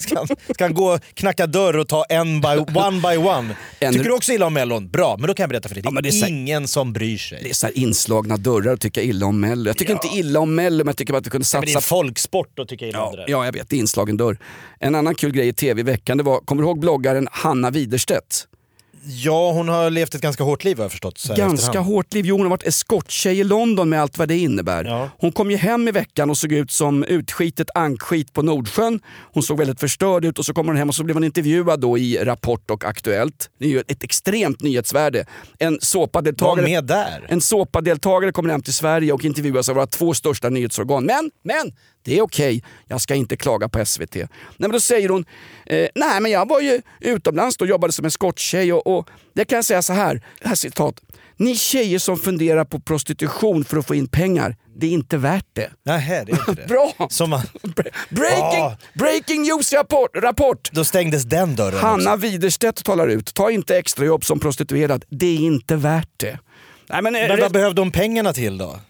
Ska 0.00 0.16
han, 0.18 0.26
ska 0.54 0.64
han 0.64 0.74
gå 0.74 0.92
och 0.92 1.00
knacka 1.14 1.46
dörr 1.46 1.76
och 1.78 1.88
ta 1.88 2.04
en 2.04 2.40
by, 2.40 2.48
one 2.48 3.00
by 3.10 3.16
one? 3.16 3.56
En- 3.80 3.92
Tycker 3.92 4.04
du 4.04 4.12
också 4.14 4.32
illa 4.32 4.46
om 4.46 4.54
Mellon? 4.54 4.88
Bra, 4.88 5.16
men 5.18 5.28
då 5.28 5.34
kan 5.34 5.42
jag 5.42 5.50
berätta 5.50 5.68
för 5.68 5.74
dig. 5.74 5.82
Det 5.82 5.88
är, 5.88 5.92
Ja, 5.94 6.00
det 6.00 6.08
är 6.08 6.12
så- 6.12 6.26
ingen 6.26 6.68
som 6.68 6.92
bryr 6.92 7.18
sig. 7.18 7.40
Det 7.42 7.50
är 7.50 7.54
så 7.54 7.66
här 7.66 7.78
inslagna 7.78 8.36
dörrar 8.36 8.72
att 8.72 8.80
tycka 8.80 9.02
illa 9.02 9.26
om 9.26 9.40
Mello. 9.40 9.66
Jag 9.70 9.78
tycker 9.78 9.92
inte 9.92 10.08
illa 10.08 10.40
om 10.40 10.54
Mello 10.54 10.76
men 10.78 10.86
jag 10.86 10.96
tycker 10.96 11.12
bara 11.12 11.18
att 11.18 11.26
vi 11.26 11.30
kunde 11.30 11.46
Men 11.54 11.60
det 11.62 11.70
är 11.70 11.72
satsa 11.74 11.88
folksport 11.88 12.58
att 12.58 12.68
tycka 12.68 12.86
illa 12.86 13.02
om 13.04 13.12
det 13.12 13.16
där. 13.22 13.24
Ja, 13.28 13.44
jag 13.44 13.52
vet. 13.52 13.68
Det 13.68 13.76
är 13.76 13.80
inslagen 13.80 14.16
dörr. 14.16 14.38
En 14.80 14.94
annan 14.94 15.14
kul 15.14 15.32
grej 15.32 15.48
i 15.48 15.52
tv 15.52 15.80
i 15.80 15.84
veckan, 15.84 16.16
det 16.18 16.22
var, 16.24 16.40
kommer 16.40 16.62
du 16.62 16.68
ihåg 16.68 16.80
bloggaren 16.80 17.28
Hanna 17.32 17.70
Widerstedt? 17.70 18.46
Ja, 19.04 19.52
hon 19.52 19.68
har 19.68 19.90
levt 19.90 20.14
ett 20.14 20.20
ganska 20.20 20.44
hårt 20.44 20.64
liv 20.64 20.76
har 20.76 20.84
jag 20.84 20.90
förstått. 20.90 21.24
Ganska 21.36 21.66
efterhand. 21.66 21.86
hårt 21.86 22.14
liv. 22.14 22.26
Jo, 22.26 22.34
hon 22.36 22.42
har 22.42 22.50
varit 22.50 22.66
eskorttjej 22.66 23.38
i 23.38 23.44
London 23.44 23.88
med 23.88 24.02
allt 24.02 24.18
vad 24.18 24.28
det 24.28 24.38
innebär. 24.38 24.84
Ja. 24.84 25.10
Hon 25.18 25.32
kom 25.32 25.50
ju 25.50 25.56
hem 25.56 25.88
i 25.88 25.90
veckan 25.90 26.30
och 26.30 26.38
såg 26.38 26.52
ut 26.52 26.70
som 26.70 27.04
utskitet 27.04 27.70
ankskit 27.74 28.32
på 28.32 28.42
Nordsjön. 28.42 29.00
Hon 29.32 29.42
såg 29.42 29.58
väldigt 29.58 29.80
förstörd 29.80 30.24
ut 30.24 30.38
och 30.38 30.44
så 30.44 30.54
kommer 30.54 30.68
hon 30.68 30.76
hem 30.76 30.88
och 30.88 30.94
så 30.94 31.04
blev 31.04 31.16
hon 31.16 31.24
intervjuad 31.24 31.80
då 31.80 31.98
i 31.98 32.18
Rapport 32.24 32.70
och 32.70 32.84
Aktuellt. 32.84 33.50
Det 33.58 33.64
är 33.64 33.70
ju 33.70 33.80
ett 33.80 34.02
extremt 34.02 34.62
nyhetsvärde. 34.62 35.26
En 35.58 35.78
såpadeltagare 35.80 36.66
med 36.66 36.84
där. 36.84 37.26
en 37.28 37.40
såpadeltagare 37.40 38.32
kommer 38.32 38.50
hem 38.50 38.62
till 38.62 38.74
Sverige 38.74 39.12
och 39.12 39.24
intervjuas 39.24 39.68
av 39.68 39.74
våra 39.74 39.86
två 39.86 40.14
största 40.14 40.48
nyhetsorgan. 40.48 41.04
Men, 41.04 41.30
men, 41.44 41.72
det 42.02 42.18
är 42.18 42.22
okej. 42.22 42.62
Jag 42.86 43.00
ska 43.00 43.14
inte 43.14 43.36
klaga 43.36 43.68
på 43.68 43.84
SVT. 43.84 44.14
Nej, 44.14 44.28
men 44.56 44.70
då 44.70 44.80
säger 44.80 45.08
hon, 45.08 45.24
eh, 45.66 45.88
nej 45.94 46.20
men 46.20 46.30
jag 46.30 46.48
var 46.48 46.60
ju 46.60 46.82
utomlands 47.00 47.56
och 47.56 47.66
jobbade 47.66 47.92
som 47.92 48.04
eskorttjej 48.04 48.72
och, 48.72 48.86
och 48.86 49.08
det 49.34 49.44
kan 49.44 49.56
jag 49.56 49.64
säga 49.64 49.82
så 49.82 49.92
här, 49.92 50.22
här 50.40 50.54
citat. 50.54 51.00
Ni 51.36 51.56
tjejer 51.56 51.98
som 51.98 52.18
funderar 52.18 52.64
på 52.64 52.80
prostitution 52.80 53.64
för 53.64 53.76
att 53.76 53.86
få 53.86 53.94
in 53.94 54.08
pengar, 54.08 54.56
det 54.76 54.86
är 54.86 54.90
inte 54.90 55.16
värt 55.16 55.46
det. 55.52 55.70
Nej, 55.82 56.24
det 56.26 56.32
är 56.32 56.48
inte 56.48 56.62
det. 56.62 56.66
Bra! 56.68 56.92
Man... 57.26 57.40
Breaking, 58.08 58.76
breaking 58.94 59.42
news 59.42 59.72
rapport! 59.72 60.10
rapport. 60.14 60.70
Då 60.72 60.84
stängdes 60.84 61.24
den 61.24 61.56
dörren 61.56 61.78
Hanna 61.78 62.14
också. 62.14 62.26
Widerstedt 62.26 62.84
talar 62.84 63.08
ut. 63.08 63.34
Ta 63.34 63.50
inte 63.50 63.78
extrajobb 63.78 64.24
som 64.24 64.40
prostituerad. 64.40 65.04
Det 65.08 65.26
är 65.26 65.38
inte 65.38 65.76
värt 65.76 66.10
det. 66.16 66.38
Nej, 66.88 67.02
men, 67.02 67.12
Men 67.12 67.40
vad 67.40 67.52
behövde 67.52 67.80
de 67.80 67.90
pengarna 67.90 68.32
till 68.32 68.58
då? 68.58 68.80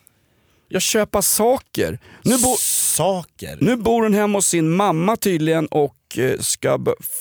Jag 0.68 0.82
köpa 0.82 1.22
saker. 1.22 1.98
Nu, 2.22 2.38
bo, 2.38 2.56
saker? 2.96 3.58
nu 3.60 3.76
bor 3.76 4.02
hon 4.02 4.14
hemma 4.14 4.38
hos 4.38 4.46
sin 4.46 4.70
mamma 4.70 5.16
tydligen 5.16 5.66
och 5.66 5.94
eh, 6.18 6.38
ska 6.40 6.78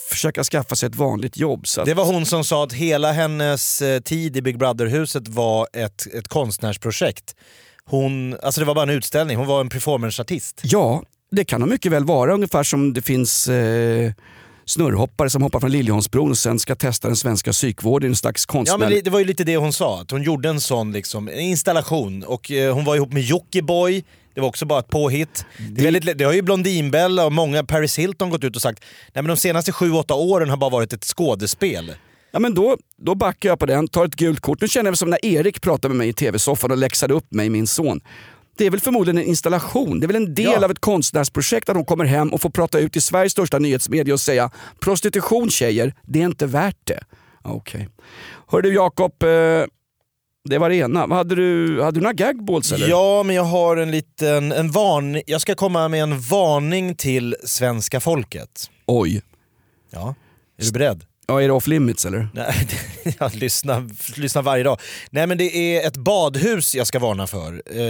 försöka 0.09 0.43
skaffa 0.43 0.75
sig 0.75 0.87
ett 0.89 0.95
vanligt 0.95 1.37
jobb. 1.37 1.67
Så 1.67 1.81
att, 1.81 1.85
Det 1.87 1.93
var 1.93 2.05
hon 2.05 2.25
som 2.25 2.43
sa 2.43 2.63
att 2.63 2.73
hela 2.73 3.11
hennes 3.11 3.81
eh, 3.81 3.99
tid 4.01 4.37
i 4.37 4.41
Big 4.41 4.57
Brother-huset 4.57 5.27
var 5.27 5.67
ett, 5.73 6.07
ett 6.13 6.27
konstnärsprojekt. 6.27 7.35
Hon, 7.85 8.37
alltså 8.43 8.61
det 8.61 8.65
var 8.65 8.75
bara 8.75 8.83
en 8.83 8.89
utställning, 8.97 9.37
hon 9.37 9.47
var 9.47 9.61
en 9.61 9.69
performanceartist. 9.69 10.61
Ja, 10.63 11.03
det 11.31 11.43
kan 11.45 11.61
de 11.61 11.69
mycket 11.69 11.91
väl 11.91 12.05
vara. 12.05 12.33
Ungefär 12.33 12.63
som 12.63 12.93
det 12.93 13.01
finns 13.01 13.47
eh, 13.47 14.11
snurrhoppare 14.65 15.29
som 15.29 15.41
hoppar 15.41 15.59
från 15.59 15.71
Liljeholmsbron 15.71 16.29
och 16.31 16.37
sen 16.37 16.59
ska 16.59 16.75
testa 16.75 17.07
den 17.07 17.17
svenska 17.17 17.51
psykvården 17.51 18.07
i 18.07 18.11
en 18.11 18.15
slags 18.15 18.45
Ja 18.47 18.51
konstnär. 18.53 18.77
men 18.77 18.89
li- 18.89 19.01
det 19.01 19.09
var 19.09 19.19
ju 19.19 19.25
lite 19.25 19.43
det 19.43 19.57
hon 19.57 19.73
sa, 19.73 20.01
att 20.01 20.11
hon 20.11 20.23
gjorde 20.23 20.49
en 20.49 20.61
sån 20.61 20.91
liksom, 20.91 21.27
en 21.27 21.39
installation 21.39 22.23
och 22.23 22.51
eh, 22.51 22.73
hon 22.73 22.85
var 22.85 22.95
ihop 22.95 23.13
med 23.13 23.23
Jockiboi, 23.23 24.03
det 24.33 24.41
var 24.41 24.47
också 24.47 24.65
bara 24.65 24.79
ett 24.79 24.87
påhitt. 24.89 25.45
Det, 25.69 25.81
är 25.81 25.91
väldigt, 25.91 26.17
det 26.17 26.23
har 26.23 26.33
ju 26.33 26.41
Blondinbella 26.41 27.25
och 27.25 27.31
många, 27.31 27.63
Paris 27.63 27.99
Hilton 27.99 28.29
gått 28.29 28.43
ut 28.43 28.55
och 28.55 28.61
sagt, 28.61 28.79
nej 29.13 29.23
men 29.23 29.27
de 29.27 29.37
senaste 29.37 29.71
7-8 29.71 30.13
åren 30.13 30.49
har 30.49 30.57
bara 30.57 30.69
varit 30.69 30.93
ett 30.93 31.03
skådespel. 31.03 31.93
Ja, 32.31 32.39
men 32.39 32.53
då, 32.53 32.77
då 32.97 33.15
backar 33.15 33.49
jag 33.49 33.59
på 33.59 33.65
den, 33.65 33.87
tar 33.87 34.05
ett 34.05 34.15
gult 34.15 34.39
kort. 34.39 34.61
Nu 34.61 34.67
känner 34.67 34.85
jag 34.87 34.91
mig 34.91 34.97
som 34.97 35.09
när 35.09 35.25
Erik 35.25 35.61
pratade 35.61 35.87
med 35.89 35.97
mig 35.97 36.07
i 36.09 36.13
tv-soffan 36.13 36.71
och 36.71 36.77
läxade 36.77 37.13
upp 37.13 37.33
mig, 37.33 37.49
min 37.49 37.67
son. 37.67 38.01
Det 38.57 38.65
är 38.65 38.69
väl 38.69 38.79
förmodligen 38.79 39.17
en 39.17 39.23
installation. 39.29 39.99
Det 39.99 40.05
är 40.05 40.07
väl 40.07 40.15
en 40.15 40.33
del 40.35 40.45
Ja. 40.45 40.65
av 40.65 40.71
ett 40.71 40.79
konstnärsprojekt 40.79 41.69
att 41.69 41.75
de 41.75 41.85
kommer 41.85 42.05
hem 42.05 42.33
och 42.33 42.41
får 42.41 42.49
prata 42.49 42.79
ut 42.79 42.95
i 42.95 43.01
Sveriges 43.01 43.31
största 43.31 43.59
nyhetsmedia 43.59 44.13
och 44.13 44.19
säga 44.19 44.51
prostitution 44.79 45.49
tjejer, 45.49 45.93
det 46.07 46.21
är 46.21 46.25
inte 46.25 46.45
värt 46.45 46.77
det. 46.83 47.03
Okej. 47.43 47.89
Hör 48.47 48.61
du 48.61 48.73
Jakob, 48.73 49.23
eh, 49.23 49.29
det 50.49 50.57
var 50.57 50.69
det 50.69 50.75
ena. 50.75 51.07
Hade 51.07 51.35
du, 51.35 51.81
hade 51.81 51.97
du 51.99 52.01
några 52.01 52.13
gagballs 52.13 52.71
eller? 52.71 52.87
Ja, 52.87 53.23
men 53.23 53.35
jag 53.35 53.43
har 53.43 53.77
en 53.77 53.91
liten 53.91 54.51
en 54.51 54.71
varning. 54.71 55.23
Jag 55.27 55.41
ska 55.41 55.55
komma 55.55 55.87
med 55.87 56.03
en 56.03 56.19
varning 56.19 56.95
till 56.95 57.35
svenska 57.43 57.99
folket. 57.99 58.69
Oj. 58.85 59.21
Ja, 59.89 60.15
är 60.57 60.65
du 60.65 60.71
beredd? 60.71 61.03
Ja, 61.27 61.41
är 61.41 61.47
det 61.47 61.53
off 61.53 61.67
limits 61.67 62.05
eller? 62.05 62.27
Nej, 62.33 62.67
jag 63.19 63.35
lyssnar, 63.35 63.89
lyssnar 64.19 64.41
varje 64.41 64.63
dag. 64.63 64.79
Nej 65.09 65.27
men 65.27 65.37
det 65.37 65.55
är 65.77 65.87
ett 65.87 65.97
badhus 65.97 66.75
jag 66.75 66.87
ska 66.87 66.99
varna 66.99 67.27
för. 67.27 67.61
Eh, 67.75 67.81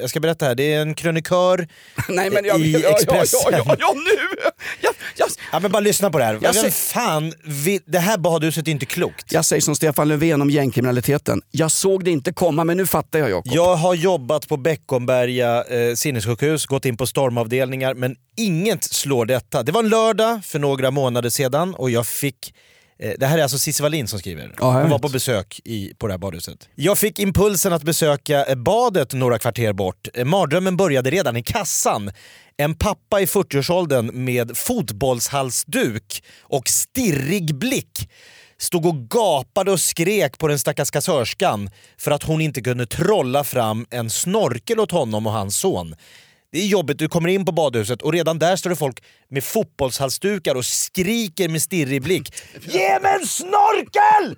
jag 0.00 0.10
ska 0.10 0.20
berätta 0.20 0.46
här, 0.46 0.54
det 0.54 0.72
är 0.72 0.82
en 0.82 0.94
krönikör 0.94 1.68
Nej, 2.08 2.30
men 2.30 2.44
jag- 2.44 2.60
i 2.60 2.72
ja, 2.72 2.78
ja, 2.82 2.90
Expressen. 2.90 3.40
ja, 3.52 3.62
ja, 3.66 3.76
ja, 3.78 3.92
nu! 3.94 4.36
Ja, 4.80 4.90
ja. 5.16 5.26
Ja 5.52 5.60
men 5.60 5.72
bara 5.72 5.80
lyssna 5.80 6.10
på 6.10 6.18
det 6.18 6.24
här. 6.24 6.38
Jag 6.42 6.52
Vem 6.52 6.70
fan, 6.70 7.32
vill, 7.44 7.80
det 7.86 7.98
här 7.98 8.18
badhuset 8.18 8.68
är 8.68 8.72
inte 8.72 8.86
klokt. 8.86 9.32
Jag 9.32 9.44
säger 9.44 9.62
som 9.62 9.76
Stefan 9.76 10.08
Löfven 10.08 10.42
om 10.42 10.50
gängkriminaliteten. 10.50 11.42
Jag 11.50 11.70
såg 11.70 12.04
det 12.04 12.10
inte 12.10 12.32
komma 12.32 12.64
men 12.64 12.76
nu 12.76 12.86
fattar 12.86 13.18
jag 13.18 13.30
Jakob. 13.30 13.52
Jag 13.54 13.76
har 13.76 13.94
jobbat 13.94 14.48
på 14.48 14.56
Beckomberga 14.56 15.64
eh, 15.64 15.94
sinnessjukhus, 15.94 16.66
gått 16.66 16.84
in 16.84 16.96
på 16.96 17.06
stormavdelningar, 17.06 17.94
men 17.94 18.16
inget 18.36 18.84
slår 18.84 19.26
detta. 19.26 19.62
Det 19.62 19.72
var 19.72 19.82
en 19.82 19.88
lördag 19.88 20.44
för 20.44 20.58
några 20.58 20.90
månader 20.90 21.30
sedan 21.30 21.74
och 21.74 21.90
jag 21.90 22.06
fick 22.06 22.54
eh, 22.98 23.12
det 23.18 23.26
här 23.26 23.38
är 23.38 23.42
alltså 23.42 23.58
Cissi 23.58 23.82
Wallin 23.82 24.08
som 24.08 24.18
skriver. 24.18 24.54
Ja, 24.58 24.80
Hon 24.80 24.90
var 24.90 24.98
på 24.98 25.08
besök 25.08 25.60
i, 25.64 25.94
på 25.98 26.06
det 26.06 26.12
här 26.12 26.18
badhuset. 26.18 26.68
Jag 26.74 26.98
fick 26.98 27.18
impulsen 27.18 27.72
att 27.72 27.82
besöka 27.82 28.44
eh, 28.44 28.54
badet 28.54 29.12
några 29.12 29.38
kvarter 29.38 29.72
bort. 29.72 30.08
Eh, 30.14 30.24
Mardrömmen 30.24 30.76
började 30.76 31.10
redan 31.10 31.36
i 31.36 31.42
kassan. 31.42 32.10
En 32.56 32.74
pappa 32.74 33.20
i 33.20 33.24
40-årsåldern 33.24 34.24
med 34.24 34.56
fotbollshalsduk 34.56 36.24
och 36.40 36.68
stirrig 36.68 37.54
blick 37.54 38.10
stod 38.58 38.86
och 38.86 39.10
gapade 39.10 39.70
och 39.72 39.80
skrek 39.80 40.38
på 40.38 40.48
den 40.48 40.58
stackars 40.58 40.90
kassörskan 40.90 41.70
för 41.98 42.10
att 42.10 42.22
hon 42.22 42.40
inte 42.40 42.60
kunde 42.60 42.86
trolla 42.86 43.44
fram 43.44 43.86
en 43.90 44.10
snorkel 44.10 44.80
åt 44.80 44.90
honom 44.90 45.26
och 45.26 45.32
hans 45.32 45.56
son. 45.56 45.94
Det 46.54 46.60
är 46.60 46.66
jobbigt, 46.66 46.98
du 46.98 47.08
kommer 47.08 47.28
in 47.28 47.44
på 47.44 47.52
badhuset 47.52 48.02
och 48.02 48.12
redan 48.12 48.38
där 48.38 48.56
står 48.56 48.70
det 48.70 48.76
folk 48.76 49.02
med 49.30 49.44
fotbollshalsdukar 49.44 50.54
och 50.54 50.64
skriker 50.64 51.48
med 51.48 51.62
stirrig 51.62 52.02
blick. 52.02 52.34
Ge 52.66 53.00
mig 53.00 53.18
en 53.20 53.26
snorkel! 53.26 54.36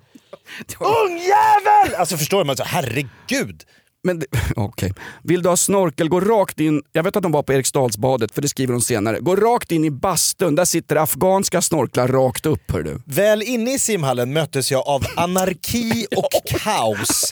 Ungjävel! 0.79 1.95
Alltså 1.97 2.17
förstår 2.17 2.37
du? 2.37 2.43
Man 2.43 2.55
herregud. 2.65 3.63
Men 4.03 4.23
okej. 4.55 4.93
Vill 5.23 5.41
du 5.41 5.49
ha 5.49 5.57
snorkel, 5.57 6.09
gå 6.09 6.19
rakt 6.19 6.59
in. 6.59 6.83
Jag 6.91 7.03
vet 7.03 7.15
att 7.15 7.23
de 7.23 7.31
var 7.31 7.43
på 7.43 7.53
Eriksdalsbadet, 7.53 8.31
för 8.31 8.41
det 8.41 8.47
skriver 8.47 8.73
de 8.73 8.81
senare. 8.81 9.19
Gå 9.19 9.35
rakt 9.35 9.71
in 9.71 9.85
i 9.85 9.91
bastun, 9.91 10.55
där 10.55 10.65
sitter 10.65 10.95
afghanska 10.95 11.61
snorklar 11.61 12.07
rakt 12.07 12.45
upp. 12.45 12.71
Hör 12.71 12.83
du. 12.83 13.01
Väl 13.05 13.43
inne 13.43 13.73
i 13.73 13.79
simhallen 13.79 14.33
möttes 14.33 14.71
jag 14.71 14.87
av 14.87 15.05
anarki 15.15 16.05
och 16.15 16.29
kaos. 16.45 17.31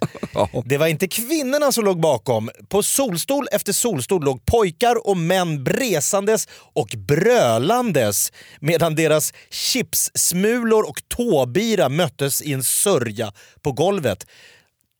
Det 0.66 0.78
var 0.78 0.88
inte 0.88 1.08
kvinnorna 1.08 1.72
som 1.72 1.86
låg 1.86 2.02
bakom. 2.02 2.50
På 2.70 2.84
solstol 2.84 3.48
efter 3.52 3.74
solstol 3.74 4.24
låg 4.24 4.46
pojkar 4.46 5.08
och 5.08 5.18
män 5.18 5.64
bresandes 5.64 6.48
och 6.74 6.88
brölandes 6.98 8.32
medan 8.60 8.96
deras 8.96 9.34
chipssmulor 9.50 10.90
och 10.90 11.02
tåbira 11.08 11.90
möttes 11.90 12.42
i 12.42 12.54
en 12.54 12.64
sörja 12.64 13.34
på 13.62 13.72
golvet. 13.72 14.28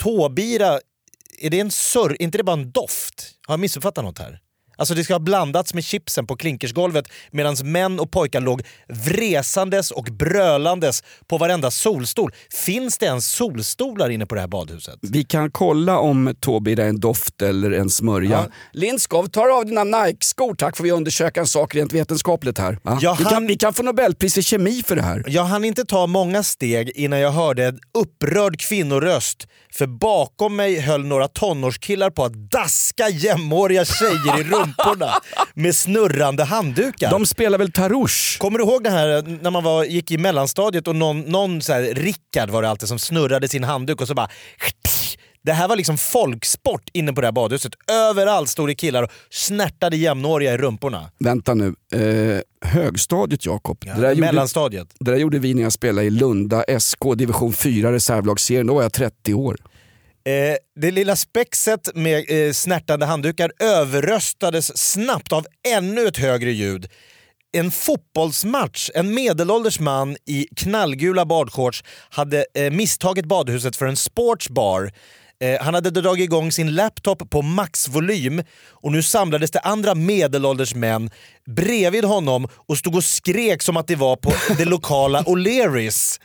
Tåbira, 0.04 0.80
är 1.40 1.50
det 1.50 1.60
en 1.60 1.72
sörja? 1.72 2.16
inte 2.20 2.38
det 2.38 2.44
bara 2.44 2.54
en 2.54 2.72
doft? 2.72 3.32
Har 3.48 3.54
jag 3.54 3.60
missuppfattat 3.60 4.04
något 4.04 4.20
här? 4.20 4.40
Alltså 4.78 4.94
det 4.94 5.04
ska 5.04 5.14
ha 5.14 5.20
blandats 5.20 5.74
med 5.74 5.84
chipsen 5.84 6.28
på 6.28 6.36
klinkersgolvet 6.36 7.08
medan 7.32 7.56
män 7.64 8.00
och 8.00 8.12
pojkar 8.12 8.42
låg 8.42 8.62
vresandes 8.88 9.92
och 9.92 10.04
brölandes 10.04 11.04
på 11.28 11.38
varenda 11.38 11.72
solstol. 11.72 12.32
Finns 12.66 12.98
det 12.98 13.06
ens 13.06 13.32
solstolar 13.32 14.10
inne 14.10 14.26
på 14.26 14.36
det 14.36 14.42
här 14.42 14.48
badhuset? 14.48 14.96
Vi 15.02 15.24
kan 15.24 15.52
kolla 15.52 16.00
om 16.00 16.36
Tobira 16.40 16.84
är 16.84 16.90
en 16.90 17.00
doft 17.00 17.42
eller 17.42 17.72
en 17.72 17.90
smörja. 17.90 18.48
Lindskov, 18.74 19.28
tar 19.28 19.58
av 19.58 19.66
dina 19.66 19.84
Nike-skor 19.84 20.56
tack, 20.56 20.78
får 20.78 20.84
vi 20.84 20.92
undersöka 20.92 21.40
en 21.40 21.48
sak 21.48 21.76
rent 21.76 21.94
vetenskapligt 21.94 22.58
här. 22.58 22.80
va? 22.84 23.00
Jag 23.02 23.16
vi, 23.18 23.24
kan, 23.24 23.48
vi 23.48 23.58
kan 23.58 23.74
få 23.74 23.84
Nobelpris 23.84 24.38
i 24.38 24.44
kemi 24.44 24.84
för 24.86 24.96
det 24.96 25.02
här. 25.02 25.24
Jag 25.28 25.44
hann 25.44 25.66
inte 25.66 25.86
ta 25.86 26.08
många 26.08 26.44
steg 26.44 26.90
innan 26.96 27.20
jag 27.20 27.32
hörde 27.32 27.66
en 27.66 27.80
upprörd 27.94 28.60
kvinnoröst 28.60 29.48
för 29.72 29.88
bakom 29.88 30.56
mig 30.56 30.80
höll 30.80 31.06
några 31.06 31.28
tonårskillar 31.28 32.10
på 32.10 32.24
att 32.24 32.34
daska 32.34 33.10
jämnåriga 33.10 33.86
tjejer 33.86 34.40
i 34.40 34.44
rumporna 34.66 35.14
med 35.54 35.76
snurrande 35.76 36.44
handdukar. 36.44 37.12
De 37.12 37.26
spelar 37.26 37.58
väl 37.58 37.72
tarouche? 37.72 38.38
Kommer 38.38 38.60
du 38.60 38.64
ihåg 38.64 38.84
det 38.84 38.90
här 38.90 39.40
när 39.42 39.52
man 39.52 39.64
var, 39.64 39.84
gick 39.84 40.12
i 40.12 40.18
mellanstadiet 40.18 40.88
och 40.88 40.96
någon, 40.96 41.22
någon 41.22 41.62
så 41.62 41.74
här, 41.74 41.82
Rickard 41.82 42.50
var 42.50 42.62
det 42.62 42.70
alltid 42.70 42.90
som 42.90 43.00
snurrade 43.00 43.48
sin 43.48 43.64
handduk 43.64 44.02
och 44.02 44.08
så 44.08 44.14
bara 44.14 44.30
det 45.46 45.54
här 45.54 45.68
var 45.68 45.76
liksom 45.76 45.98
folksport 45.98 46.90
inne 46.94 47.14
på 47.14 47.22
det 47.22 47.28
här 47.28 47.32
badhuset. 47.32 47.74
Överallt 47.92 48.50
stod 48.50 48.68
det 48.70 48.76
killar 48.76 49.04
och 49.04 49.10
snärtade 49.30 49.98
jämnåriga 49.98 50.54
i 50.54 50.58
rumporna. 50.58 51.10
Vänta 51.20 51.54
nu. 51.54 51.76
Eh, 51.94 52.70
högstadiet 52.70 53.46
Jakob. 53.46 53.78
det, 53.86 54.02
där 54.02 54.10
gjorde, 54.10 54.22
mellanstadiet. 54.22 54.88
det 55.00 55.12
där 55.12 55.18
gjorde 55.18 55.40
vi 55.40 55.54
när 55.54 55.64
jag 55.64 55.72
spelade 55.72 56.08
i 56.08 56.10
Lunda 56.10 56.64
SK 56.80 57.16
division 57.16 57.54
4 57.54 57.92
reservlagsserien. 57.92 58.68
Då 58.68 58.74
var 58.74 58.82
jag 58.82 58.94
30 58.94 59.34
år. 59.34 59.58
Eh, 60.28 60.56
det 60.76 60.92
lilla 60.92 61.16
spexet 61.16 61.96
med 61.96 62.26
eh, 62.30 62.52
snärtande 62.52 63.06
handdukar 63.06 63.52
överröstades 63.60 64.78
snabbt 64.78 65.34
av 65.34 65.46
ännu 65.68 66.08
ett 66.08 66.18
högre 66.18 66.52
ljud. 66.52 66.88
En 67.52 67.72
fotbollsmatch, 67.72 68.90
en 68.94 69.14
medelålders 69.14 69.80
man 69.80 70.18
i 70.26 70.48
knallgula 70.56 71.26
badshorts 71.26 71.84
hade 72.10 72.46
eh, 72.54 72.72
misstagit 72.72 73.26
badhuset 73.26 73.76
för 73.76 73.86
en 73.86 73.98
sportsbar. 73.98 74.92
Eh, 75.44 75.62
han 75.64 75.74
hade 75.74 75.90
dragit 75.92 76.24
igång 76.24 76.52
sin 76.52 76.76
laptop 76.76 77.30
på 77.30 77.42
maxvolym 77.42 78.44
och 78.70 78.92
nu 78.92 79.04
samlades 79.04 79.52
det 79.52 79.60
andra 79.60 79.96
medelålders 79.96 80.76
män 80.76 81.10
bredvid 81.56 82.04
honom 82.06 82.48
och 82.68 82.78
stod 82.78 82.96
och 82.96 83.04
skrek 83.04 83.62
som 83.62 83.78
att 83.78 83.88
det 83.88 83.96
var 83.96 84.16
på 84.16 84.34
det 84.58 84.66
lokala 84.66 85.22
O'Learys. 85.24 86.20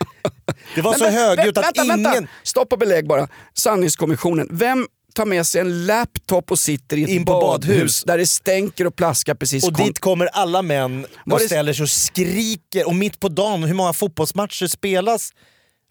Det 0.75 0.81
var 0.83 0.93
så 0.95 1.05
Men 1.05 1.13
vä- 1.13 1.17
högljutt 1.17 1.59
att 1.59 1.65
vänta, 1.65 1.85
ingen... 1.85 2.03
Vänta. 2.03 2.29
Stopp 2.43 2.73
och 2.73 2.79
belägg 2.79 3.07
bara. 3.09 3.29
Sanningskommissionen. 3.55 4.49
Vem 4.51 4.87
tar 5.15 5.27
med 5.27 5.47
sig 5.47 5.61
en 5.61 5.87
laptop 5.87 6.51
och 6.51 6.59
sitter 6.59 6.97
i 6.97 7.03
ett 7.03 7.09
In 7.11 7.25
på 7.25 7.33
badhus, 7.41 7.77
badhus. 7.77 8.03
där 8.07 8.19
det 8.19 8.27
stänker 8.27 8.87
och 8.87 8.97
plaskar 8.97 9.35
precis 9.35 9.65
Och 9.65 9.73
dit 9.73 9.99
kommer 9.99 10.27
alla 10.27 10.63
män 10.63 11.07
och 11.31 11.39
det- 11.39 11.45
ställer 11.47 11.73
sig 11.73 11.83
och 11.83 11.91
skriker. 11.91 12.87
Och 12.89 12.95
mitt 12.95 13.21
på 13.21 13.29
dagen, 13.29 13.63
hur 13.63 13.75
många 13.75 13.93
fotbollsmatcher 13.93 14.67
spelas? 14.67 15.31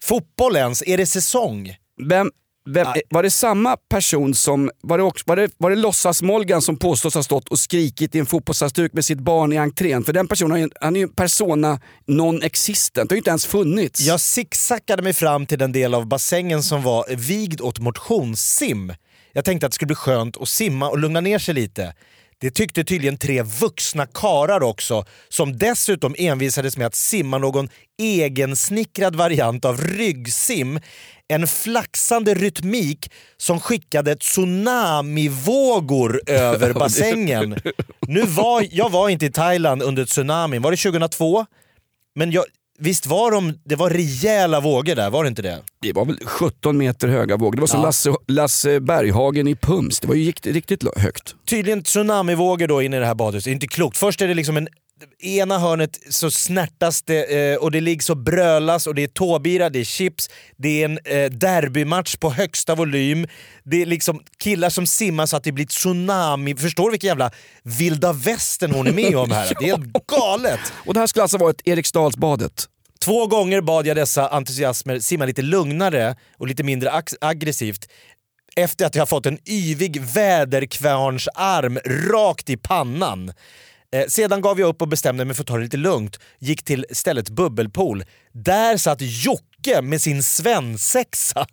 Fotboll 0.02 0.56
ens? 0.56 0.82
Är 0.86 0.96
det 0.96 1.06
säsong? 1.06 1.76
Vem, 2.08 2.30
vem, 2.68 2.86
var 3.10 3.22
det 3.22 3.30
samma 3.30 3.76
person 3.76 4.34
som, 4.34 4.70
var 4.82 4.98
det, 4.98 5.04
också, 5.04 5.24
var 5.26 5.36
det, 5.36 5.50
var 5.58 5.70
det 5.70 5.76
låtsas-Molgan 5.76 6.62
som 6.62 6.76
påstås 6.76 7.14
ha 7.14 7.22
stått 7.22 7.48
och 7.48 7.58
skrikit 7.58 8.14
i 8.14 8.18
en 8.18 8.26
fotbollshalsduk 8.26 8.92
med 8.92 9.04
sitt 9.04 9.18
barn 9.18 9.52
i 9.52 9.56
entrén? 9.56 10.04
För 10.04 10.12
den 10.12 10.28
personen 10.28 10.70
han 10.80 10.96
är 10.96 11.00
ju 11.00 11.04
en 11.04 11.12
persona 11.12 11.80
non-existent, 12.06 13.08
det 13.08 13.12
har 13.12 13.16
ju 13.16 13.18
inte 13.18 13.30
ens 13.30 13.46
funnits. 13.46 14.00
Jag 14.00 14.20
zigzackade 14.20 15.02
mig 15.02 15.12
fram 15.12 15.46
till 15.46 15.58
den 15.58 15.72
del 15.72 15.94
av 15.94 16.06
bassängen 16.06 16.62
som 16.62 16.82
var 16.82 17.16
vigd 17.16 17.60
åt 17.60 17.78
motionssim. 17.78 18.92
Jag 19.32 19.44
tänkte 19.44 19.66
att 19.66 19.72
det 19.72 19.74
skulle 19.74 19.86
bli 19.86 19.96
skönt 19.96 20.36
att 20.36 20.48
simma 20.48 20.88
och 20.88 20.98
lugna 20.98 21.20
ner 21.20 21.38
sig 21.38 21.54
lite. 21.54 21.94
Det 22.40 22.50
tyckte 22.50 22.84
tydligen 22.84 23.18
tre 23.18 23.42
vuxna 23.42 24.06
karar 24.06 24.62
också, 24.62 25.04
som 25.28 25.58
dessutom 25.58 26.14
envisades 26.18 26.76
med 26.76 26.86
att 26.86 26.94
simma 26.94 27.38
någon 27.38 27.68
egensnickrad 28.02 29.16
variant 29.16 29.64
av 29.64 29.80
ryggsim. 29.80 30.80
En 31.28 31.46
flaxande 31.46 32.34
rytmik 32.34 33.12
som 33.36 33.60
skickade 33.60 34.16
tsunamivågor 34.16 36.20
över 36.26 36.72
bassängen. 36.72 37.56
Nu 38.06 38.22
var, 38.22 38.66
jag 38.70 38.90
var 38.90 39.08
inte 39.08 39.26
i 39.26 39.32
Thailand 39.32 39.82
under 39.82 40.04
tsunamin, 40.04 40.62
var 40.62 40.70
det 40.70 40.76
2002? 40.76 41.46
Men 42.14 42.32
jag, 42.32 42.44
visst 42.80 43.06
var 43.06 43.30
de, 43.30 43.58
det 43.64 43.76
var 43.76 43.90
rejäla 43.90 44.60
vågor 44.60 44.94
där, 44.94 45.10
var 45.10 45.24
det 45.24 45.28
inte 45.28 45.42
det? 45.42 45.58
Det 45.82 45.92
var 45.92 46.04
väl 46.04 46.18
17 46.24 46.76
meter 46.78 47.08
höga 47.08 47.36
vågor. 47.36 47.56
Det 47.56 47.60
var 47.60 47.66
som 47.66 47.80
Ja. 47.80 47.86
Lasse, 47.86 48.14
Lasse 48.28 48.80
Berghagen 48.80 49.48
i 49.48 49.56
Pums. 49.56 50.00
Det 50.00 50.06
var 50.08 50.14
ju 50.14 50.32
riktigt 50.44 50.82
lo- 50.82 50.92
högt. 50.96 51.34
Tydligen 51.48 51.82
tsunamivågor 51.82 52.66
då 52.66 52.82
inne 52.82 52.96
i 52.96 53.00
det 53.00 53.06
här 53.06 53.14
badhuset, 53.14 53.44
Det 53.44 53.50
är 53.50 53.52
inte 53.52 53.66
klokt. 53.66 53.96
Först 53.96 54.20
är 54.20 54.28
det 54.28 54.34
liksom 54.34 54.56
en 54.56 54.68
ena 55.22 55.58
hörnet 55.58 55.98
så 56.10 56.30
snärtas 56.30 57.02
det 57.02 57.52
eh, 57.52 57.56
och 57.56 57.70
det 57.70 57.80
ligger 57.80 58.02
så 58.02 58.14
brölas 58.14 58.86
och 58.86 58.94
det 58.94 59.02
är 59.02 59.08
tåbira, 59.08 59.70
det 59.70 59.80
är 59.80 59.84
chips, 59.84 60.30
det 60.56 60.82
är 60.82 60.84
en 60.84 60.98
eh, 61.04 61.30
derbymatch 61.30 62.16
på 62.16 62.30
högsta 62.30 62.74
volym. 62.74 63.26
Det 63.64 63.82
är 63.82 63.86
liksom 63.86 64.20
killar 64.42 64.70
som 64.70 64.86
simmar 64.86 65.26
så 65.26 65.36
att 65.36 65.44
det 65.44 65.52
blir 65.52 65.66
tsunami. 65.66 66.56
Förstår 66.56 66.84
du 66.84 66.90
vilken 66.90 67.08
jävla 67.08 67.30
vilda 67.62 68.12
västern 68.12 68.70
hon 68.72 68.86
är 68.86 68.92
med 68.92 69.16
om 69.16 69.30
här? 69.30 69.52
Det 69.60 69.64
är 69.68 69.76
helt 69.76 70.06
galet! 70.06 70.60
Och 70.86 70.94
det 70.94 71.00
här 71.00 71.06
skulle 71.06 71.22
alltså 71.22 71.38
vara 71.38 71.50
ett 71.50 71.62
Eriksdalsbadet. 71.68 72.66
Två 73.04 73.26
gånger 73.26 73.60
bad 73.60 73.86
jag 73.86 73.96
dessa 73.96 74.28
entusiasmer 74.28 74.98
simma 74.98 75.24
lite 75.24 75.42
lugnare 75.42 76.16
och 76.38 76.46
lite 76.46 76.62
mindre 76.62 76.90
ag- 76.92 77.16
aggressivt 77.20 77.88
efter 78.56 78.86
att 78.86 78.94
jag 78.94 79.08
fått 79.08 79.26
en 79.26 79.38
yvig 79.48 80.00
väderkvarnsarm 80.00 81.78
rakt 82.12 82.50
i 82.50 82.56
pannan. 82.56 83.32
Eh, 83.92 84.06
sedan 84.08 84.40
gav 84.40 84.60
jag 84.60 84.68
upp 84.68 84.82
och 84.82 84.88
bestämde 84.88 85.24
mig 85.24 85.34
för 85.34 85.42
att 85.42 85.46
ta 85.46 85.56
det 85.56 85.62
lite 85.62 85.76
lugnt. 85.76 86.18
Gick 86.38 86.62
till 86.64 86.86
stället 86.92 87.28
bubbelpool. 87.28 88.04
Där 88.32 88.76
satt 88.76 88.98
Jocke 89.00 89.82
med 89.82 90.00
sin 90.02 90.22
svensexa. 90.22 91.46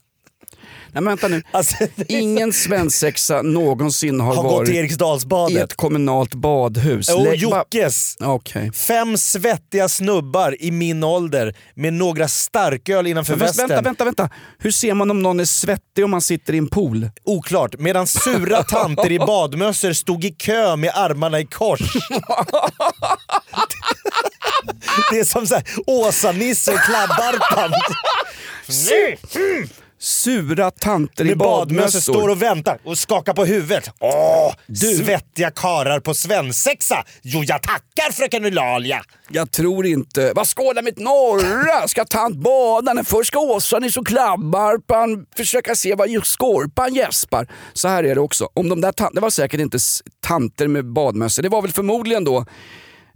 Nej 0.92 1.04
men 1.04 1.18
vänta 1.18 1.28
nu. 1.28 1.44
Ingen 2.08 2.54
svensexa 2.54 3.42
någonsin 3.42 4.20
har, 4.20 4.36
Har 4.36 4.44
gått 4.44 4.52
varit 4.54 4.70
Eriksdalsbadet. 4.70 5.58
i 5.58 5.60
ett 5.60 5.76
kommunalt 5.76 6.34
badhus. 6.36 7.08
Bara- 7.16 7.34
Jockes! 7.36 8.16
Okej. 8.20 8.72
Fem 8.74 9.18
svettiga 9.18 9.90
snubbar 9.90 10.56
i 10.60 10.72
min 10.72 11.04
ålder 11.04 11.56
med 11.76 11.94
några 11.94 12.28
starköl 12.28 13.08
innanför 13.08 13.34
Men 13.34 13.40
västen. 13.40 13.68
vänta, 13.68 13.82
vänta, 13.82 14.06
vänta. 14.06 14.30
Hur 14.60 14.72
ser 14.72 14.94
man 14.94 15.12
om 15.12 15.22
någon 15.22 15.40
är 15.40 15.46
svettig 15.46 16.06
om 16.06 16.12
man 16.12 16.22
sitter 16.22 16.54
i 16.54 16.58
en 16.58 16.68
pool? 16.68 17.10
Oklart. 17.24 17.76
Medan 17.80 18.08
sura 18.08 18.64
tanter 18.64 19.12
i 19.12 19.20
badmössor 19.20 19.94
stod 19.94 20.26
i 20.26 20.30
kö 20.30 20.76
med 20.76 20.92
armarna 20.96 21.40
i 21.40 21.46
kors. 21.46 21.80
Det 25.12 25.20
är 25.20 25.24
som 25.26 25.48
såhär 25.48 25.64
Åsa-Nisse 25.88 26.72
och 26.74 26.80
Klabbarpan. 26.80 27.72
Sura 30.00 30.72
tanter 30.72 31.26
i 31.26 31.28
Med 31.28 31.38
badmössor 31.38 31.76
badmössor. 31.78 32.14
står 32.14 32.30
och 32.30 32.42
väntar 32.42 32.80
och 32.86 32.98
skakar 32.98 33.34
på 33.34 33.46
huvudet. 33.46 33.90
Åh, 34.00 34.54
svettiga 34.98 35.52
karar 35.52 36.00
på 36.00 36.14
svensexa. 36.14 37.04
Jo, 37.22 37.44
jag 37.44 37.64
tackar 37.64 38.12
fröken 38.12 38.46
Eulalia. 38.46 39.02
Jag 39.30 39.52
tror 39.52 39.86
inte... 39.86 40.32
Vad 40.36 40.48
skålar 40.48 40.82
mitt 40.82 40.98
norra? 41.00 41.88
Ska 41.88 42.06
tant 42.06 42.36
bada 42.36 42.94
när 42.94 43.04
först 43.04 43.28
ska 43.28 43.40
Åsa-Nisse 43.40 44.00
och 44.00 44.08
Klabbarpan 44.08 45.26
försöka 45.38 45.76
se 45.76 45.96
vad 45.96 46.10
just 46.10 46.28
Skorpan 46.40 46.94
gäspar. 46.96 47.48
Så 47.74 47.88
här 47.88 48.04
är 48.04 48.16
det 48.16 48.22
också. 48.22 48.50
Om 48.54 48.70
de 48.70 48.82
där 48.82 48.94
det 49.14 49.20
var 49.22 49.30
säkert 49.30 49.60
inte 49.60 49.78
s- 49.78 50.02
tanter 50.28 50.68
med 50.68 50.94
badmössor. 50.94 51.44
Det 51.44 51.50
var 51.50 51.62
väl 51.62 51.72
förmodligen 51.72 52.24
då... 52.24 52.38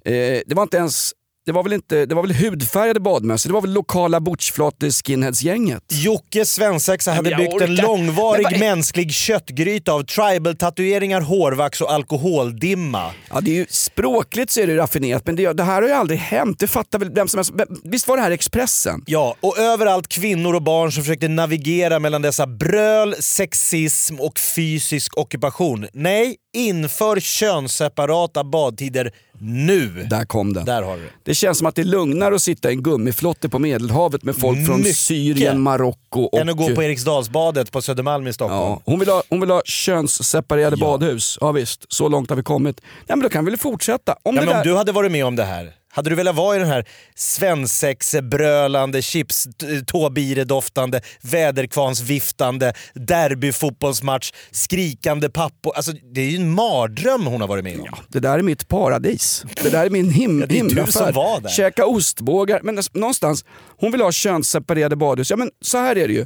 Eh, 0.05 0.39
det 0.45 0.53
var 0.53 0.63
inte 0.63 0.77
ens... 0.77 1.11
Det 1.45 1.51
var 1.51 1.63
väl, 1.63 1.73
inte, 1.73 2.05
det 2.05 2.15
var 2.15 2.21
väl 2.21 2.31
hudfärgade 2.35 2.99
badmössor. 2.99 3.49
Det 3.49 3.53
var 3.53 3.61
väl 3.61 3.73
lokala 3.73 4.19
butchflate-skinheads-gänget. 4.19 5.83
Jocke 5.91 6.45
svensexa 6.45 7.11
hade 7.11 7.35
byggt 7.35 7.53
en 7.61 7.69
orkar- 7.69 7.81
långvarig 7.81 8.43
Men 8.43 8.51
vad 8.51 8.53
är- 8.53 8.59
mänsklig 8.75 9.11
köttgryta 9.13 9.91
av 9.93 10.03
tribal-tatueringar, 10.03 11.21
hårvax 11.21 11.81
och 11.81 11.91
alkoholdimma. 11.91 13.11
Ja, 13.29 13.41
det 13.41 13.51
är 13.51 13.55
ju, 13.55 13.65
språkligt 13.69 14.51
så 14.51 14.59
är 14.61 14.67
det 14.67 14.77
raffinerat 14.77 15.25
men 15.25 15.35
det, 15.35 15.53
det 15.53 15.63
här 15.63 15.81
har 15.81 15.89
ju 15.89 15.93
aldrig 15.93 16.19
hänt. 16.19 16.59
Det 16.59 16.67
fattar 16.67 16.99
väl 16.99 17.11
vem 17.13 17.27
som 17.27 17.37
helst. 17.37 17.51
Visst 17.83 18.07
var 18.07 18.17
det 18.17 18.23
här 18.23 18.31
Expressen? 18.31 19.03
Ja, 19.05 19.35
och 19.39 19.57
överallt 19.57 20.07
kvinnor 20.07 20.55
och 20.55 20.61
barn 20.63 20.91
som 20.91 21.03
försökte 21.03 21.27
navigera 21.27 21.99
mellan 21.99 22.21
dessa 22.21 22.47
bröl, 22.47 23.15
sexism 23.19 24.19
och 24.19 24.39
fysisk 24.39 25.17
ockupation. 25.17 25.87
Nej, 25.93 26.35
inför 26.53 27.19
könsseparata 27.19 28.43
badtider 28.43 29.11
nu. 29.41 30.07
Där 30.09 30.25
kom 30.25 30.53
det. 30.53 30.63
Där 30.63 30.81
har 30.81 30.97
du 30.97 31.03
det. 31.03 31.09
Det 31.23 31.35
känns 31.35 31.57
som 31.57 31.67
att 31.67 31.75
det 31.75 31.81
är 31.81 31.85
lugnare 31.85 32.35
att 32.35 32.41
sitta 32.41 32.69
i 32.69 32.73
en 32.73 32.83
gummiflotte 32.83 33.49
på 33.49 33.59
Medelhavet 33.59 34.23
med 34.23 34.35
folk 34.35 34.65
från 34.65 34.77
Mycket. 34.77 34.95
Syrien, 34.95 35.61
Marocko 35.61 36.21
och... 36.21 36.39
Än 36.39 36.49
att 36.49 36.57
gå 36.57 36.75
på 36.75 36.83
Eriksdalsbadet 36.83 37.71
på 37.71 37.81
Södermalm 37.81 38.27
i 38.27 38.33
Stockholm. 38.33 38.61
Ja, 38.61 38.81
hon, 38.85 38.99
vill 38.99 39.09
ha, 39.09 39.23
hon 39.29 39.39
vill 39.39 39.49
ha 39.49 39.61
könsseparerade 39.65 40.77
badhus. 40.77 41.37
Ja 41.41 41.51
visst, 41.51 41.85
så 41.93 42.07
långt 42.09 42.29
har 42.29 42.37
vi 42.37 42.43
kommit. 42.43 42.81
Nej, 42.81 43.05
men 43.07 43.19
då 43.19 43.29
kan 43.29 43.45
vi 43.45 43.51
väl 43.51 43.59
fortsätta. 43.59 44.15
Om 44.23 44.35
Ja, 44.35 44.41
det 44.41 44.47
men 44.47 44.55
om 44.57 44.57
där... 44.57 44.63
du 44.63 44.75
hade 44.77 44.91
varit 44.91 45.11
med 45.11 45.25
om 45.25 45.35
det 45.35 45.43
här, 45.43 45.71
hade 45.91 46.09
du 46.09 46.15
velat 46.15 46.35
vara 46.35 46.55
i 46.55 46.59
den 46.59 46.67
här 46.67 46.85
svensexebrölande, 47.15 49.01
chips, 49.01 49.47
tåbiredoftande, 49.87 51.01
väderkvarnsviftande, 51.21 52.73
derbyfotbollsmatch, 52.93 54.31
skrikande 54.51 55.29
pappor. 55.29 55.73
Alltså, 55.75 55.91
det 56.13 56.21
är 56.21 56.29
ju 56.29 56.35
en 56.35 56.51
mardröm 56.51 57.25
hon 57.27 57.41
har 57.41 57.47
varit 57.47 57.63
med 57.63 57.79
om. 57.79 57.87
Det 58.07 58.19
där 58.19 58.39
är 58.39 58.43
mitt 58.43 58.67
paradis. 58.67 59.43
Det 59.63 59.69
där 59.69 59.85
är 59.85 59.89
min 59.89 60.09
him 60.09 60.39
Ja, 60.39 60.45
det 60.45 60.59
är 60.59 60.63
du 60.63 60.67
himlafärd. 60.67 60.93
som 60.93 61.13
var 61.13 61.39
där. 61.41 61.49
Käka 61.49 61.85
ostbågar. 61.85 62.59
Men 62.63 62.77
alltså, 62.77 62.91
någonstans, 62.93 63.45
hon 63.79 63.91
vill 63.91 64.01
ha 64.01 64.11
könsseparerade 64.11 64.95
badhus. 64.95 65.29
Ja 65.29 65.35
men 65.35 65.51
så 65.61 65.77
här 65.77 65.95
är 65.95 66.07
det 66.07 66.13
ju. 66.13 66.25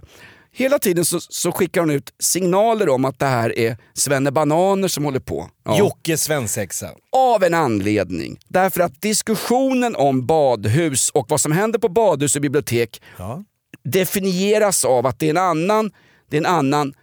Hela 0.57 0.79
tiden 0.79 1.05
så, 1.05 1.19
så 1.19 1.51
skickar 1.51 1.81
hon 1.81 1.89
ut 1.89 2.13
signaler 2.19 2.89
om 2.89 3.05
att 3.05 3.19
det 3.19 3.25
här 3.25 3.59
är 3.59 3.77
Svenne 3.93 4.31
Bananer 4.31 4.87
som 4.87 5.05
håller 5.05 5.19
på. 5.19 5.49
Ja. 5.65 5.77
Jocke 5.79 6.17
svensexa. 6.17 6.89
Av 7.11 7.43
en 7.43 7.53
anledning. 7.53 8.37
Därför 8.47 8.81
att 8.81 9.01
diskussionen 9.01 9.95
om 9.95 10.25
badhus 10.25 11.09
och 11.09 11.25
vad 11.29 11.41
som 11.41 11.51
händer 11.51 11.79
på 11.79 11.89
badhus 11.89 12.35
och 12.35 12.41
bibliotek 12.41 13.01
definieras 13.83 14.85
av 14.85 15.05
att 15.05 15.19
det 15.19 15.25
är 15.25 15.29
en 15.29 15.37
annan, 15.37 15.91
det 16.29 16.37
är 16.37 16.41
en 16.41 16.45
annan 16.45 16.93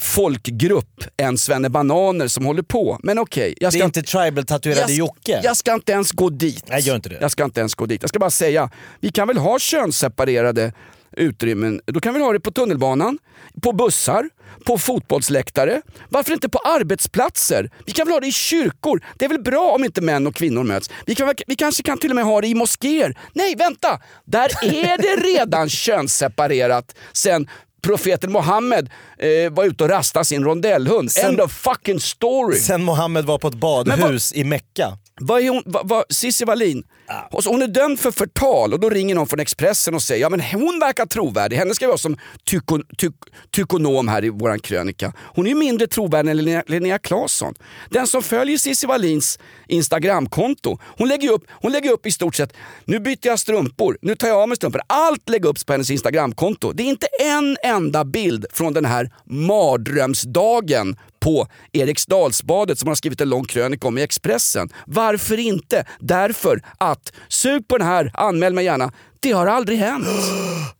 folkgrupp 0.00 1.04
än 1.16 1.38
Svenne 1.38 1.70
Bananer 1.70 2.28
som 2.28 2.44
håller 2.46 2.62
på. 2.62 2.98
Men 3.02 3.18
okej, 3.18 3.54
jag 3.60 3.68
Det 3.68 3.72
ska 3.72 3.82
är 3.82 3.86
inte 3.86 4.02
tribal-tatuerade 4.02 4.92
Jocke. 4.92 5.40
jag 5.44 5.56
ska 5.56 5.74
inte 5.74 5.92
ens 5.92 6.12
gå 6.12 6.28
dit. 6.30 6.64
Nej, 6.68 6.80
gör 6.80 6.96
inte 6.96 7.08
det. 7.08 7.18
Jag 7.20 7.30
ska 7.30 7.44
inte 7.44 7.60
ens 7.60 7.74
gå 7.74 7.86
dit. 7.86 8.02
Jag 8.02 8.08
ska 8.08 8.18
bara 8.18 8.30
säga, 8.30 8.70
vi 9.00 9.10
kan 9.10 9.28
väl 9.28 9.36
ha 9.38 9.58
könsseparerade 9.58 10.72
utrymmen. 11.16 11.80
Då 11.86 12.00
kan 12.00 12.14
vi 12.14 12.20
ha 12.20 12.32
det 12.32 12.40
på 12.40 12.50
tunnelbanan, 12.50 13.18
på 13.62 13.72
bussar, 13.72 14.28
på 14.66 14.78
fotbollsläktare. 14.78 15.82
Varför 16.08 16.32
inte 16.32 16.48
på 16.48 16.58
arbetsplatser? 16.58 17.70
Vi 17.86 17.92
kan 17.92 18.06
väl 18.06 18.12
ha 18.12 18.20
det 18.20 18.26
i 18.26 18.32
kyrkor? 18.32 19.04
Det 19.16 19.24
är 19.24 19.28
väl 19.28 19.42
bra 19.42 19.70
om 19.74 19.84
inte 19.84 20.00
män 20.00 20.26
och 20.26 20.34
kvinnor 20.34 20.64
möts? 20.64 20.90
Vi, 21.06 21.14
kan, 21.14 21.34
vi 21.46 21.54
kanske 21.56 21.82
kan 21.82 21.98
till 21.98 22.10
och 22.10 22.16
med 22.16 22.24
ha 22.24 22.40
det 22.40 22.46
i 22.48 22.54
moskéer? 22.54 23.18
Nej, 23.32 23.54
vänta! 23.56 24.00
Där 24.24 24.64
är 24.64 24.98
det 24.98 25.22
redan 25.38 25.68
könsseparerat 26.14 26.94
sen 27.12 27.48
profeten 27.82 28.32
Mohammed 28.32 28.90
eh, 29.18 29.52
var 29.52 29.64
ute 29.64 29.84
och 29.84 29.90
rastade 29.90 30.24
sin 30.24 30.44
rondellhund. 30.44 31.12
Sen- 31.12 31.26
End 31.30 31.40
of 31.40 31.52
fucking 31.52 32.00
story! 32.00 32.58
Sen 32.58 32.82
Mohammed 32.84 33.24
var 33.24 33.38
på 33.38 33.48
ett 33.48 33.54
badhus 33.54 34.32
i 34.32 34.44
Mecka. 34.44 34.98
Vad 35.20 35.40
är 35.42 35.48
hon, 35.48 35.62
vad, 35.66 35.88
vad, 35.88 36.04
Cissi 36.10 36.44
Wallin, 36.44 36.82
och 37.30 37.44
så 37.44 37.50
hon 37.50 37.62
är 37.62 37.66
dömd 37.66 38.00
för 38.00 38.10
förtal 38.10 38.72
och 38.72 38.80
då 38.80 38.90
ringer 38.90 39.14
någon 39.14 39.26
från 39.26 39.40
Expressen 39.40 39.94
och 39.94 40.02
säger 40.02 40.20
ja 40.20 40.28
men 40.28 40.40
hon 40.40 40.78
verkar 40.80 41.06
trovärdig, 41.06 41.56
henne 41.56 41.74
ska 41.74 41.86
vi 41.86 41.92
ha 41.92 41.98
som 41.98 42.16
tyko, 42.44 42.78
tyk, 42.98 43.12
tykonom 43.50 44.08
här 44.08 44.24
i 44.24 44.28
våran 44.28 44.60
krönika. 44.60 45.12
Hon 45.18 45.46
är 45.46 45.50
ju 45.50 45.56
mindre 45.56 45.86
trovärdig 45.86 46.30
än 46.30 46.36
Linnea, 46.36 46.64
Linnea 46.66 46.98
Claesson. 46.98 47.54
Den 47.90 48.06
som 48.06 48.22
följer 48.22 48.58
Cissi 48.58 48.86
Wallins 48.86 49.38
Instagramkonto, 49.68 50.78
hon 50.82 51.08
lägger, 51.08 51.30
upp, 51.30 51.44
hon 51.50 51.72
lägger 51.72 51.90
upp 51.90 52.06
i 52.06 52.12
stort 52.12 52.34
sett, 52.34 52.52
nu 52.84 53.00
byter 53.00 53.26
jag 53.26 53.38
strumpor, 53.38 53.98
nu 54.02 54.14
tar 54.14 54.28
jag 54.28 54.36
av 54.36 54.48
mig 54.48 54.56
strumpor. 54.56 54.80
Allt 54.86 55.28
lägger 55.28 55.48
upp 55.48 55.66
på 55.66 55.72
hennes 55.72 55.90
Instagramkonto. 55.90 56.72
Det 56.72 56.82
är 56.82 56.86
inte 56.86 57.06
en 57.20 57.56
enda 57.62 58.04
bild 58.04 58.46
från 58.52 58.72
den 58.72 58.84
här 58.84 59.10
mardrömsdagen 59.24 60.96
på 61.20 61.46
Eriksdalsbadet 61.72 62.78
som 62.78 62.86
hon 62.86 62.90
har 62.90 62.96
skrivit 62.96 63.20
en 63.20 63.28
lång 63.28 63.44
krönika 63.44 63.88
om 63.88 63.98
i 63.98 64.02
Expressen. 64.02 64.68
Varför 64.86 65.38
inte? 65.38 65.84
Därför 66.00 66.62
att, 66.78 66.99
sug 67.28 67.68
på 67.68 67.78
den 67.78 67.86
här, 67.86 68.10
anmäl 68.14 68.54
mig 68.54 68.64
gärna, 68.64 68.92
det 69.20 69.32
har 69.32 69.46
aldrig 69.46 69.78
hänt. 69.78 70.06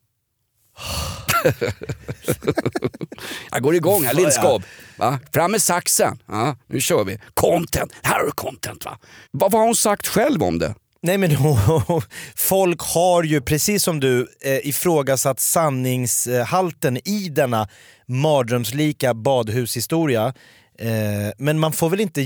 Jag 3.51 3.63
går 3.63 3.75
igång 3.75 4.05
här, 4.05 4.15
Lindskov. 4.15 4.65
Va? 4.97 5.19
Fram 5.33 5.53
med 5.53 5.63
saxen. 5.63 6.19
Ja, 6.27 6.57
nu 6.67 6.81
kör 6.81 7.05
vi. 7.05 7.19
Content. 7.35 7.93
Här 8.03 8.19
har 8.19 8.27
du 8.27 8.33
content 8.33 8.85
va. 8.85 8.99
Vad 9.31 9.53
vad 9.53 9.61
har 9.61 9.67
hon 9.67 9.77
sagt 9.77 10.07
själv 10.07 10.43
om 10.43 10.59
det? 10.59 10.75
Nej 11.03 11.19
men 11.19 11.31
folk 12.37 12.81
har 12.81 13.23
ju 13.23 13.41
precis 13.41 13.83
som 13.83 14.01
du 14.01 14.29
eh, 14.45 14.69
ifrågasatt 14.69 15.41
sanningshalten 15.41 17.09
i 17.09 17.29
denna 17.29 17.69
mardrömslika 18.07 19.15
badhushistoria. 19.15 20.27
Eh, 20.79 21.33
men 21.39 21.59
man 21.59 21.73
får 21.73 21.91
väl 21.91 22.01
inte 22.01 22.23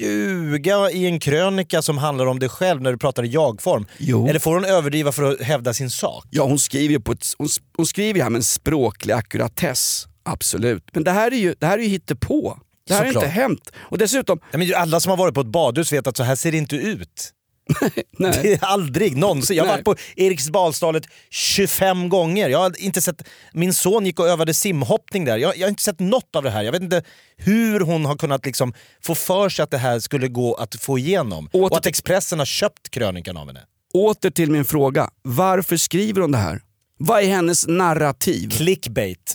ljuga 0.00 0.90
i 0.90 1.06
en 1.06 1.20
krönika 1.20 1.82
som 1.82 1.98
handlar 1.98 2.26
om 2.26 2.38
dig 2.38 2.48
själv 2.48 2.82
när 2.82 2.92
du 2.92 2.98
pratar 2.98 3.24
i 3.24 3.28
jag-form? 3.28 3.86
Eller 4.28 4.38
får 4.38 4.54
hon 4.54 4.64
överdriva 4.64 5.12
för 5.12 5.22
att 5.22 5.40
hävda 5.40 5.74
sin 5.74 5.90
sak? 5.90 6.24
Ja, 6.30 6.44
hon 6.44 6.58
skriver 6.58 6.92
ju 6.94 7.00
på 7.00 7.12
ett, 7.12 7.26
hon, 7.38 7.48
hon 7.76 7.86
skriver 7.86 8.22
här 8.22 8.30
med 8.30 8.38
en 8.38 8.42
språklig 8.42 9.14
ackuratess. 9.14 10.06
Absolut. 10.22 10.84
Men 10.92 11.04
det 11.04 11.10
här 11.10 11.32
är 11.32 11.36
ju, 11.36 11.54
det 11.58 11.66
här 11.66 11.78
är 11.78 11.82
ju 11.82 11.88
hittepå. 11.88 12.58
Det 12.88 12.94
här 12.94 13.00
har 13.00 13.06
Såklart. 13.06 13.24
inte 13.24 13.40
hänt. 13.40 13.72
Och 13.78 13.98
dessutom... 13.98 14.40
Ja, 14.52 14.58
men 14.58 14.74
alla 14.74 15.00
som 15.00 15.10
har 15.10 15.16
varit 15.16 15.34
på 15.34 15.40
ett 15.40 15.46
badhus 15.46 15.92
vet 15.92 16.06
att 16.06 16.16
så 16.16 16.22
här 16.22 16.36
ser 16.36 16.52
det 16.52 16.58
inte 16.58 16.76
ut. 16.76 17.30
Nej. 18.18 18.38
Det 18.42 18.52
är 18.52 18.64
aldrig 18.64 19.16
någonsin. 19.16 19.56
Jag 19.56 19.64
har 19.64 19.72
varit 19.72 19.84
på 19.84 19.94
Eriksdalsdalet 20.16 21.06
25 21.30 22.08
gånger. 22.08 22.48
Jag 22.48 22.58
har 22.58 22.80
inte 22.80 23.02
sett, 23.02 23.22
min 23.52 23.74
son 23.74 24.06
gick 24.06 24.20
och 24.20 24.28
övade 24.28 24.54
simhoppning 24.54 25.24
där. 25.24 25.38
Jag, 25.38 25.56
jag 25.56 25.62
har 25.62 25.68
inte 25.68 25.82
sett 25.82 26.00
något 26.00 26.36
av 26.36 26.42
det 26.42 26.50
här. 26.50 26.62
Jag 26.62 26.72
vet 26.72 26.82
inte 26.82 27.02
hur 27.36 27.80
hon 27.80 28.04
har 28.04 28.16
kunnat 28.16 28.46
liksom 28.46 28.74
få 29.02 29.14
för 29.14 29.48
sig 29.48 29.62
att 29.62 29.70
det 29.70 29.78
här 29.78 30.00
skulle 30.00 30.28
gå 30.28 30.54
att 30.54 30.74
få 30.74 30.98
igenom. 30.98 31.48
och 31.52 31.76
att 31.76 31.86
Expressen 31.86 32.38
har 32.38 32.46
köpt 32.46 32.90
krönikan 32.90 33.36
av 33.36 33.46
henne. 33.46 33.60
Åter 33.94 34.30
till 34.30 34.50
min 34.50 34.64
fråga. 34.64 35.10
Varför 35.22 35.76
skriver 35.76 36.20
hon 36.20 36.32
det 36.32 36.38
här? 36.38 36.60
Vad 36.98 37.22
är 37.22 37.26
hennes 37.28 37.66
narrativ? 37.68 38.50
Clickbait. 38.50 39.34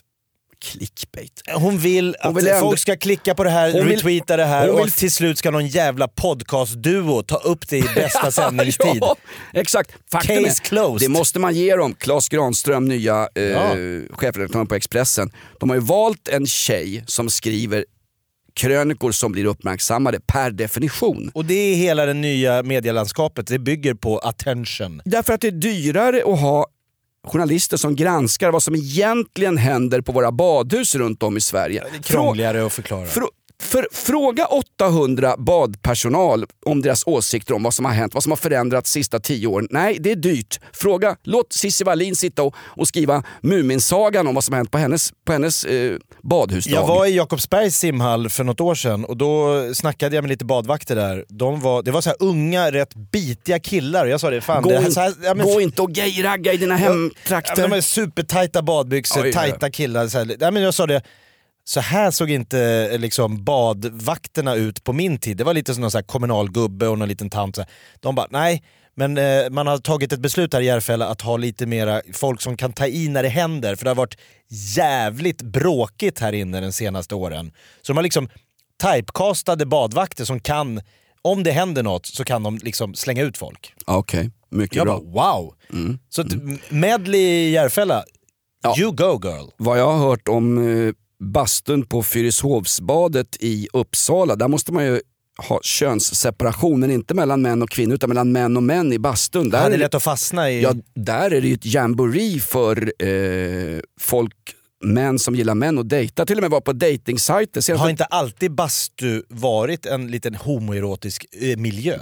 Clickbait. 0.64 1.42
Hon 1.56 1.78
vill 1.78 2.16
att 2.20 2.26
Hon 2.26 2.36
vill 2.36 2.54
folk 2.60 2.80
ska 2.80 2.96
klicka 2.98 3.36
på 3.36 3.44
det 3.44 3.50
här, 3.50 3.72
vill- 3.74 3.84
retweeta 3.88 4.38
det 4.38 4.46
här 4.46 4.70
och 4.70 4.92
till 4.92 5.12
slut 5.12 5.38
ska 5.38 5.52
någon 5.52 5.68
jävla 5.68 6.08
podcastduo 6.08 7.22
ta 7.24 7.36
upp 7.36 7.68
det 7.70 7.78
i 7.78 7.86
bästa 7.96 8.32
sändningstid. 8.42 8.98
ja, 9.02 9.16
exakt. 9.54 9.92
Faktum 10.12 10.44
Case 10.44 10.62
är, 10.64 10.66
closed. 10.68 11.10
Det 11.10 11.12
måste 11.12 11.40
man 11.40 11.54
ge 11.56 11.76
dem. 11.76 11.94
Claes 11.96 12.30
Granström, 12.30 12.86
nya 12.86 13.28
eh, 13.36 13.44
Ja. 13.44 13.76
chefredaktören 14.10 14.68
på 14.68 14.76
Expressen. 14.76 15.32
De 15.60 15.70
har 15.70 15.76
ju 15.76 15.82
valt 15.82 16.28
en 16.28 16.48
tjej 16.48 17.04
som 17.08 17.30
skriver 17.30 17.86
krönikor 18.56 19.12
som 19.12 19.32
blir 19.32 19.46
uppmärksammade 19.46 20.20
per 20.20 20.52
definition. 20.52 21.32
Och 21.34 21.46
det 21.46 21.54
är 21.54 21.76
hela 21.76 22.06
det 22.06 22.14
nya 22.14 22.64
medielandskapet, 22.64 23.48
det 23.48 23.60
bygger 23.60 23.94
på 23.94 24.20
attention. 24.20 25.02
Därför 25.06 25.34
att 25.34 25.42
det 25.42 25.48
är 25.48 25.52
dyrare 25.52 26.18
att 26.34 26.40
ha 26.40 26.68
journalister 27.28 27.78
som 27.78 27.96
granskar 27.96 28.52
vad 28.52 28.64
som 28.64 28.76
egentligen 28.76 29.58
händer 29.58 30.02
på 30.02 30.12
våra 30.12 30.32
badhus 30.32 30.96
runt 30.96 31.24
om 31.24 31.38
i 31.38 31.42
Sverige. 31.42 31.84
Det 31.92 31.98
är 31.98 32.02
krångligare 32.02 32.66
att 32.66 32.74
förklara. 32.74 33.06
Frå- 33.06 33.28
för, 33.64 33.88
fråga 33.92 34.46
800 34.46 35.36
badpersonal 35.38 36.46
om 36.66 36.82
deras 36.82 37.04
åsikter 37.08 37.54
om 37.54 37.64
vad 37.64 37.74
som 37.74 37.86
har 37.86 37.92
hänt, 37.92 38.14
vad 38.14 38.24
som 38.24 38.32
har 38.32 38.38
förändrats 38.38 38.94
de 38.94 39.00
sista 39.00 39.20
tio 39.20 39.48
åren. 39.48 39.68
Nej, 39.72 39.98
det 40.00 40.12
är 40.12 40.16
dyrt. 40.16 40.60
Fråga, 40.74 41.16
låt 41.24 41.54
Cissi 41.54 41.84
Wallin 41.84 42.16
sitta 42.16 42.44
och, 42.44 42.56
och 42.60 42.88
skriva 42.88 43.24
Muminsagan 43.42 44.28
om 44.28 44.36
vad 44.36 44.44
som 44.44 44.54
har 44.54 44.58
hänt 44.58 44.72
på 44.72 44.78
hennes, 44.78 45.12
på 45.26 45.32
hennes 45.34 45.66
eh, 45.66 45.98
badhusdag. 46.24 46.74
Jag 46.74 46.88
var 46.88 47.06
i 47.06 47.16
Jakobsbergs 47.16 47.78
simhall 47.78 48.30
för 48.30 48.44
något 48.44 48.62
år 48.62 48.76
sedan 48.76 49.06
och 49.06 49.18
då 49.18 49.64
snackade 49.74 50.16
jag 50.16 50.24
med 50.24 50.30
lite 50.30 50.46
badvakter 50.46 50.96
där. 50.96 51.26
De 51.30 51.62
var, 51.62 51.84
det 51.84 51.92
var 51.92 52.02
så 52.02 52.10
här 52.10 52.18
unga, 52.20 52.72
rätt 52.72 52.96
bitiga 53.12 53.60
killar 53.60 54.06
och 54.06 54.12
jag 54.12 54.20
sa 54.20 54.30
det, 54.30 54.42
fan 54.42 54.64
gå, 54.64 54.70
det 54.70 54.76
in, 54.76 54.92
här, 54.96 55.14
ja, 55.24 55.34
men- 55.34 55.46
gå 55.46 55.62
inte 55.62 55.82
och 55.82 55.92
gayragga 55.92 56.54
i 56.54 56.58
dina 56.58 56.74
Ja, 56.74 56.78
hemtrakter. 56.78 57.62
de 57.68 57.74
är 57.74 57.82
supertajta 57.82 58.62
badbyxor, 58.62 59.24
oj. 59.24 59.34
tajta 59.34 59.70
killar. 59.70 60.08
Så, 60.08 60.18
här. 60.18 60.36
Ja, 60.40 60.52
men 60.52 60.64
jag 60.64 60.74
sa 60.74 60.88
det, 60.88 61.02
så 61.66 61.80
här 61.80 62.12
såg 62.12 62.30
inte 62.30 62.60
eh, 62.94 63.00
liksom, 63.00 63.44
badvakterna 63.44 64.56
ut 64.56 64.84
på 64.84 64.94
min 64.94 65.18
tid. 65.18 65.38
Det 65.38 65.44
var 65.44 65.54
lite 65.54 65.74
som 65.74 65.82
någon 65.82 65.92
så 65.92 65.98
här 65.98 66.04
kommunal 66.06 66.52
gubbe 66.52 66.88
och 66.88 66.98
någon 67.00 67.08
liten 67.10 67.30
tant. 67.30 67.56
Så. 67.56 67.66
De 68.00 68.16
bara, 68.16 68.28
nej, 68.30 68.64
men 68.96 69.18
eh, 69.18 69.50
man 69.52 69.68
har 69.68 69.78
tagit 69.78 70.14
ett 70.14 70.20
beslut 70.20 70.54
här 70.54 70.62
i 70.62 70.66
Järfälla 70.66 71.08
att 71.08 71.22
ha 71.22 71.38
lite 71.38 71.66
mera 71.66 72.02
folk 72.14 72.42
som 72.42 72.58
kan 72.58 72.74
ta 72.74 72.88
i 72.88 73.08
när 73.08 73.24
det 73.24 73.30
händer. 73.30 73.76
För 73.76 73.84
det 73.86 73.90
har 73.90 73.96
varit 73.96 74.18
jävligt 74.76 75.42
bråkigt 75.42 76.20
här 76.20 76.34
inne 76.34 76.62
de 76.62 76.72
senaste 76.72 77.16
åren. 77.16 77.52
Så 77.82 77.94
de 77.94 77.98
har 77.98 78.04
liksom 78.04 78.30
typecastade 78.84 79.66
badvakter 79.66 80.26
som 80.26 80.40
kan, 80.40 80.82
om 81.22 81.44
det 81.44 81.52
händer 81.52 81.84
något 81.84 82.06
så 82.06 82.24
kan 82.24 82.44
de 82.44 82.58
liksom 82.58 82.94
slänga 82.94 83.24
ut 83.24 83.38
folk. 83.38 83.74
Okej, 83.86 84.30
mycket 84.50 84.76
Jag 84.76 84.86
bra. 84.86 85.00
bara 85.00 85.12
wow! 85.36 85.54
Så 86.10 86.22
att 86.22 86.28
medley 86.70 87.22
i 87.22 87.52
Järfälla, 87.52 88.04
you 88.80 88.92
go 88.92 89.20
girl. 89.24 89.50
Vad 89.58 89.80
jag 89.80 89.92
har 89.92 90.00
hört 90.10 90.28
om 90.28 90.58
eh, 90.88 90.94
bastun 91.24 91.86
på 91.86 92.04
Fyrishovsbadet 92.04 93.38
i 93.40 93.68
Uppsala, 93.74 94.36
där 94.36 94.48
måste 94.48 94.74
man 94.74 94.86
ju 94.86 95.02
ha 95.38 95.60
könsseparation, 95.64 96.80
men 96.80 96.92
inte 96.92 97.14
mellan 97.14 97.42
män 97.42 97.62
och 97.62 97.70
kvinnor 97.70 97.96
utan 97.96 98.10
mellan 98.10 98.32
män 98.32 98.58
och 98.58 98.64
män 98.64 98.94
i 98.94 99.00
bastun. 99.00 99.50
Där 99.50 99.58
Ja, 99.58 99.64
det 99.64 99.70
är 99.70 99.74
är 99.74 99.80
lätt 99.80 99.96
att 99.96 100.04
fastna 100.04 100.52
i... 100.52 100.62
Ja, 100.62 100.74
där 100.96 101.32
är 101.32 101.42
det 101.42 101.48
ju 101.48 101.54
ett 101.54 101.66
jamboree 101.66 102.40
för 102.40 102.94
eh, 103.00 103.80
folk, 104.00 104.36
män 104.84 105.20
som 105.20 105.36
gillar 105.36 105.56
män 105.56 105.78
och 105.78 105.86
dejta. 105.86 106.26
Till 106.26 106.38
och 106.38 106.42
med 106.42 106.52
var 106.52 106.62
på 106.62 106.74
dejtingsajter. 106.74 107.62
Senast- 107.62 107.82
Har 107.82 107.90
inte 107.90 108.06
alltid 108.06 108.52
bastu 108.52 109.24
varit 109.28 109.86
en 109.86 110.08
liten 110.08 110.36
homoerotisk 110.36 111.26
eh, 111.42 111.58
miljö? 111.58 112.00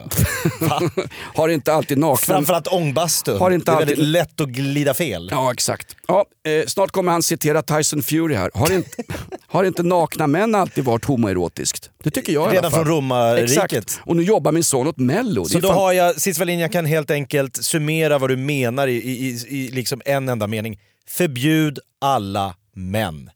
har 1.35 1.49
inte 1.49 1.73
alltid 1.73 1.97
nakna... 1.97 2.17
Framförallt 2.17 2.67
ångbastun. 2.67 3.37
Har 3.39 3.51
inte 3.51 3.71
det 3.71 3.75
är 3.75 3.79
väldigt 3.79 3.97
lätt 3.97 4.41
att 4.41 4.49
glida 4.49 4.93
fel. 4.93 5.27
Ja, 5.31 5.51
exakt. 5.53 5.95
Ja, 6.07 6.25
eh, 6.47 6.65
snart 6.67 6.91
kommer 6.91 7.11
han 7.11 7.23
citera 7.23 7.61
Tyson 7.61 8.03
Fury 8.03 8.35
här. 8.35 8.51
Har 8.53 8.71
inte, 8.71 8.89
har 9.47 9.63
inte 9.63 9.83
nakna 9.83 10.27
män 10.27 10.55
alltid 10.55 10.83
varit 10.83 11.05
homoerotiskt? 11.05 11.89
Det 12.03 12.11
tycker 12.11 12.33
jag 12.33 12.41
i 12.41 12.45
alla 12.45 12.53
Redan 12.57 12.71
fall. 12.71 12.85
från 12.85 12.93
romarriket. 12.95 13.51
Exakt. 13.63 13.99
Och 14.05 14.15
nu 14.15 14.23
jobbar 14.23 14.51
min 14.51 14.63
son 14.63 14.87
åt 14.87 14.97
Mello. 14.97 15.45
Så 15.45 15.59
då 15.59 15.67
fan- 15.67 15.77
har 15.77 15.93
jag, 15.93 16.15
Wallin, 16.39 16.59
jag 16.59 16.71
kan 16.71 16.85
helt 16.85 17.11
enkelt 17.11 17.63
summera 17.65 18.17
vad 18.17 18.29
du 18.29 18.37
menar 18.37 18.87
i, 18.87 18.93
i, 18.95 19.27
i, 19.29 19.57
i 19.57 19.71
liksom 19.71 20.01
en 20.05 20.29
enda 20.29 20.47
mening. 20.47 20.79
Förbjud 21.07 21.79
alla 22.01 22.55
män. 22.75 23.29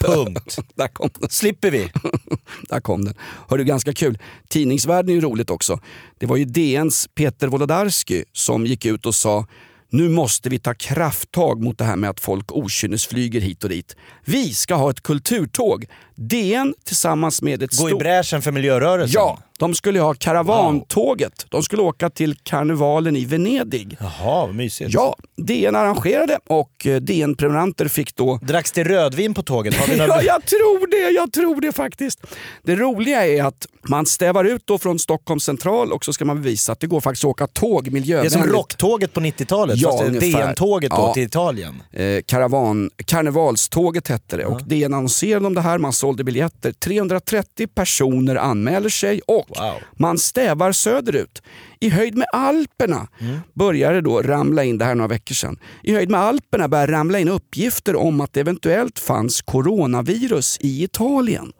Punkt. 0.00 0.58
Där 0.74 0.88
kom 0.88 1.10
den. 1.20 1.30
Slipper 1.30 1.70
vi. 1.70 1.92
Där 2.68 2.80
kom 2.80 3.04
den. 3.04 3.14
Hör 3.48 3.58
du, 3.58 3.64
ganska 3.64 3.92
kul. 3.92 4.18
Tidningsvärlden 4.48 5.10
är 5.10 5.14
ju 5.14 5.20
roligt 5.20 5.50
också. 5.50 5.80
Det 6.18 6.26
var 6.26 6.36
ju 6.36 6.44
DNs 6.44 7.08
Peter 7.14 7.48
Wolodarski 7.48 8.24
som 8.32 8.66
gick 8.66 8.86
ut 8.86 9.06
och 9.06 9.14
sa 9.14 9.46
nu 9.90 10.08
måste 10.08 10.48
vi 10.48 10.58
ta 10.58 10.74
krafttag 10.74 11.62
mot 11.62 11.78
det 11.78 11.84
här 11.84 11.96
med 11.96 12.10
att 12.10 12.20
folk 12.20 12.52
okynnesflyger 12.52 13.40
hit 13.40 13.64
och 13.64 13.70
dit. 13.70 13.96
Vi 14.24 14.54
ska 14.54 14.74
ha 14.74 14.90
ett 14.90 15.02
kulturtåg. 15.02 15.86
DN 16.16 16.74
tillsammans 16.84 17.42
med 17.42 17.62
ett 17.62 17.78
Gå 17.78 17.86
i 17.88 17.90
stort... 17.90 18.00
bräschen 18.02 18.42
för 18.42 18.52
miljörörelsen. 18.52 19.14
Ja, 19.14 19.38
de 19.58 19.74
skulle 19.74 20.00
ha 20.00 20.14
karavantåget. 20.14 21.46
De 21.48 21.62
skulle 21.62 21.82
åka 21.82 22.10
till 22.10 22.36
karnevalen 22.42 23.16
i 23.16 23.24
Venedig. 23.24 23.96
Jaha, 24.00 24.46
vad 24.46 24.54
mysigt. 24.54 24.90
Ja, 24.94 25.16
DN 25.36 25.76
arrangerade 25.76 26.38
och 26.46 26.86
eh, 26.86 26.96
DN-prenumeranter 27.00 27.88
fick 27.88 28.16
då... 28.16 28.38
Dracks 28.42 28.72
det 28.72 28.84
rödvin 28.84 29.34
på 29.34 29.42
tåget? 29.42 29.74
Har 29.74 29.86
vi 29.86 29.96
några... 29.98 30.08
Ja, 30.14 30.22
jag 30.22 30.44
tror 30.46 30.90
det, 30.90 31.10
jag 31.14 31.32
tror 31.32 31.60
det 31.60 31.72
faktiskt. 31.72 32.26
Det 32.62 32.76
roliga 32.76 33.26
är 33.26 33.44
att 33.44 33.66
man 33.88 34.06
stävar 34.06 34.44
ut 34.44 34.62
då 34.66 34.78
från 34.78 34.98
Stockholms 34.98 35.44
central 35.44 35.92
och 35.92 36.04
så 36.04 36.12
ska 36.12 36.24
man 36.24 36.36
bevisa 36.42 36.72
att 36.72 36.80
det 36.80 36.86
går 36.86 37.00
faktiskt 37.00 37.24
att 37.24 37.28
åka 37.30 37.46
tåg 37.46 37.84
Det 37.84 37.88
är 37.88 37.92
miljövänligt. 37.92 38.32
som 38.32 38.42
rocktåget 38.42 39.12
på 39.12 39.20
90-talet, 39.20 39.76
Ja, 39.78 39.98
fast. 39.98 40.20
DN-tåget 40.20 40.92
Ja. 40.96 41.14
till 41.14 41.22
Italien. 41.22 41.82
Eh, 41.92 42.22
karavan, 42.26 42.90
karnevalståget 43.04 44.08
hette 44.08 44.36
det 44.36 44.44
och 44.46 44.60
DN 44.66 44.94
annonserade 44.94 45.46
om 45.46 45.54
det 45.54 45.60
här, 45.60 45.78
man 45.78 45.92
sålde 46.06 46.24
biljetter. 46.24 46.72
330 46.72 47.66
personer 47.74 48.36
anmäler 48.36 48.88
sig 48.88 49.20
och 49.26 49.46
man 49.92 50.18
stävar 50.18 50.72
söderut. 50.72 51.42
I 51.80 51.88
höjd 51.88 52.16
med 52.16 52.26
Alperna 52.32 53.08
började 53.54 54.00
då 54.00 54.22
ramla 54.22 54.64
in, 54.64 54.78
det 54.78 54.84
här 54.84 54.92
är 54.92 54.94
några 54.94 55.08
veckor 55.08 55.34
sedan, 55.34 55.58
i 55.82 55.94
höjd 55.94 56.10
med 56.10 56.20
Alperna 56.20 56.68
började 56.68 56.92
ramla 56.92 57.18
in 57.18 57.28
uppgifter 57.28 57.96
om 57.96 58.20
att 58.20 58.32
det 58.32 58.40
eventuellt 58.40 58.98
fanns 58.98 59.42
coronavirus 59.42 60.58
i 60.60 60.84
Italien. 60.84 61.52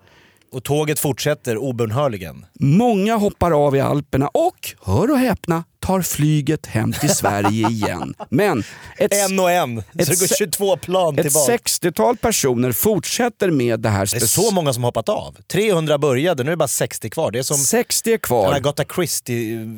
Och 0.52 0.64
tåget 0.64 0.98
fortsätter 0.98 1.56
obönhörligen. 1.58 2.46
Många 2.60 3.16
hoppar 3.16 3.66
av 3.66 3.76
i 3.76 3.80
Alperna 3.80 4.28
och, 4.28 4.74
hör 4.82 5.10
och 5.10 5.18
häpna, 5.18 5.64
tar 5.86 6.02
flyget 6.02 6.66
hem 6.66 6.92
till 6.92 7.14
Sverige 7.14 7.68
igen. 7.68 8.14
Men 8.28 8.64
ett, 8.98 9.12
En 9.12 9.38
och 9.40 9.50
en. 9.50 9.76
Så 9.82 9.84
det 9.92 10.06
går 10.20 10.26
se- 10.26 10.34
22 10.38 10.76
plan 10.76 11.18
ett 11.18 11.22
tillbaka. 11.24 11.52
60-tal 11.52 12.16
personer 12.16 12.72
fortsätter 12.72 13.50
med 13.50 13.80
det 13.80 13.88
här. 13.88 14.08
Det 14.12 14.16
är 14.22 14.26
så 14.26 14.50
många 14.50 14.72
som 14.72 14.84
hoppat 14.84 15.08
av. 15.08 15.36
300 15.52 15.98
började, 15.98 16.42
nu 16.44 16.48
är 16.48 16.52
det 16.52 16.56
bara 16.56 16.68
60 16.68 17.10
kvar. 17.10 17.30
Det 17.30 17.38
är 17.38 17.42
som 17.42 17.56
60 17.56 18.12
är 18.12 18.18
kvar. 18.18 18.48
en 18.48 18.54
Agatha 18.54 18.84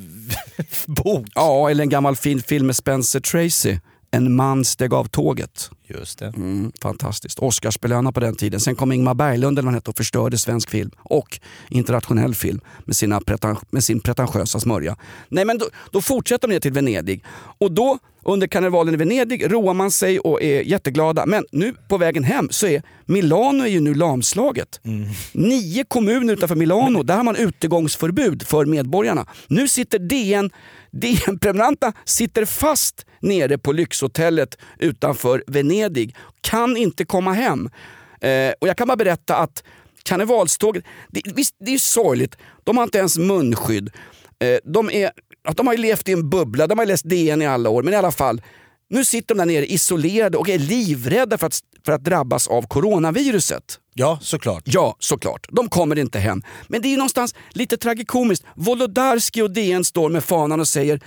Christie-bok. 0.07 1.27
Ja, 1.35 1.71
eller 1.71 1.83
en 1.83 1.89
gammal 1.91 2.17
fin 2.17 2.43
film 2.43 2.67
med 2.67 2.77
Spencer 2.77 3.21
Tracy. 3.21 3.79
En 4.11 4.37
man 4.37 4.65
steg 4.65 4.95
av 4.95 5.05
tåget. 5.05 5.71
Just 5.87 6.19
det. 6.19 6.27
Mm, 6.27 6.73
fantastiskt. 6.83 7.39
Oscarsbelöna 7.39 8.13
på 8.13 8.21
den 8.21 8.37
tiden. 8.37 8.61
Sen 8.61 8.75
kom 8.77 8.93
Ingmar 8.93 9.15
Berglund 9.15 9.59
eller 9.59 9.67
vad 9.67 9.73
han 9.73 9.75
hette 9.75 9.91
och 9.91 9.97
förstörde 9.97 10.39
svensk 10.39 10.71
film 10.71 10.91
och 10.99 11.41
internationell 11.69 12.35
film 12.35 12.61
med, 12.85 12.97
sina 12.97 13.21
pretan- 13.21 13.65
med 13.71 13.85
sin 13.85 14.01
pretentiösa 14.01 14.61
smörja. 14.61 14.97
Nej 15.29 15.45
men 15.45 15.59
då, 15.59 15.67
då 15.91 16.01
fortsätter 16.01 16.49
de 16.49 16.55
ner 16.55 16.61
till 16.61 16.73
Venedig 16.73 17.25
och 17.59 17.73
då 17.73 17.99
under 18.25 18.47
karnevalen 18.47 18.95
i 18.95 18.97
Venedig 18.97 19.53
roar 19.53 19.75
man 19.75 19.91
sig 19.91 20.19
och 20.19 20.43
är 20.43 20.63
jätteglada. 20.63 21.27
Men 21.27 21.45
nu 21.53 21.75
på 21.89 21.99
vägen 21.99 22.25
hem 22.25 22.49
så 22.51 22.67
är 22.67 22.83
Milano 23.07 23.65
är 23.65 23.69
ju 23.69 23.81
nu 23.81 23.95
lamslaget. 23.95 24.81
Nio 25.33 25.85
kommuner 25.85 26.33
utanför 26.33 26.57
Milano, 26.57 27.03
där 27.03 27.17
har 27.17 27.25
man 27.25 27.37
utegångsförbud 27.37 28.43
för 28.47 28.65
medborgarna. 28.65 29.27
Nu 29.49 29.69
sitter 29.69 29.99
DN, 29.99 30.51
DN-prenumeranterna 30.91 31.93
sitter 32.05 32.45
fast 32.45 33.07
nere 33.21 33.59
på 33.59 33.73
lyxhotellet 33.73 34.59
utanför 34.79 35.45
Venedig. 35.47 36.17
Kan 36.41 36.77
inte 36.77 37.05
komma 37.05 37.33
hem. 37.33 37.71
Eh, 38.21 38.53
och 38.61 38.69
jag 38.69 38.77
kan 38.77 38.89
bara 38.89 38.97
berätta 38.97 39.37
att 39.37 39.65
karnevalståget, 40.03 40.85
det, 41.09 41.23
visst 41.35 41.55
det 41.59 41.71
är 41.71 41.73
ju 41.73 41.79
sorgligt, 41.79 42.37
de 42.65 42.77
har 42.77 42.85
inte 42.85 42.99
ens 42.99 43.19
munskydd. 43.19 43.91
Eh, 44.39 44.59
de, 44.65 44.91
är, 44.91 45.11
att 45.45 45.57
de 45.57 45.67
har 45.67 45.75
ju 45.75 45.81
levt 45.81 46.09
i 46.09 46.13
en 46.13 46.31
bubbla, 46.31 46.67
de 46.67 46.79
har 46.79 46.87
läst 46.87 47.09
DN 47.09 47.43
i 47.43 47.47
alla 47.47 47.71
år, 47.71 47.83
men 47.83 47.95
i 47.95 47.97
alla 47.97 48.13
fall. 48.13 48.43
Nu 48.91 49.05
sitter 49.05 49.35
de 49.35 49.39
där 49.39 49.47
nere 49.47 49.73
isolerade 49.73 50.39
och 50.39 50.49
är 50.49 50.59
livrädda 50.59 51.39
för 51.39 51.47
att, 51.47 51.61
för 51.85 51.93
att 51.93 52.05
drabbas 52.05 52.49
av 52.49 52.63
coronaviruset. 52.63 53.79
Ja, 53.95 54.19
såklart. 54.23 54.63
Ja, 54.67 54.97
såklart. 54.99 55.47
De 55.51 55.69
kommer 55.69 55.99
inte 55.99 56.19
hem. 56.19 56.43
Men 56.69 56.83
det 56.83 56.93
är 56.93 56.97
någonstans 56.97 57.35
lite 57.51 57.77
tragikomiskt. 57.77 58.45
Wolodarski 58.55 59.43
och 59.43 59.51
DN 59.51 59.85
står 59.85 60.11
med 60.11 60.25
fanan 60.25 60.61
och 60.61 60.69
säger 60.69 61.01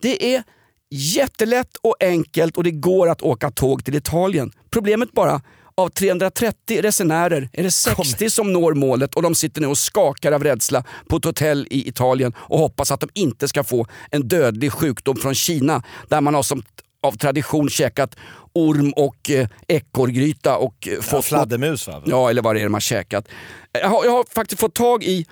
det 0.00 0.34
är 0.34 0.42
jättelätt 0.90 1.76
och 1.82 1.96
enkelt 2.00 2.56
och 2.56 2.64
det 2.64 2.70
går 2.70 3.08
att 3.08 3.22
åka 3.22 3.50
tåg 3.50 3.84
till 3.84 3.94
Italien. 3.94 4.52
Problemet 4.70 5.12
bara, 5.12 5.40
av 5.74 5.88
330 5.88 6.82
resenärer 6.82 7.48
är 7.52 7.62
det 7.62 7.70
60 7.70 8.30
som 8.30 8.52
når 8.52 8.74
målet 8.74 9.14
och 9.14 9.22
de 9.22 9.34
sitter 9.34 9.60
nu 9.60 9.66
och 9.66 9.78
skakar 9.78 10.32
av 10.32 10.44
rädsla 10.44 10.84
på 11.08 11.16
ett 11.16 11.24
hotell 11.24 11.66
i 11.70 11.88
Italien 11.88 12.32
och 12.36 12.58
hoppas 12.58 12.90
att 12.90 13.00
de 13.00 13.08
inte 13.14 13.48
ska 13.48 13.64
få 13.64 13.86
en 14.10 14.28
dödlig 14.28 14.72
sjukdom 14.72 15.16
från 15.16 15.34
Kina 15.34 15.82
där 16.08 16.20
man 16.20 16.34
har 16.34 16.42
som 16.42 16.62
av 17.02 17.12
tradition 17.12 17.68
käkat 17.68 18.16
orm 18.52 18.92
och 18.92 19.30
eh, 19.30 19.48
ekorrgryta 19.68 20.56
och 20.56 20.88
eh, 20.88 21.00
fått... 21.00 21.24
fladdermus, 21.24 21.86
va? 21.86 22.02
Ja, 22.06 22.30
eller 22.30 22.42
vad 22.42 22.56
det 22.56 22.60
är 22.60 22.64
de 22.64 22.74
har 22.74 22.80
käkat. 22.80 23.28
Jag 23.72 23.88
har, 23.88 24.04
jag 24.04 24.12
har 24.12 24.24
faktiskt 24.34 24.60
fått 24.60 24.74
tag 24.74 25.04
i 25.04 25.26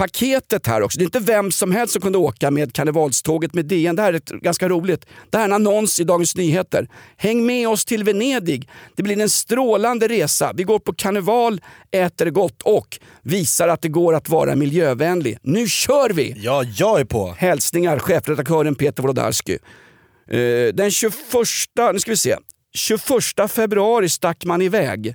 paketet 0.00 0.66
här 0.66 0.82
också. 0.82 0.98
Det 0.98 1.02
är 1.02 1.06
inte 1.06 1.20
vem 1.20 1.50
som 1.50 1.72
helst 1.72 1.92
som 1.92 2.02
kunde 2.02 2.18
åka 2.18 2.50
med 2.50 2.72
karnevalståget 2.72 3.54
med 3.54 3.64
DN. 3.64 3.96
Det 3.96 4.02
här 4.02 4.12
är 4.12 4.40
ganska 4.40 4.68
roligt. 4.68 5.06
Det 5.30 5.38
här 5.38 5.44
är 5.44 5.48
en 5.48 5.52
annons 5.52 6.00
i 6.00 6.04
Dagens 6.04 6.36
Nyheter. 6.36 6.88
Häng 7.16 7.46
med 7.46 7.68
oss 7.68 7.84
till 7.84 8.04
Venedig. 8.04 8.68
Det 8.96 9.02
blir 9.02 9.20
en 9.20 9.30
strålande 9.30 10.08
resa. 10.08 10.52
Vi 10.54 10.62
går 10.62 10.78
på 10.78 10.92
karneval, 10.92 11.60
äter 11.90 12.30
gott 12.30 12.62
och 12.62 12.98
visar 13.22 13.68
att 13.68 13.82
det 13.82 13.88
går 13.88 14.14
att 14.14 14.28
vara 14.28 14.56
miljövänlig. 14.56 15.38
Nu 15.42 15.68
kör 15.68 16.10
vi! 16.10 16.34
Ja, 16.36 16.64
jag 16.64 17.00
är 17.00 17.04
på. 17.04 17.34
Hälsningar 17.38 17.98
chefredaktören 17.98 18.74
Peter 18.74 19.02
Wolodarski. 19.02 19.58
Eh, 20.30 20.74
den 20.74 20.90
21, 20.90 21.14
nu 21.92 21.98
ska 21.98 22.10
vi 22.10 22.16
se. 22.16 22.36
21 22.74 23.48
februari 23.48 24.08
stack 24.08 24.44
man 24.44 24.62
iväg. 24.62 25.14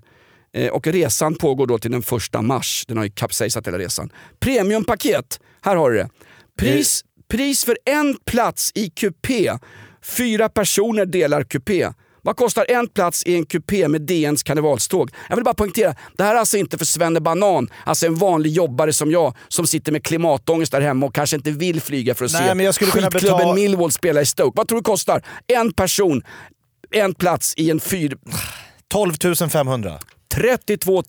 Eh, 0.53 0.69
och 0.69 0.87
resan 0.87 1.35
pågår 1.35 1.67
då 1.67 1.77
till 1.77 1.91
den 1.91 2.03
1 2.35 2.41
mars. 2.41 2.85
Den 2.87 2.97
har 2.97 3.03
ju 3.03 3.09
kapsejsat 3.09 3.67
hela 3.67 3.77
resan. 3.77 4.11
Premiumpaket, 4.39 5.39
här 5.61 5.75
har 5.75 5.91
du 5.91 5.97
det. 5.97 6.09
Pris, 6.57 7.03
pris 7.27 7.65
för 7.65 7.77
en 7.85 8.17
plats 8.25 8.71
i 8.75 8.89
kupé. 8.89 9.51
Fyra 10.03 10.49
personer 10.49 11.05
delar 11.05 11.43
kupé. 11.43 11.89
Vad 12.25 12.35
kostar 12.35 12.65
en 12.69 12.87
plats 12.87 13.23
i 13.25 13.35
en 13.35 13.45
kupé 13.45 13.87
med 13.87 14.01
DNs 14.01 14.43
karnevalståg? 14.43 15.11
Jag 15.29 15.35
vill 15.35 15.45
bara 15.45 15.53
poängtera, 15.53 15.95
det 16.17 16.23
här 16.23 16.35
är 16.35 16.39
alltså 16.39 16.57
inte 16.57 16.77
för 16.77 16.85
Svenne 16.85 17.19
Banan, 17.21 17.69
alltså 17.83 18.05
en 18.05 18.15
vanlig 18.15 18.51
jobbare 18.51 18.93
som 18.93 19.11
jag 19.11 19.33
som 19.47 19.67
sitter 19.67 19.91
med 19.91 20.03
klimatångest 20.03 20.71
där 20.71 20.81
hemma 20.81 21.05
och 21.05 21.15
kanske 21.15 21.35
inte 21.35 21.51
vill 21.51 21.81
flyga 21.81 22.15
för 22.15 22.25
att 22.25 22.33
Nej, 22.33 22.47
se 22.47 22.55
men 22.55 22.65
jag 22.65 22.75
skulle 22.75 22.91
kunna 22.91 23.11
skitklubben 23.11 23.37
betala- 23.37 23.53
Millwall 23.55 23.91
spela 23.91 24.21
i 24.21 24.25
Stoke. 24.25 24.57
Vad 24.57 24.67
tror 24.67 24.77
du 24.79 24.83
kostar? 24.83 25.21
En 25.47 25.73
person, 25.73 26.23
en 26.91 27.13
plats 27.13 27.53
i 27.57 27.69
en 27.69 27.79
fyr... 27.79 28.17
12 28.87 29.13
500. 29.49 29.99
32 30.33 31.03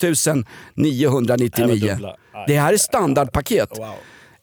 999. 0.75 1.89
dubbla. 1.91 2.17
Det 2.47 2.59
här 2.59 2.73
är 2.73 2.77
standardpaket. 2.77 3.71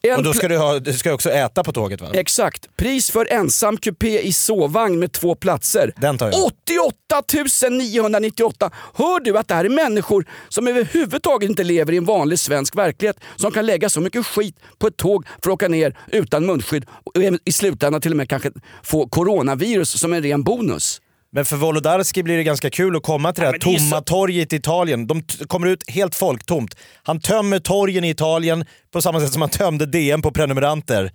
En 0.08 0.16
Och 0.16 0.22
då 0.24 0.32
ska 0.32 0.48
du, 0.48 0.56
ha, 0.56 0.78
du 0.78 0.92
ska 0.92 1.12
också 1.12 1.30
äta 1.30 1.64
på 1.64 1.72
tåget 1.72 2.00
va? 2.00 2.08
Exakt. 2.12 2.76
Pris 2.76 3.10
för 3.10 3.32
ensam 3.32 3.76
kupé 3.76 4.20
i 4.20 4.32
sovvagn 4.32 4.98
med 4.98 5.12
två 5.12 5.34
platser. 5.34 5.92
Den 5.96 6.18
tar 6.18 6.26
jag. 6.26 6.44
88 6.44 7.70
998! 7.70 8.70
Hör 8.94 9.20
du 9.20 9.38
att 9.38 9.48
det 9.48 9.54
här 9.54 9.64
är 9.64 9.68
människor 9.68 10.26
som 10.48 10.68
överhuvudtaget 10.68 11.50
inte 11.50 11.64
lever 11.64 11.92
i 11.92 11.96
en 11.96 12.04
vanlig 12.04 12.38
svensk 12.38 12.76
verklighet 12.76 13.16
som 13.36 13.52
kan 13.52 13.66
lägga 13.66 13.88
så 13.88 14.00
mycket 14.00 14.26
skit 14.26 14.56
på 14.78 14.86
ett 14.86 14.96
tåg 14.96 15.26
för 15.26 15.50
att 15.50 15.54
åka 15.54 15.68
ner 15.68 15.98
utan 16.12 16.46
munskydd 16.46 16.86
och 17.04 17.12
i 17.44 17.52
slutändan 17.52 18.00
till 18.00 18.10
och 18.10 18.16
med 18.16 18.28
kanske 18.28 18.50
få 18.82 19.08
coronavirus 19.08 20.00
som 20.00 20.12
en 20.12 20.22
ren 20.22 20.42
bonus. 20.42 21.00
Men 21.34 21.44
för 21.44 21.56
Wolodarski 21.56 22.22
blir 22.22 22.36
det 22.36 22.44
ganska 22.44 22.70
kul 22.70 22.96
att 22.96 23.02
komma 23.02 23.32
till 23.32 23.40
det 23.40 23.46
här 23.46 23.52
men 23.52 23.60
det 23.60 23.74
är 23.76 23.78
tomma 23.78 23.98
så- 23.98 24.04
torget 24.04 24.52
i 24.52 24.56
Italien. 24.56 25.06
De 25.06 25.22
kommer 25.46 25.66
ut 25.66 25.90
helt 25.90 26.14
folktomt. 26.14 26.76
Han 27.02 27.20
tömmer 27.20 27.58
torgen 27.58 28.04
i 28.04 28.10
Italien 28.10 28.64
på 28.92 29.02
samma 29.02 29.20
sätt 29.20 29.32
som 29.32 29.42
han 29.42 29.50
tömde 29.50 29.86
DN 29.86 30.22
på 30.22 30.30
prenumeranter. 30.32 31.12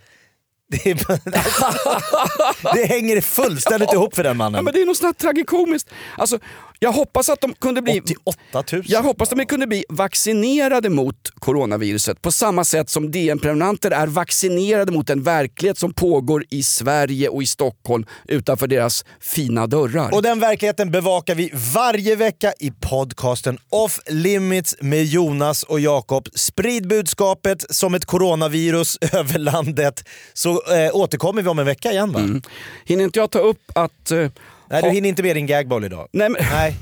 Det, 0.71 0.85
är, 0.91 0.95
det 2.75 2.85
hänger 2.85 3.21
fullständigt 3.21 3.93
ihop 3.93 4.15
för 4.15 4.23
den 4.23 4.29
Ja, 4.29 4.33
mannen. 4.33 4.63
men 4.65 4.73
det 4.73 4.81
är 4.81 4.85
något 4.85 4.97
sånt 4.97 5.15
här 5.17 5.27
tragikomiskt. 5.27 5.89
Alltså, 6.17 6.39
jag 6.81 6.91
hoppas 6.91 7.29
att 7.29 7.41
de 7.41 7.53
kunde 7.53 7.81
bli... 7.81 8.01
88 8.23 8.63
000. 8.71 8.83
Jag 8.85 9.03
hoppas 9.03 9.29
de 9.29 9.45
kunde 9.45 9.67
bli 9.67 9.85
vaccinerade 9.89 10.89
mot 10.89 11.15
coronaviruset 11.39 12.21
på 12.21 12.31
samma 12.31 12.63
sätt 12.63 12.89
som 12.89 13.11
DN-prenumeranter 13.11 13.91
är 13.91 14.07
vaccinerade 14.07 14.91
mot 14.91 15.09
en 15.09 15.23
verklighet 15.23 15.77
som 15.77 15.93
pågår 15.93 16.45
i 16.49 16.63
Sverige 16.63 17.29
och 17.29 17.43
i 17.43 17.45
Stockholm 17.45 18.05
utanför 18.27 18.67
deras 18.67 19.05
fina 19.19 19.67
dörrar. 19.67 20.13
Och 20.13 20.21
den 20.21 20.39
verkligheten 20.39 20.91
bevakar 20.91 21.35
vi 21.35 21.51
varje 21.73 22.15
vecka 22.15 22.53
i 22.59 22.71
podcasten 22.71 23.57
Off 23.69 23.99
Limits 24.07 24.75
med 24.81 25.05
Jonas 25.05 25.63
och 25.63 25.79
Jakob. 25.79 26.27
Sprid 26.33 26.87
budskapet 26.87 27.65
som 27.75 27.93
ett 27.93 28.05
coronavirus 28.05 28.97
över 29.13 29.39
landet 29.39 30.03
så 30.33 30.49
eh, 30.51 30.95
återkommer 30.95 31.41
vi 31.41 31.49
om 31.49 31.59
en 31.59 31.65
vecka 31.65 31.91
igen 31.91 32.11
va? 32.11 32.19
Mm. 32.19 32.41
Hinner 32.85 33.03
inte 33.03 33.19
jag 33.19 33.31
ta 33.31 33.39
upp 33.39 33.71
att... 33.75 34.11
eh, 34.11 34.29
Nej, 34.69 34.81
du 34.81 34.89
hinner 34.89 35.09
inte 35.09 35.23
med 35.23 35.35
din 35.35 35.47
gagboll 35.47 35.83
idag. 35.85 36.07
Nej, 36.11 36.29
men... 36.29 36.41
Nej. 36.51 36.75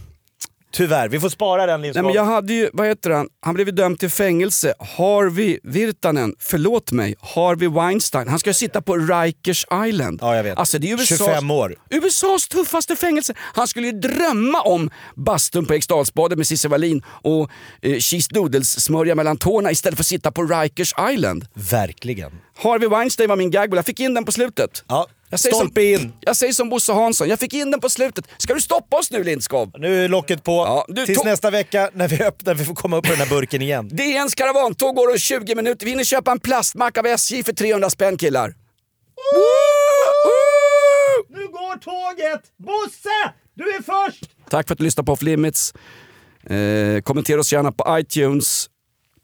Tyvärr, 0.72 1.10
vi 1.10 1.20
får 1.20 1.30
spara 1.30 1.66
den 1.66 1.82
Nej, 1.82 1.88
Lindskog. 1.88 2.06
men 2.06 2.14
jag 2.14 2.26
hade 2.26 2.54
ju, 2.54 2.70
vad 2.74 2.88
heter 2.88 3.10
han, 3.10 3.28
han 3.40 3.54
blev 3.54 3.68
ju 3.68 3.74
dömd 3.74 4.00
till 4.00 4.10
fängelse. 4.10 4.74
Harvey 4.98 5.60
Virtanen, 5.64 6.36
förlåt 6.40 6.92
mig, 6.92 7.16
Harvey 7.20 7.70
Weinstein. 7.70 8.28
Han 8.28 8.40
ska 8.40 8.50
ju 8.50 8.54
sitta 8.54 8.82
på 8.82 8.98
Rikers 8.98 9.66
Island. 9.88 10.20
Ja, 10.22 10.36
jag 10.36 10.44
vet. 10.44 10.58
Alltså, 10.58 10.80
det 10.80 10.92
är 10.92 10.94
USAs, 10.94 11.18
25 11.18 11.52
år. 11.52 11.76
USAs 11.90 12.48
tuffaste 12.48 12.96
fängelse. 12.96 13.34
Han 13.38 13.68
skulle 13.68 13.88
ju 13.88 13.94
drömma 13.94 14.62
om 14.62 14.90
bastun 15.16 15.66
på 15.66 15.74
Eriksdalsbadet 15.74 16.38
med 16.38 16.48
Cissi 16.48 16.68
Wallin 16.68 17.02
och 17.22 17.50
eh, 17.82 17.98
cheese 18.00 18.30
noodles-smörja 18.34 19.16
mellan 19.16 19.38
tårna 19.38 19.72
istället 19.72 19.98
för 19.98 20.04
att 20.04 20.08
sitta 20.08 20.32
på 20.32 20.44
Rikers 20.44 20.94
Island. 21.14 21.46
Verkligen. 21.54 22.32
Harvey 22.58 22.90
Weinstein 22.90 23.30
var 23.30 23.36
min 23.36 23.52
gagboll, 23.52 23.78
jag 23.78 23.86
fick 23.86 24.00
in 24.00 24.14
den 24.14 24.26
på 24.26 24.32
slutet. 24.32 24.84
Ja, 24.88 25.08
Jag 25.30 25.40
säger, 25.40 25.56
som, 25.56 25.66
stolpe 25.68 25.84
in. 25.84 26.14
jag 26.20 26.36
säger 26.36 26.54
som 26.54 26.70
Bosse 26.70 26.94
Hansson, 26.94 27.30
jag 27.30 27.40
fick 27.40 27.54
in 27.54 27.72
den 27.72 27.80
på 27.80 27.90
slutet. 27.90 28.26
Ska 28.38 28.54
du 28.54 28.62
stoppa 28.62 28.98
oss 28.98 29.12
nu 29.12 29.24
Lindskov? 29.24 29.72
Nu 29.78 30.06
är 30.06 30.10
locket 30.10 30.44
på. 30.44 30.52
Ja, 30.52 30.86
du 30.88 31.06
Tills 31.06 31.24
nästa 31.24 31.50
vecka 31.50 31.90
när 31.94 32.08
vi 32.08 32.24
öppnar, 32.24 32.54
vi 32.54 32.66
får 32.66 32.76
komma 32.76 32.98
upp 32.98 33.06
på 33.06 33.12
den 33.12 33.20
här 33.20 33.30
burken 33.30 33.62
igen. 33.62 33.88
DNs 33.92 34.36
karavantåg 34.36 34.96
går 34.96 35.12
om 35.12 35.18
20 35.18 35.56
minuter. 35.56 35.86
Vi 35.86 35.92
hinner 35.92 36.04
köpa 36.04 36.32
en 36.32 36.40
plastmack 36.40 36.98
av 36.98 37.06
SJ 37.06 37.44
för 37.44 37.54
300 37.54 37.90
spänn 37.90 38.18
killar. 38.18 38.54
Nu 41.30 41.48
går 41.48 41.78
tåget! 41.78 42.42
Bosse! 42.58 43.34
Du 43.54 43.64
är 43.64 43.82
först! 43.82 44.24
Tack 44.50 44.68
för 44.68 44.74
att 44.74 44.78
du 44.78 44.84
lyssnade 44.84 45.06
på 45.06 45.12
Off 45.12 45.22
Limits. 45.22 45.74
Eh, 46.50 47.02
kommentera 47.02 47.40
oss 47.40 47.54
gärna 47.54 47.72
på 47.72 48.00
iTunes. 48.00 48.70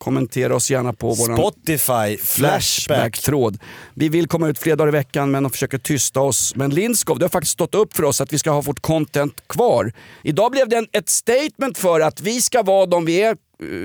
Kommentera 0.03 0.55
oss 0.55 0.71
gärna 0.71 0.93
på 0.93 1.07
vår 1.07 1.35
Spotify, 1.35 1.77
Flashback. 1.77 2.19
Flashback-tråd. 2.27 3.57
Vi 3.93 4.09
vill 4.09 4.27
komma 4.27 4.47
ut 4.47 4.59
fler 4.59 4.75
dagar 4.75 4.87
i 4.87 4.91
veckan 4.91 5.31
men 5.31 5.43
de 5.43 5.49
försöker 5.49 5.77
tysta 5.77 6.19
oss. 6.19 6.55
Men 6.55 6.69
Lindskov, 6.71 7.19
det 7.19 7.25
har 7.25 7.29
faktiskt 7.29 7.53
stått 7.53 7.75
upp 7.75 7.93
för 7.95 8.03
oss 8.03 8.21
att 8.21 8.33
vi 8.33 8.39
ska 8.39 8.51
ha 8.51 8.61
vårt 8.61 8.79
content 8.81 9.47
kvar. 9.47 9.91
Idag 10.23 10.51
blev 10.51 10.69
det 10.69 10.75
en, 10.77 10.87
ett 10.91 11.09
statement 11.09 11.77
för 11.77 11.99
att 11.99 12.21
vi 12.21 12.41
ska 12.41 12.63
vara 12.63 12.85
de 12.85 13.05
vi 13.05 13.21
är, 13.21 13.29
eh, 13.31 13.35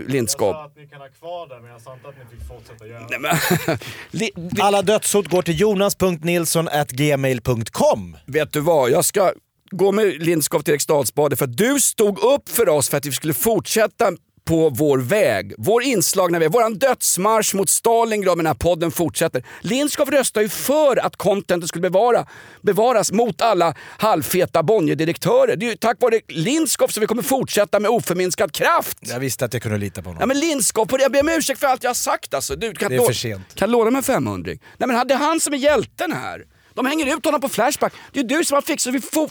Lindskov. 0.08 0.48
Jag 0.48 0.56
sa 0.56 0.64
att 0.64 0.76
ni 0.76 0.86
kan 0.86 1.00
ha 1.00 1.08
kvar 1.08 1.48
det, 1.48 1.60
men 1.62 1.70
jag 1.70 1.80
sa 1.82 1.94
inte 1.94 2.08
att 2.08 2.14
ni 2.18 2.24
fick 2.38 2.48
fortsätta 2.48 2.86
göra 2.86 3.00
det. 3.00 3.18
Nej, 3.18 3.30
men, 3.66 3.78
Li- 4.10 4.30
vi- 4.36 4.60
Alla 4.62 4.82
dödshot 4.82 5.28
går 5.28 5.42
till 5.42 5.60
jonas.nilsson.gmail.com. 5.60 8.16
Vet 8.26 8.52
du 8.52 8.60
vad, 8.60 8.90
jag 8.90 9.04
ska 9.04 9.32
gå 9.70 9.92
med 9.92 10.22
Lindskov 10.22 10.60
till 10.60 10.72
Eriksdalsbadet 10.72 11.38
för 11.38 11.44
att 11.46 11.56
du 11.56 11.80
stod 11.80 12.18
upp 12.18 12.48
för 12.48 12.68
oss 12.68 12.88
för 12.88 12.96
att 12.96 13.06
vi 13.06 13.12
skulle 13.12 13.34
fortsätta 13.34 14.12
på 14.48 14.68
vår 14.70 14.98
väg, 14.98 15.52
vår 15.58 15.82
inslagna 15.82 16.38
väg, 16.38 16.52
våran 16.52 16.74
dödsmarsch 16.74 17.54
mot 17.54 17.68
Stalingrad 17.68 18.36
med 18.36 18.44
den 18.44 18.50
här 18.50 18.54
podden 18.54 18.90
fortsätter. 18.90 19.44
Lindskov 19.60 20.10
röstar 20.10 20.40
ju 20.40 20.48
för 20.48 20.96
att 21.06 21.16
contentet 21.16 21.68
skulle 21.68 21.82
bevara, 21.82 22.26
bevaras 22.62 23.12
mot 23.12 23.40
alla 23.40 23.74
halvfeta 23.98 24.62
Bonnierdirektörer. 24.62 25.56
Det 25.56 25.66
är 25.66 25.70
ju 25.70 25.76
tack 25.76 25.96
vare 26.00 26.20
Lindskov 26.28 26.88
som 26.88 27.00
vi 27.00 27.06
kommer 27.06 27.22
fortsätta 27.22 27.80
med 27.80 27.90
oförminskad 27.90 28.52
kraft. 28.52 28.98
Jag 29.00 29.20
visste 29.20 29.44
att 29.44 29.52
jag 29.52 29.62
kunde 29.62 29.78
lita 29.78 30.02
på 30.02 30.08
honom. 30.08 30.20
Ja 30.20 30.26
men 30.26 30.40
Lindskov, 30.40 30.88
jag 31.00 31.12
ber 31.12 31.20
om 31.20 31.28
ursäkt 31.28 31.60
för 31.60 31.66
allt 31.66 31.82
jag 31.82 31.90
har 31.90 31.94
sagt 31.94 32.34
alltså. 32.34 32.56
Du, 32.56 32.74
kan 32.74 32.90
Det 32.90 32.96
är 32.96 33.06
för 33.06 33.12
sent. 33.12 33.54
Kan 33.54 33.70
låna 33.70 33.90
mig 33.90 34.02
500 34.02 34.52
Nej 34.78 34.88
men 34.88 35.08
det 35.08 35.14
är 35.14 35.18
han 35.18 35.40
som 35.40 35.54
är 35.54 35.58
hjälten 35.58 36.12
här. 36.12 36.44
De 36.74 36.86
hänger 36.86 37.16
ut 37.16 37.24
honom 37.24 37.40
på 37.40 37.48
Flashback. 37.48 37.92
Det 38.12 38.20
är 38.20 38.24
du 38.24 38.44
som 38.44 38.54
har 38.54 38.62
fixat 38.62 38.94
vi 38.94 39.00
får... 39.00 39.30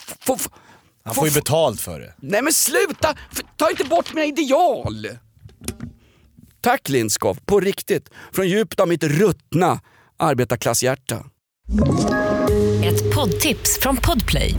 Han 1.07 1.15
får 1.15 1.27
ju 1.27 1.33
betalt 1.33 1.81
för 1.81 1.99
det. 1.99 2.13
Nej 2.17 2.41
men 2.41 2.53
sluta! 2.53 3.15
Ta 3.55 3.69
inte 3.69 3.83
bort 3.83 4.13
mina 4.13 4.25
ideal! 4.25 5.07
Tack 6.61 6.89
Lindskov, 6.89 7.39
på 7.45 7.59
riktigt. 7.59 8.09
Från 8.31 8.47
djupet 8.47 8.79
av 8.79 8.87
mitt 8.87 9.03
ruttna 9.03 9.79
arbetarklasshjärta. 10.17 11.15
Ett 12.83 13.15
poddtips 13.15 13.79
från 13.81 13.97
Podplay. 13.97 14.53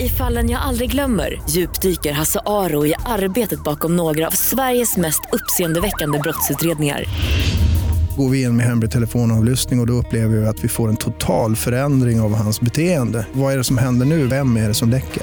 I 0.00 0.08
fallen 0.08 0.50
jag 0.50 0.62
aldrig 0.62 0.90
glömmer 0.90 1.42
djupdyker 1.50 2.12
Hasse 2.12 2.40
Aro 2.46 2.86
i 2.86 2.94
arbetet 3.06 3.64
bakom 3.64 3.96
några 3.96 4.26
av 4.26 4.30
Sveriges 4.30 4.96
mest 4.96 5.20
uppseendeväckande 5.32 6.18
brottsutredningar. 6.18 7.04
Går 8.16 8.28
vi 8.28 8.42
in 8.42 8.56
med 8.56 8.66
hemlig 8.66 8.90
telefonavlyssning 8.90 9.78
och, 9.78 9.82
och 9.82 9.86
då 9.86 9.92
upplever 9.92 10.36
vi 10.36 10.46
att 10.46 10.64
vi 10.64 10.68
får 10.68 10.88
en 10.88 10.96
total 10.96 11.56
förändring 11.56 12.20
av 12.20 12.34
hans 12.34 12.60
beteende. 12.60 13.26
Vad 13.32 13.52
är 13.52 13.58
det 13.58 13.64
som 13.64 13.78
händer 13.78 14.06
nu? 14.06 14.26
Vem 14.26 14.56
är 14.56 14.68
det 14.68 14.74
som 14.74 14.90
läcker? 14.90 15.22